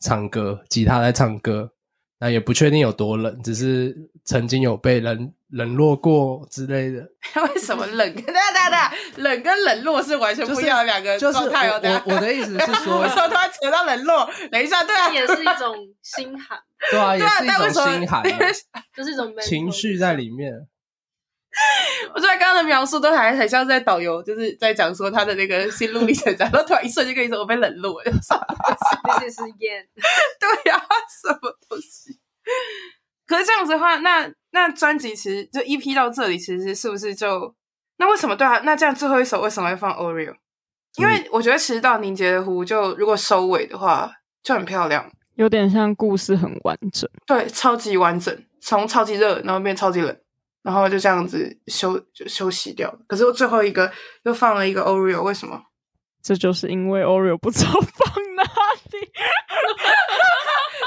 [0.00, 1.72] 唱歌，吉他在唱歌，
[2.18, 3.94] 那也不确定有多冷，只是
[4.24, 7.00] 曾经有被人冷落过之类的。
[7.54, 8.14] 为什么冷？
[8.14, 11.80] 大家大家，冷跟冷落是完全不一样的两个状态哦。
[11.82, 14.28] 我我的意思是说，为什么突然扯到冷落？
[14.50, 16.58] 等一下，对啊，也是一种心寒。
[16.90, 18.22] 对啊， 也是一种心寒，
[18.96, 20.54] 就是一种情绪在里面。
[22.14, 29.30] 我觉得刚刚的描述都还很像在导游，就是在讲说他的那个心路历程，然后突然一瞬间跟你说我被冷落了，什么东西？
[29.34, 29.86] 是烟？
[30.38, 30.88] 对呀、啊，
[31.22, 32.18] 什么东西？
[33.26, 37.54] 可是这样子的话，那那专辑其实就 EP 到这里，其实是不是就
[37.98, 38.60] 那为什么对啊？
[38.64, 40.34] 那这样最后一首为什么会放 Oreo？
[40.98, 44.10] 因为我觉得其实到凝结的湖就如果收尾的话
[44.42, 50.16] 就很漂亮，有点像故事很完整，对，超级完整，从超级热然后变超级冷。
[50.66, 52.98] 然后就这样子休就休息掉了。
[53.06, 53.88] 可是我最后一个
[54.24, 55.62] 又放了一个 Oreo，为什么？
[56.20, 58.98] 这就是因为 Oreo 不知道放哪里。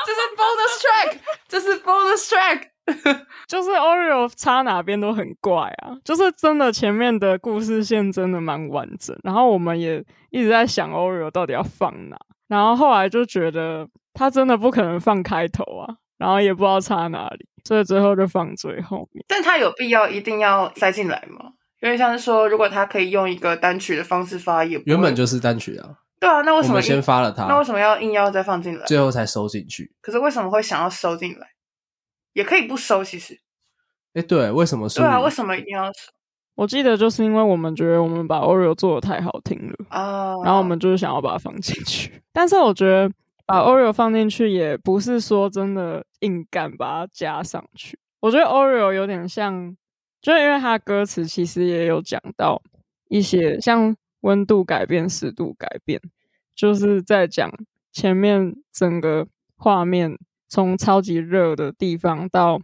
[0.06, 5.96] 这是 bonus track，这是 bonus track， 就是 Oreo 插哪边都很怪啊。
[6.04, 12.18] 就是真的前面的故事线真的蛮完整，然后我们也一直在想 Oreo 到底要放哪，
[12.50, 17.48] 然后后来就觉得他真的不可能放开头啊，然后也不知道插哪里。
[17.64, 21.54] 所以最后就放最后面，但他有必要一定要塞进来吗？
[21.82, 25.90] 有点像是说，如果他可以用一个单曲的方式发，也原本就是单曲啊。
[26.20, 27.46] 对啊，那为什么先发了它？
[27.46, 28.86] 那为什么要硬要再放进来？
[28.86, 29.94] 最后才收进去。
[30.02, 31.48] 可是为什么会想要收进来？
[32.34, 33.40] 也可以不收，其实。
[34.14, 35.02] 哎，对，为什么收？
[35.02, 36.12] 对啊，为什么一定要收？
[36.56, 40.46] 我记得就是因为我们觉得我们把 Oreo 做的太好听了啊，oh.
[40.46, 42.22] 然后我们就是想要把它放进去。
[42.34, 43.10] 但是我觉得
[43.50, 47.98] 把 Oreo 放进去也不是说真的硬干把它加上去。
[48.20, 49.76] 我觉得 Oreo 有点像，
[50.22, 52.62] 就是因为它歌词其实也有讲到
[53.08, 56.00] 一些像温度改变、湿度改变，
[56.54, 57.52] 就是在讲
[57.92, 60.16] 前面整个画面
[60.48, 62.62] 从超级热的地方到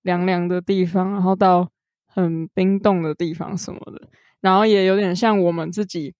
[0.00, 1.68] 凉凉的地方，然后到
[2.06, 4.08] 很冰冻的地方什么的，
[4.40, 6.14] 然后也有点像我们自己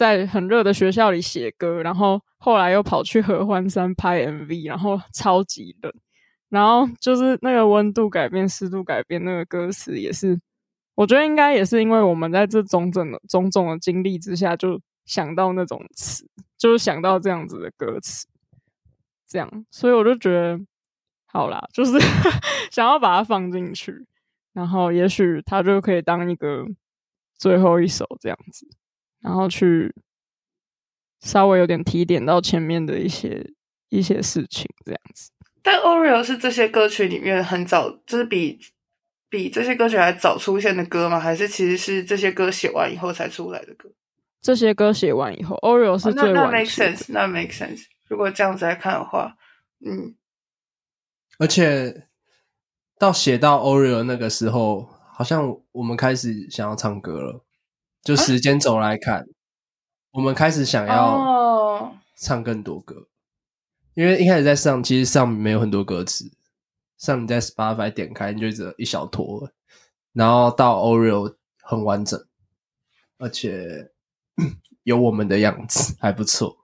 [0.00, 5.92] 在很热的学校里写歌，然后后来又跑去合欢山拍 MV，然后超级冷，
[6.48, 10.40] 然后就是那个温度改变、湿度改变，那个歌词也是，
[10.94, 18.26] 我觉得应该也是因为我们在这种种的种种的经历之下，就想到那种词，就是想到这样子的歌词，
[19.28, 20.58] 这样，所以我就觉得
[21.26, 21.98] 好啦，就是
[22.72, 24.06] 想要把它放进去。
[24.54, 26.66] 然后，也许他就可以当一个
[27.38, 28.66] 最后一首这样子，
[29.20, 29.94] 然后去
[31.20, 33.52] 稍微有点提点到前面的一些
[33.88, 35.30] 一些事情这样子。
[35.62, 38.58] 但 Oreo 是这些歌曲里面很早，就是比
[39.28, 41.20] 比这些歌曲还早出现的歌吗？
[41.20, 43.90] 还是其实是这些歌写完以后才出来的歌？
[44.40, 46.40] 这些歌写完以后，Oreo 是最晚的。
[46.40, 47.84] 那那 make sense，那 make sense。
[48.08, 49.36] 如果这样子来看的话，
[49.84, 50.14] 嗯，
[51.38, 52.06] 而且。
[53.00, 57.42] 到写到 Oreo 那个时候，好像我们开始想要唱歌了。
[58.02, 59.24] 就时间轴来看，啊、
[60.12, 63.06] 我们开始想要唱更多歌，
[63.94, 66.30] 因为一开始在上，其实上面没有很多歌词，
[66.98, 69.50] 上你在 Spotify 点开，你就只有一小坨，
[70.12, 72.18] 然后到 Oreo 很完整，
[73.18, 73.90] 而且
[74.84, 76.56] 有我们的样子，还不错。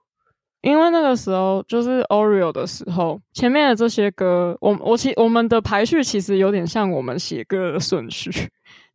[0.61, 8.31] 因为那个时候就是 Oreo 的时候，前面的这些歌，我我其我们的排序其实有点像我们写歌的顺序，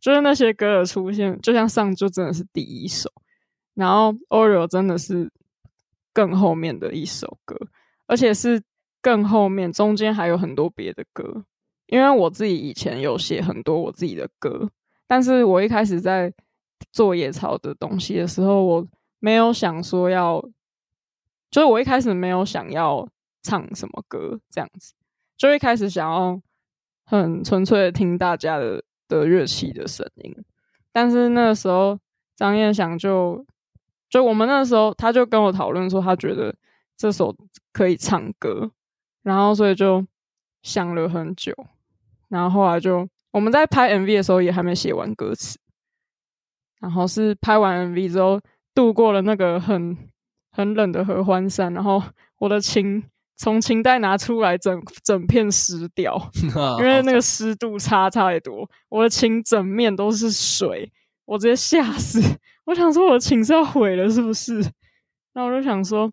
[0.03, 3.09] 就是那些歌的出现，就像上就真的是第一首，
[3.75, 5.31] 然后 Oreo 真的是
[6.13, 7.57] 更后面的一首歌，
[8.07, 8.61] 而且是
[9.01, 11.45] 更后面，中间还有很多别的歌。
[11.87, 14.69] 因为我自己以前有写很多我自己的歌，
[15.07, 16.33] 但是我一开始在
[16.91, 18.87] 做野草的东西的时候，我
[19.21, 20.43] 没有想说要。
[21.51, 23.07] 就是我一开始没有想要
[23.43, 24.95] 唱什么歌这样子，
[25.37, 26.41] 就一开始想要
[27.05, 28.83] 很纯粹的听大家的
[29.21, 30.35] 的乐器的声音。
[30.93, 31.99] 但是那个时候
[32.37, 33.45] 张燕翔就
[34.09, 36.55] 就我们那时候他就跟我讨论说，他觉得
[36.97, 37.35] 这首
[37.73, 38.71] 可以唱歌，
[39.23, 40.07] 然后所以就
[40.63, 41.55] 想了很久，
[42.29, 45.59] 然后后来就我们在拍 MV 的时候也还没写完歌词，
[46.81, 48.41] 然后是拍完 MV 之后
[48.75, 49.97] 度过了那个很。
[50.55, 52.03] 很冷的合欢山，然后
[52.37, 53.03] 我的琴
[53.37, 56.17] 从琴袋拿出来整，整整片湿掉，
[56.79, 60.93] 因为那个湿度差太多，我的琴整面都是水，
[61.25, 62.21] 我直接吓死。
[62.65, 64.65] 我想说，我的琴是要毁了，是不是？
[65.33, 66.13] 那我就想说，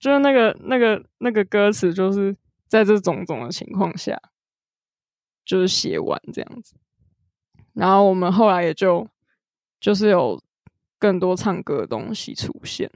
[0.00, 2.34] 就是那个那个那个歌词，就是
[2.66, 4.20] 在这种种的情况下，
[5.44, 6.74] 就是写完这样子。
[7.74, 9.06] 然后我们后来也就
[9.80, 10.42] 就是有
[10.98, 12.90] 更多唱歌的东西出现。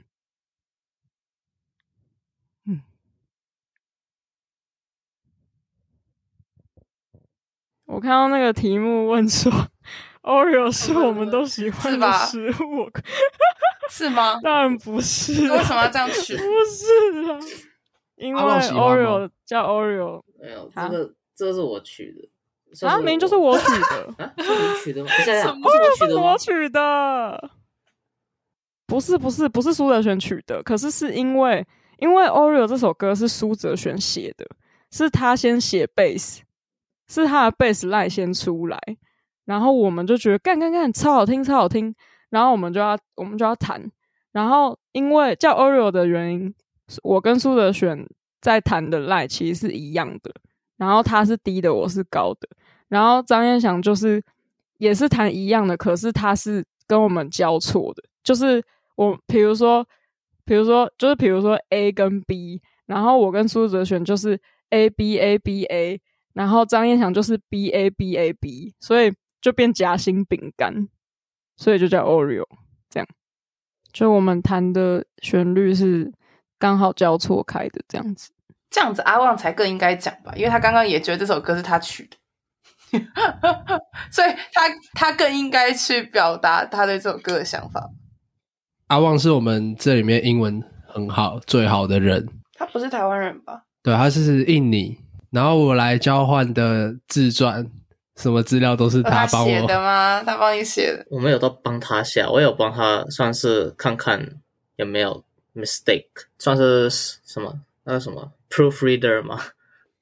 [7.89, 9.51] 我看到那个题目问说，
[10.21, 12.87] Oreo 是我们都喜欢的食物，
[13.89, 14.39] 是吗？
[14.43, 15.33] 当然不是。
[15.51, 16.37] 为什么要这样取？
[16.37, 17.39] 不是啊，
[18.15, 20.21] 因为 Oreo 叫 Oreo。
[20.39, 22.87] 没有，这个这是我取的。
[22.87, 24.23] 啊，明明就是我取的。
[24.23, 25.09] 啊，是你取的吗？
[25.09, 27.49] 不是，我取的。
[28.85, 30.61] 不是，不是，不是苏哲璇取的。
[30.61, 31.65] 可是是因为，
[31.97, 34.45] 因为 Oreo 这首歌是苏哲璇写的，
[34.91, 36.43] 是他先写贝斯。
[37.09, 38.79] 是他的贝斯 line 先出来，
[39.45, 41.93] 然后我们就觉得干干干超好听，超好听，
[42.29, 43.91] 然后我们就要我们就要弹，
[44.31, 46.53] 然后因为叫 Oreo 的原因，
[47.01, 48.07] 我跟苏德选
[48.39, 50.31] 在弹的 line 其实是一样的，
[50.77, 52.47] 然后他是低的，我是高的，
[52.89, 54.23] 然后张彦祥就是
[54.77, 58.63] 也是弹一样的，可是他是跟我们交错的，就是
[58.95, 59.83] 我比如说
[60.45, 65.99] 比如说就是比如说 A 跟 B，然后我跟苏哲选就是 A B A B A。
[66.39, 70.87] 然后张燕祥就是 B A B A B，所以就变夹心饼干，
[71.57, 72.45] 所以就叫 Oreo。
[72.89, 73.07] 这样，
[73.91, 76.13] 就我们弹的旋律是
[76.57, 78.31] 刚好交错开的这样子。
[78.69, 82.17] 这样子阿旺才更应该讲吧，因为他刚刚也觉得这首歌是他取的。
[84.09, 87.89] 所以他他更应该去表达他对这首歌的想法。
[88.87, 92.25] 阿旺是我们这里面英文很好、最好的人。
[92.53, 93.63] 他不是台湾人吧？
[93.83, 94.97] 对，他是印尼。
[95.31, 97.69] 然后我来交换的自传，
[98.15, 100.23] 什么资料都是他帮我写的吗？
[100.23, 101.05] 他帮你写的？
[101.09, 104.27] 我没有都帮他写，我有帮他算是看看
[104.75, 105.23] 有没有
[105.55, 106.07] mistake，
[106.37, 109.39] 算是什么那个什么 proofreader 吗？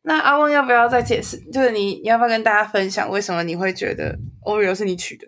[0.03, 1.37] 那阿旺要不要再解释？
[1.51, 5.27] 就是你，你要不要跟大家分享为什么你会觉得 Oreo 是你取的？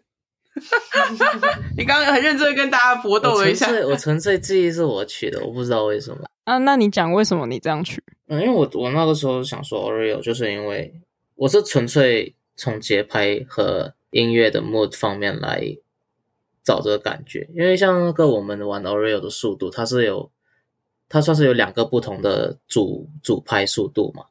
[1.77, 3.67] 你刚刚很认真的跟大家搏斗了一下。
[3.67, 6.28] 我纯粹，我纯粹记忆是我取的，我不知道为什么。
[6.43, 8.01] 啊，那你讲为什么你这样取？
[8.27, 10.93] 嗯，因为我我那个时候想说 Oreo，就是因为
[11.35, 15.77] 我是纯粹从节拍和音乐的 mood 方面来
[16.63, 17.47] 找这个感觉。
[17.53, 20.31] 因为像那个我们玩 Oreo 的速度，它是有，
[21.07, 24.25] 它算是有两个不同的主主拍速度嘛，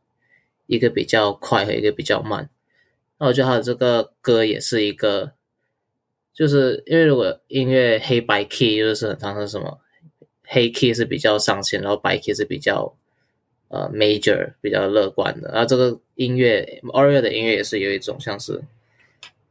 [0.66, 2.50] 一个比较快和一个比较慢。
[3.18, 5.32] 那我觉得它的这个歌也是一个。
[6.34, 9.80] 就是因为如果音乐黑白 key 就是很常是什么
[10.50, 12.94] 黑 key 是比较伤心，然后白 key 是比较
[13.68, 18.62] 呃 major 比较乐观的，然后这个音乐 Oreo 的音乐也是有一种像是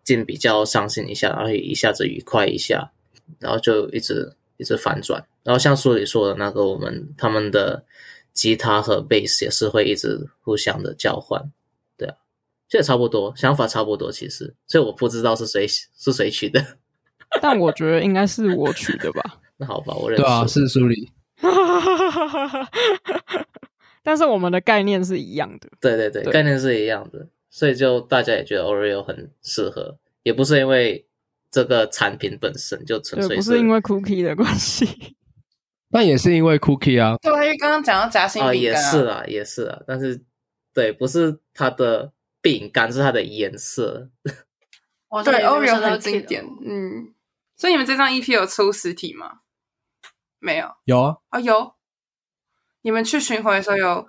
[0.03, 2.91] 进比较伤心一下，然后一下子愉快一下，
[3.39, 7.85] 然后就一直一直反转，然后像书里说的那个我们他们的
[8.33, 11.51] 吉他和贝斯也是会一直互相的交换。
[11.95, 12.15] 对啊
[12.67, 16.65] 这也差不多，想法差不多，其实，所以我不知道是谁是谁取的，
[17.41, 19.39] 但我觉得应该是我取的吧。
[19.57, 20.23] 那好吧，我认识。
[20.23, 21.11] 对啊，是书里。
[24.03, 25.69] 但是我们的概念是一样的。
[25.79, 31.05] 对对对，对概念是一样的，所以就大家也觉得 Oreo 很适合，也不是因为
[31.51, 35.15] 这个产品本身就纯粹是，不是因为 Cookie 的关系，
[35.89, 37.17] 那也是因为 Cookie 啊。
[37.21, 40.21] 对，因为刚刚讲到夹心饼干啊，也是啊，也是啊，但是
[40.73, 42.13] 对，不是它的。
[42.39, 44.09] 饼干是它的颜色，
[45.25, 47.13] 对，Oreo 很经典，嗯。
[47.57, 49.39] 所以你们这张 EP 有出实体吗？
[50.39, 51.73] 没有，有啊，啊有。
[52.81, 53.87] 你们去巡回的时候有？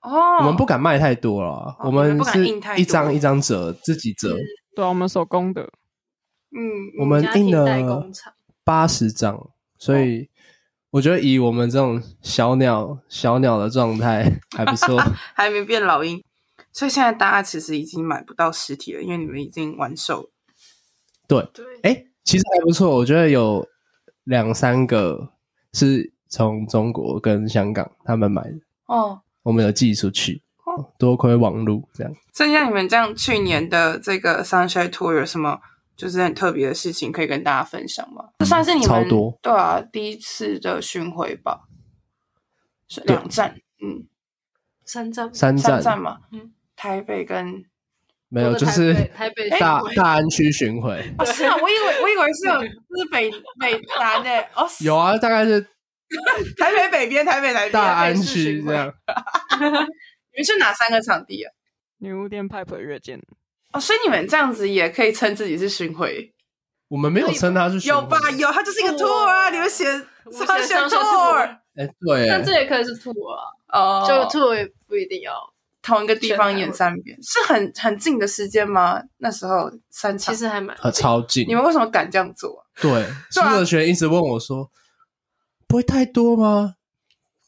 [0.00, 2.46] 哦，我们不敢卖太多了，我们是
[2.76, 4.34] 一张一张折，自己折。
[4.74, 5.62] 对，我们手工的。
[6.52, 7.66] 嗯，我们印了
[8.64, 10.30] 八十张，所以
[10.90, 14.96] 我觉得以我们这种小鸟小鸟的状态 还不错，
[15.34, 16.22] 还没变老鹰。
[16.72, 20.30] 所以现在大家其实已经买不到实体了，因为你们已经完售了。
[21.28, 23.66] 对对，哎、欸，其实还不错，我觉得有
[24.30, 25.32] 两三个
[25.72, 28.54] 是从中国跟香港他们买的。
[28.86, 32.14] 哦，我们有寄出去，哦、多亏网路这样。
[32.32, 35.60] 所以像你们这样，去年的这个 Sunshine Tour 有什么
[35.96, 38.30] 就是很特别的事情可以跟大家分享吗？
[38.38, 39.36] 这、嗯、算是你们超多。
[39.42, 41.62] 对啊，第一次的巡回吧，
[42.86, 44.06] 是两站，嗯，
[44.84, 46.52] 三站，三站，三站嘛，嗯。
[46.76, 47.64] 台北跟
[48.32, 50.90] 没有，就是台北大大安区巡回。
[51.18, 54.68] 哦，是啊，我以为我以为是有，就是北北南的哦。
[54.80, 55.60] 有啊，大概是
[56.56, 58.86] 台北北边，台北南边大安区这样。
[59.60, 61.52] 你们是哪三个场地啊？
[61.98, 63.20] 女巫店、Pipe 热见。
[63.72, 66.32] 哦，所以你们这样子也可以称自己是巡回。
[66.88, 68.00] 我们没有称它是巡回。
[68.00, 68.16] 有吧？
[68.38, 69.50] 有，它就是一个 tour 啊！
[69.50, 69.84] 你们写
[70.46, 71.36] 他写 tour。
[71.76, 73.42] 哎，对，那这也可以是 tour 啊。
[73.72, 75.32] 哦，就 tour 也不一定要。
[75.82, 79.00] 同一个地方演三遍，是很很近的时间吗？
[79.18, 81.46] 那时候三场其实还蛮很超近。
[81.48, 82.64] 你们为什么敢这样做？
[82.80, 84.70] 对， 苏哲学一直问我说
[85.66, 86.74] ：“不会太多吗？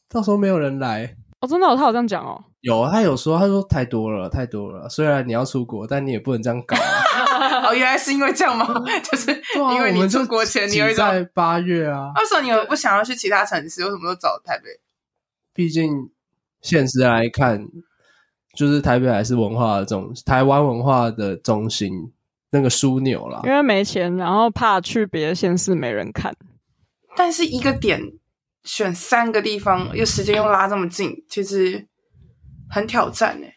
[0.09, 2.43] 到时候没有人来。”哦，真的，他有这样讲哦。
[2.61, 4.87] 有，他有说，他说太多了，太多了。
[4.87, 6.77] 虽然你要出国，但你也不能这样搞。
[7.67, 8.65] 哦，原来是因为这样吗？
[9.11, 9.29] 就是
[9.75, 12.13] 因为你出国前你会在八月啊。
[12.15, 13.83] 为什么你有不想要去其他城市？
[13.83, 14.79] 为什么都找台北？
[15.53, 16.09] 毕竟
[16.61, 17.67] 现实来看。
[18.55, 22.13] 就是台北还是文化的中，台湾文化的中心，
[22.51, 23.41] 那个枢纽啦。
[23.43, 26.35] 因为没钱，然后怕去别的县市没人看。
[27.15, 27.99] 但是一个点
[28.63, 31.87] 选三个地方，又时间又拉这么近，其实
[32.69, 33.55] 很挑战哎。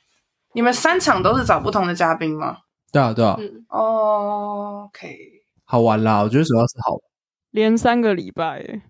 [0.54, 2.58] 你们三场都是找不同的嘉宾吗？
[2.90, 3.36] 对啊，对啊。
[3.38, 5.18] 嗯，OK，
[5.64, 7.00] 好玩啦，我觉得主要是好玩。
[7.50, 8.82] 连三个礼拜，哎，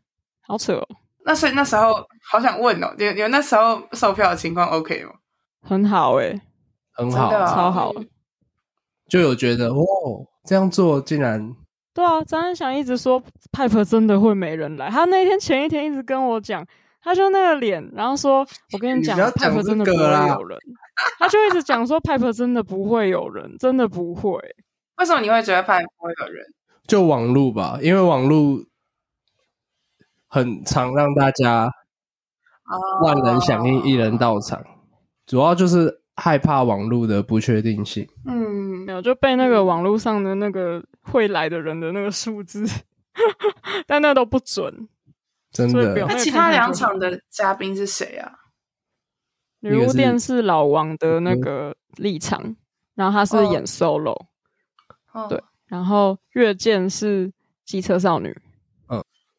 [0.47, 0.87] 好扯哦。
[1.25, 1.93] 那所以那时候
[2.31, 5.11] 好想问哦，你你们那时候售票的情况 OK 吗？
[5.67, 6.41] 很好诶、欸，
[6.93, 7.93] 很好，超好，
[9.09, 11.55] 就有觉得哦，这样做竟然
[11.93, 12.23] 对啊！
[12.23, 13.21] 张安祥一直说
[13.51, 16.65] Pipe 真的会没人来，他那天前一天一直跟我讲，
[17.03, 20.59] 他就那个脸，然后说我跟你讲，Pipe 真的不会有人，
[21.19, 24.39] 他就一直讲说 Pipe 真的不会有人，真的不会。
[24.99, 26.45] 为什么你会觉得 Pipe 不会有人？
[26.87, 28.65] 就网路吧，因为网路
[30.29, 31.69] 很常让大家
[33.03, 34.63] 万人响应，一人到场。
[35.27, 38.09] 主要就是害怕网络的不确定性。
[38.25, 38.85] 嗯。
[38.87, 42.65] 没，有就被那个网络上的那个会来的人的那个数字，
[43.85, 44.89] 但那都不准。
[45.51, 45.95] 真的。
[46.07, 48.33] 那其他两场的嘉宾是谁啊？
[49.59, 52.55] 女巫店是老王的那个立场，
[52.95, 54.17] 然后他是演 solo，、
[55.13, 55.27] 哦。
[55.29, 57.33] 对，然后月见是
[57.65, 58.33] 机车少女，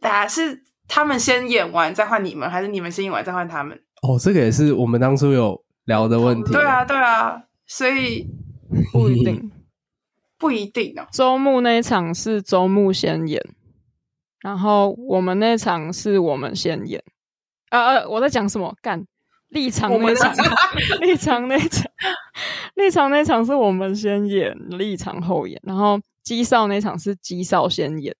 [0.01, 3.81] 大家是他们先演完再换你们，还是你们先演完再换他们？
[4.01, 6.53] 哦，这个也是我们当初有聊的问题。
[6.53, 8.27] 对啊，对啊，所以
[8.93, 9.51] 不一定。
[10.39, 11.07] 不一定哦。
[11.11, 13.41] 周末那一场是周末先演，
[14.41, 17.03] 然后我们那场是我们先演。
[17.71, 18.07] 呃呃！
[18.07, 18.75] 我在讲什么？
[18.79, 19.03] 干
[19.49, 20.31] 立场那场，
[21.01, 21.91] 立场那场，
[22.75, 25.59] 立场那场是我们先演，立场后演。
[25.63, 28.15] 然后机少那场是机少先演。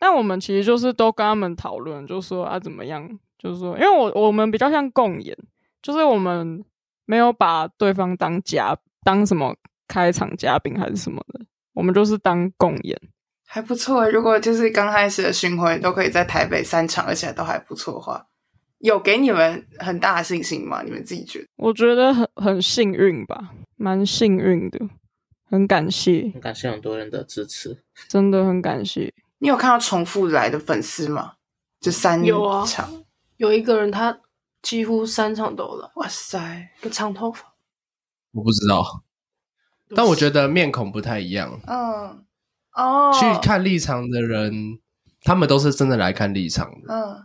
[0.00, 3.08] 但我们其实就是都跟他们讨论，就说啊怎么样，
[3.38, 5.36] 就是说，因为我我们比较像共演，
[5.82, 6.64] 就是我们
[7.04, 9.56] 没有把对方当嘉当什么
[9.86, 11.40] 开场嘉宾还是什么的，
[11.74, 13.00] 我们就是当共演，
[13.46, 14.10] 还不错。
[14.10, 18.26] 如果就是刚开始的巡回都可以在台北三场，而且都还不错的话，
[18.78, 20.82] 有给你们很大的信心吗？
[20.82, 21.46] 你们自己觉得？
[21.56, 24.78] 我觉得很很幸运吧，蛮幸运的，
[25.48, 27.78] 很感谢，很感谢很多人的支持。
[28.08, 29.12] 真的很感谢。
[29.38, 31.34] 你有看到重复来的粉丝吗？
[31.80, 33.04] 就三有啊场，
[33.36, 34.18] 有一个人他
[34.62, 36.70] 几乎三场都来，哇塞！
[36.80, 37.54] 一个长头发，
[38.32, 39.02] 我不知道，
[39.94, 41.60] 但我觉得面孔不太一样。
[41.66, 42.24] 嗯，
[42.74, 44.78] 哦，去看立场的人，
[45.22, 47.24] 他们都是真的来看立场的，嗯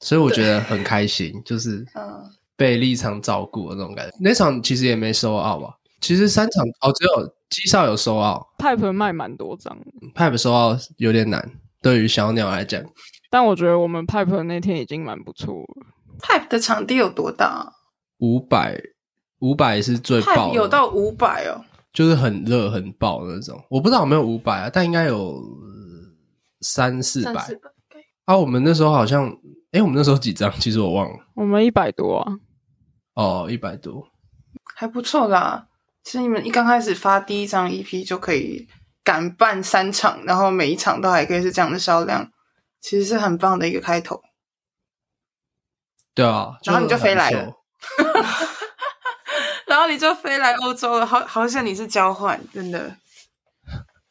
[0.00, 2.22] 所以我觉得很开心，就是嗯，
[2.54, 4.16] 被立场照顾的那种感觉。
[4.20, 5.74] 那场其实也没收奥吧？
[6.00, 11.50] 其实三场哦，只有机少有收奥 Pipe 卖蛮多张的，，Pipe 收奥有点难，
[11.82, 12.80] 对于小鸟来讲。
[13.28, 15.86] 但我觉得我们 Pipe 那天已经蛮不错了。
[16.20, 17.72] Pipe 的场地有多大啊
[18.18, 18.80] 五百，
[19.40, 21.64] 五百是最爆的，有到五百哦。
[21.92, 23.60] 就是很热很爆的那种。
[23.68, 25.42] 我不知道有没有五百啊，但应该有
[26.60, 27.70] 三四百四百，
[28.24, 28.36] 啊。
[28.36, 29.26] 我们那时候好像，
[29.72, 30.52] 诶，我们那时候几张？
[30.60, 31.16] 其实我忘了。
[31.34, 32.32] 我们一百多啊，
[33.14, 34.06] 哦，一百多。
[34.76, 35.66] 还不错啦。
[36.04, 38.68] 其实你们一刚开始发第一张 EP 就可以
[39.02, 42.30] 敢办三场，然后每一场都还可以是这样的销量，
[42.80, 44.20] 其实是很棒的一个开头。
[46.18, 47.54] 对啊，然后你就飞来了
[49.68, 52.96] 然后你就飞来欧洲了，好好像你是交换，真的。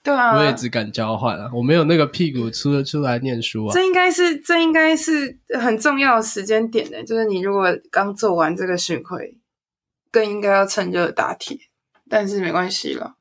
[0.02, 3.74] 对啊，我也只敢交换啊，我没有那个屁股出得出来念书啊。
[3.74, 9.38] 这应该是这应该是很重要的时间点呢，就是你如果刚做完这个巡回，
[10.10, 11.60] 更应该要趁热打铁。
[12.10, 13.16] 但是没关系了，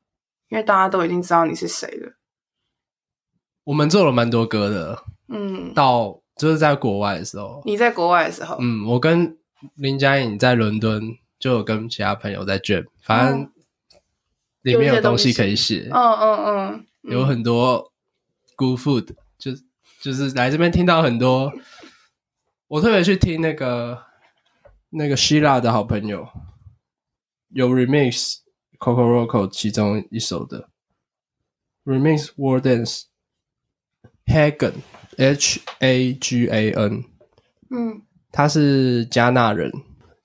[0.47, 2.13] 因为大家都已经知道你是谁了。
[3.65, 9.37] 我们做了蛮多歌的，嗯，到就是在国外的时候，你在国外的时候，嗯，我跟
[9.75, 13.51] 林佳颖在伦敦就有跟其他朋友在 jam，反正
[14.61, 17.91] 里面有东西可以写，嗯嗯嗯，有很多
[18.55, 19.51] good food，就
[20.01, 21.51] 就是来这边听到很多，
[22.67, 24.03] 我特别去听那个
[24.89, 26.27] 那个希腊的好朋友
[27.49, 28.37] 有 remix
[28.77, 30.69] Coco Roco 其中一首的
[31.83, 33.03] remix War Dance
[34.25, 34.73] Hagan
[35.17, 37.03] H A G A N，
[37.71, 39.71] 嗯他是加纳人，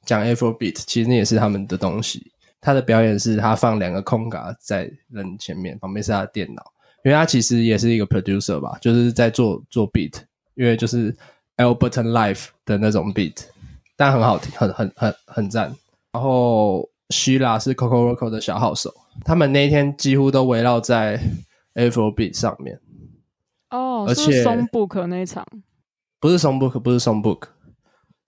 [0.04, 2.30] 讲 Afrobeat，其实那也是他们的东西。
[2.60, 6.62] 他的表演是他放两个空格在人前面，旁边是他的电脑，
[7.04, 10.14] 因为他其实也是一个 producer 吧，就是在做做 beat，
[10.54, 11.12] 因为就是
[11.56, 13.36] Alberton Life 的那种 beat，
[13.96, 15.74] 但很好听，很很很很赞。
[16.12, 18.94] 然后 Shila 是 Coco Roco 的小号手，
[19.24, 21.18] 他们那一天几乎都围绕在
[21.74, 22.78] Afrobeat 上面，
[23.72, 25.44] 哦，而且是松 book 那一场，
[26.20, 27.44] 不是 Songbook，不是 Songbook，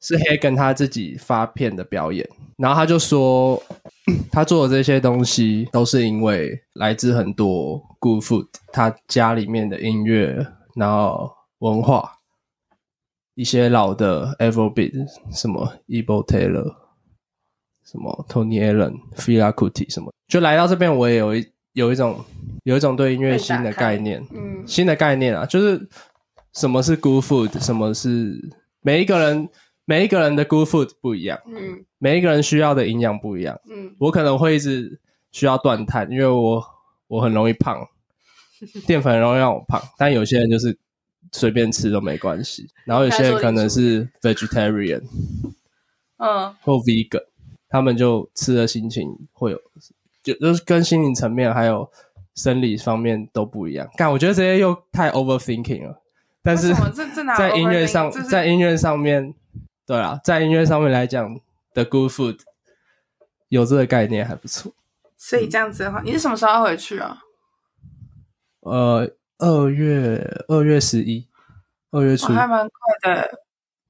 [0.01, 2.29] 是 Hagen 他自己发片的表演。
[2.57, 3.63] 然后他就说，
[4.33, 10.47] 他做的这些东西都是因为来自很多 Good Food，他家里面的音乐，
[10.77, 12.13] 然后文化，
[13.35, 16.77] 一些老的 Afrobeat，什么 Ebo Taylor，
[17.85, 22.25] 什么 Tony Allen、f i l a Kuti 什么，就来到这边，我也有一有一种
[22.65, 24.65] 有一种对音乐新的概念，嗯。
[24.67, 25.89] 新的概念啊，就是
[26.53, 28.37] 什么是 good food，什么是
[28.81, 29.49] 每一个人
[29.85, 31.85] 每一个人的 good food 不一样，嗯。
[31.99, 33.59] 每一个人需要的营养不一样。
[33.71, 33.95] 嗯。
[33.99, 34.99] 我可能会一直
[35.31, 36.63] 需要断碳，因为我
[37.07, 37.87] 我很容易胖，
[38.87, 40.77] 淀粉很容易让我胖，但有些人就是
[41.33, 42.67] 随便吃都没关系。
[42.85, 45.03] 然后有些人可能是 vegetarian
[46.17, 46.55] 嗯。
[46.63, 47.25] 或 vegan，
[47.69, 49.61] 他们就吃的心情会有，
[50.23, 51.91] 就就是跟心理层面还有
[52.35, 53.89] 生理方面都不一样。
[53.97, 56.03] 但我觉得这些又太 overthinking 了。
[56.43, 56.75] 但是
[57.37, 59.35] 在音乐上在音乐上面，
[59.87, 61.41] 对啊，在音乐上面来讲
[61.73, 62.41] ，The Good Food
[63.49, 64.73] 有这个概念还不错。
[65.17, 67.19] 所以这样子的话，你是什么时候要回去啊？
[68.61, 71.27] 呃，二月二月十一，
[71.91, 73.41] 二月初，还蛮快的，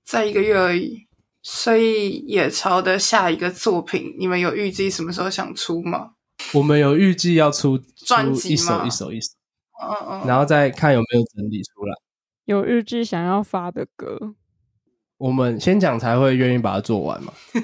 [0.05, 1.09] 在一个月而已。
[1.43, 6.13] 所以野潮的下一个作品，你们有预计什么时候想出吗？
[6.53, 9.29] 我们有预计要出专辑出一首一首一首，
[9.83, 11.95] 嗯嗯，然后再看有没有整理出来。
[12.45, 14.35] 有预计想要发的歌，
[15.17, 17.33] 我们先讲才会愿意把它做完嘛。
[17.55, 17.61] 就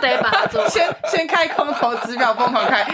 [0.00, 0.70] 得把它做完。
[0.70, 2.86] 先先开空头支票，疯狂开。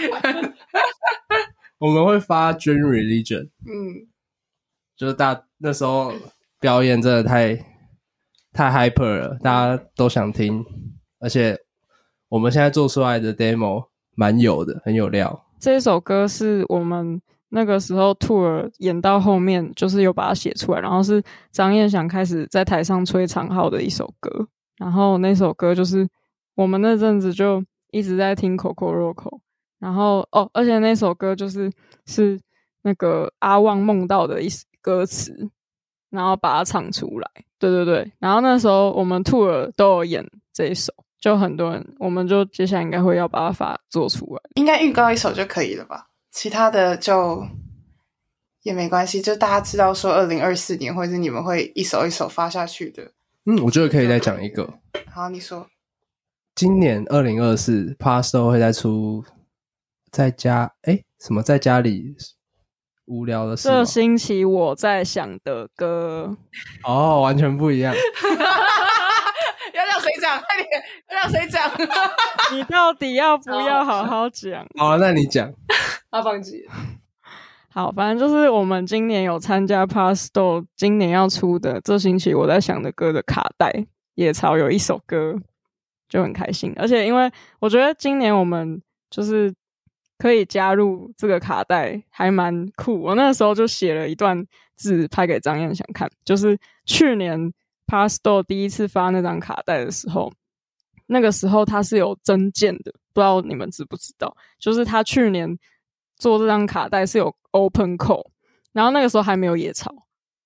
[1.79, 4.07] 我们会发《Dream Religion》，嗯，
[4.97, 6.13] 就是大那时候
[6.59, 7.73] 表演真的太。
[8.57, 10.63] 太 hyper 了，大家都想听，
[11.19, 11.59] 而且
[12.29, 15.45] 我们现在做出来的 demo 蛮有的，很有料。
[15.59, 21.21] 这首歌是我们那个时候 tour 演到后面，就是有把它写出来，然后是
[21.51, 24.47] 张燕翔开始在台上吹长号的一首歌。
[24.77, 26.07] 然后那首歌就是
[26.55, 29.39] 我们那阵子就一直在听 Kokoroko，
[29.79, 31.71] 然后哦，而且那首歌就是
[32.05, 32.39] 是
[32.81, 34.47] 那个阿旺梦到的一
[34.81, 35.49] 歌词。
[36.11, 37.29] 然后把它唱出来，
[37.59, 38.09] 对对对。
[38.19, 40.93] 然后那时候我们 tour 都有演这一首，
[41.25, 44.41] 就很多人，我们就接下来应该会要把它发做出来。
[44.57, 46.05] 应该预告一首就可以了吧？
[46.31, 47.43] 其他的就
[48.61, 53.11] 也没关系，就大家知道说二零二四年或者是你们会一首一首发下去的。
[53.45, 54.71] 嗯，我觉得可以再讲一个。
[55.11, 55.65] 好，你说。
[56.53, 59.25] 今年二零二四，Pasto 会再出
[60.11, 62.15] 在家，哎，什么在家里？
[63.07, 63.67] 无聊的事。
[63.67, 66.37] 这星期我在想的歌
[66.83, 67.93] 哦，完全不一样。
[70.05, 70.39] 谁讲？
[70.39, 71.71] 快点，让谁讲？
[72.53, 74.65] 你到底要不要好好讲？
[74.77, 75.51] 好了，那你讲。
[76.11, 76.65] 阿放弃。
[77.69, 85.35] 好，反正就是我们今年有参加 Pasto 今年要出的这星期我在想的歌的卡带，野草有一首歌
[86.07, 89.53] 就很开心，而且因为我觉得今年我们就是。
[90.17, 93.01] 可以加入这个卡带，还蛮酷。
[93.01, 94.41] 我那个时候就写了一段
[94.77, 97.51] 字拍给张燕想看，就是去年
[97.87, 100.31] Pasto 第一次发那张卡带的时候，
[101.07, 104.35] 那个时候他是有增件的，不知道你们知不知道？
[104.59, 105.57] 就是他去年
[106.17, 108.25] 做这张卡带是有 open call，
[108.73, 109.93] 然后那个时候还没有野潮，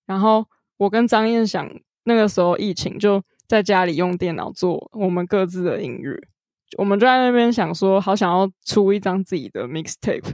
[0.06, 0.46] 然后
[0.78, 1.70] 我跟张燕想
[2.04, 6.20] 那个时候疫情就在家里用电脑做我们各自的音乐。
[6.78, 10.34] 我们就在那边想说，好想要出一张自己的 mixtape，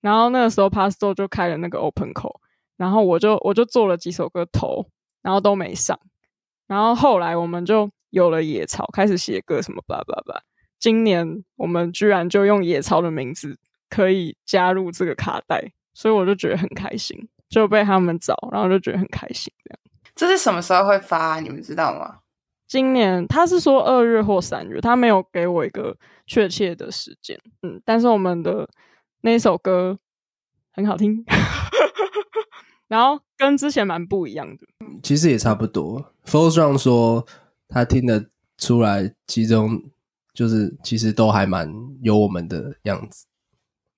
[0.00, 2.36] 然后那个时候 Pasto 就开了那个 open call，
[2.76, 4.86] 然后我就我就做了几首歌投，
[5.22, 5.98] 然后都没上，
[6.72, 10.40] 然后后来我们就有了野草，开始写歌什么吧吧吧。
[10.78, 13.58] 今年我们居然就用野草的名字
[13.90, 19.78] 可以加入这个卡带，所以我就觉得很开心，就被他们找，然后就觉得很开心这样。
[20.14, 21.40] 这是什么时候会发啊？
[21.40, 22.20] 你们知道吗？
[22.66, 25.94] 今年他是说二月或三月，他没有给我一个
[26.26, 27.38] 确切的时间。
[27.60, 28.66] 嗯，但是我们的
[29.20, 29.98] 那首歌
[30.72, 31.22] 很好听，
[32.88, 34.66] 然后跟之前蛮不一样的。
[35.02, 36.12] 其实也差不多。
[36.24, 37.26] Strong 说
[37.68, 39.82] 他听得出来，其中
[40.32, 43.26] 就是其实都还蛮有我们的样子。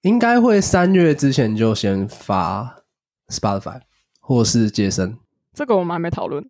[0.02, 2.82] 应该会三月之前就先发
[3.28, 3.80] Spotify
[4.20, 5.18] 或是杰森。
[5.52, 6.48] 这个我们还没讨论。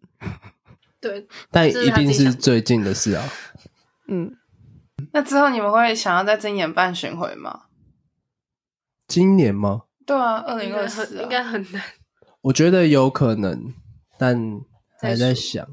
[1.01, 3.25] 对，但一定是最近的事啊。
[4.09, 4.37] 嗯，
[5.13, 7.65] 那之后你们会想要在今年办巡回吗？
[9.07, 9.83] 今年吗？
[10.07, 11.83] 对啊，二零二四应该很难。
[12.45, 13.73] 我觉得有可能，
[14.19, 14.61] 但
[15.01, 15.67] 还在想。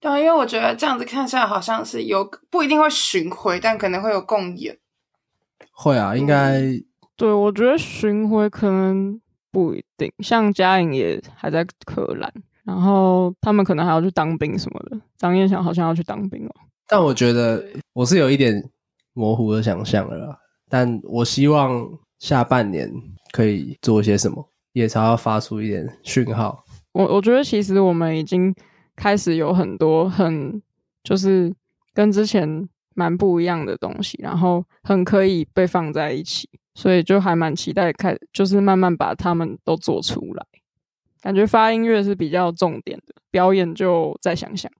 [0.00, 4.78] 对啊，因为我觉得这样子看下来，好像是有不一定会巡回，但可能会有共演。
[5.72, 6.84] 会啊，应该、嗯。
[7.16, 9.20] 对，我觉得巡回可能
[9.50, 12.32] 不一定，像嘉颖也还在荷兰。
[12.64, 14.98] 然后他们可能还要去当兵什么的。
[15.18, 16.54] 张燕翔好像要去当兵哦。
[16.86, 17.62] 但我觉得
[17.92, 18.70] 我是有一点
[19.12, 20.38] 模糊的想象了啦。
[20.70, 21.86] 但我希望
[22.18, 22.90] 下半年
[23.32, 26.64] 可以做一些什么，野潮要发出一点讯号。
[26.92, 28.54] 我我觉得其实我们已经
[28.96, 30.62] 开始有很多很
[31.02, 31.54] 就是
[31.94, 40.46] 跟之前蛮不一样的东西，然后很可以被放在一起，所以就还蛮期待开，就是慢慢把他们都做出来。
[41.22, 44.70] 感觉发音乐是比较重点的，表演就再想想。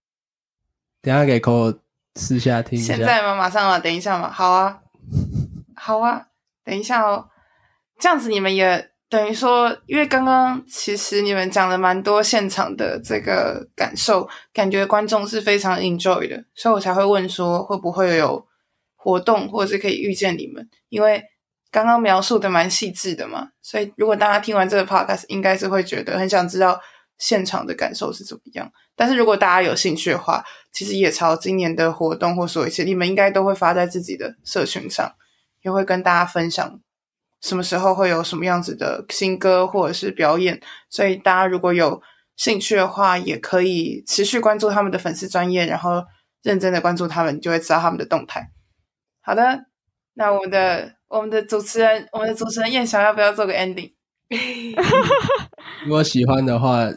[1.00, 1.78] 等下给 Cole
[2.16, 2.94] 私下听一下。
[2.96, 3.34] 现在吗？
[3.34, 3.78] 马上吗？
[3.78, 4.30] 等一下嘛？
[4.30, 4.82] 好啊，
[5.74, 6.28] 好啊，
[6.64, 7.28] 等一下哦。
[7.98, 18.46] 这样子你们也等于说，因为刚刚其实你们讲了蛮多现场的这个感受，感觉观众是非常 enjoy 的，所以我才会问说会不会有
[18.96, 21.22] 活动，或者是可以遇见你们，因为。
[21.74, 26.78] 刚刚描述的蛮细致的嘛，所以如果大家听完这个 podcast，应该是会觉得很想知道
[27.16, 28.70] 现场的感受是怎么样。
[28.94, 35.14] 但是如果大家有兴趣的话，其实野潮今年的活动或所有一些，你们应该都会发在自己的社群上，
[35.62, 36.78] 也会跟大家分享
[37.42, 40.58] 什么时候会有什么样子的新歌或者是表演。
[40.88, 42.00] 所以大家如果有
[42.36, 46.02] 兴趣的话，也可以持续关注他们的粉丝专页，然后
[46.42, 48.50] 认真的关注他们，就会知道他们的动态。
[49.20, 49.66] 好的，
[50.14, 53.92] 那我们的我们的主持人，我们的主持人燕翔要不要做个 ending？
[55.84, 56.88] 如果喜欢的话，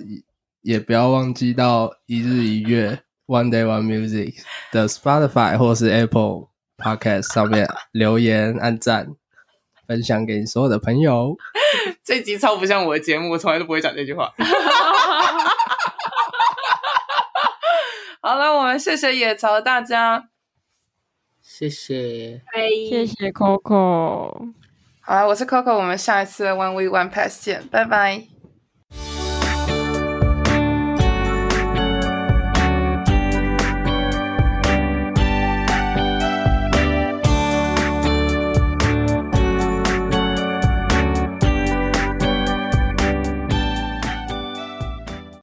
[0.61, 4.35] 也不要忘记到一日一月 One Day One Music
[4.71, 6.47] 的 Spotify 或是 Apple
[6.77, 9.09] Podcast 上面留言、按赞、
[9.87, 11.37] 分享给你所有的朋友。
[12.03, 14.33] 这集超不像我的节目，我从来都不会讲这句话。
[18.21, 20.29] 好了，我们谢谢野草大家，
[21.41, 22.41] 谢谢，
[22.89, 24.53] 谢谢 Coco。
[25.01, 28.34] 好了，我是 Coco，我们下一次 One Week One Pass 见，拜拜。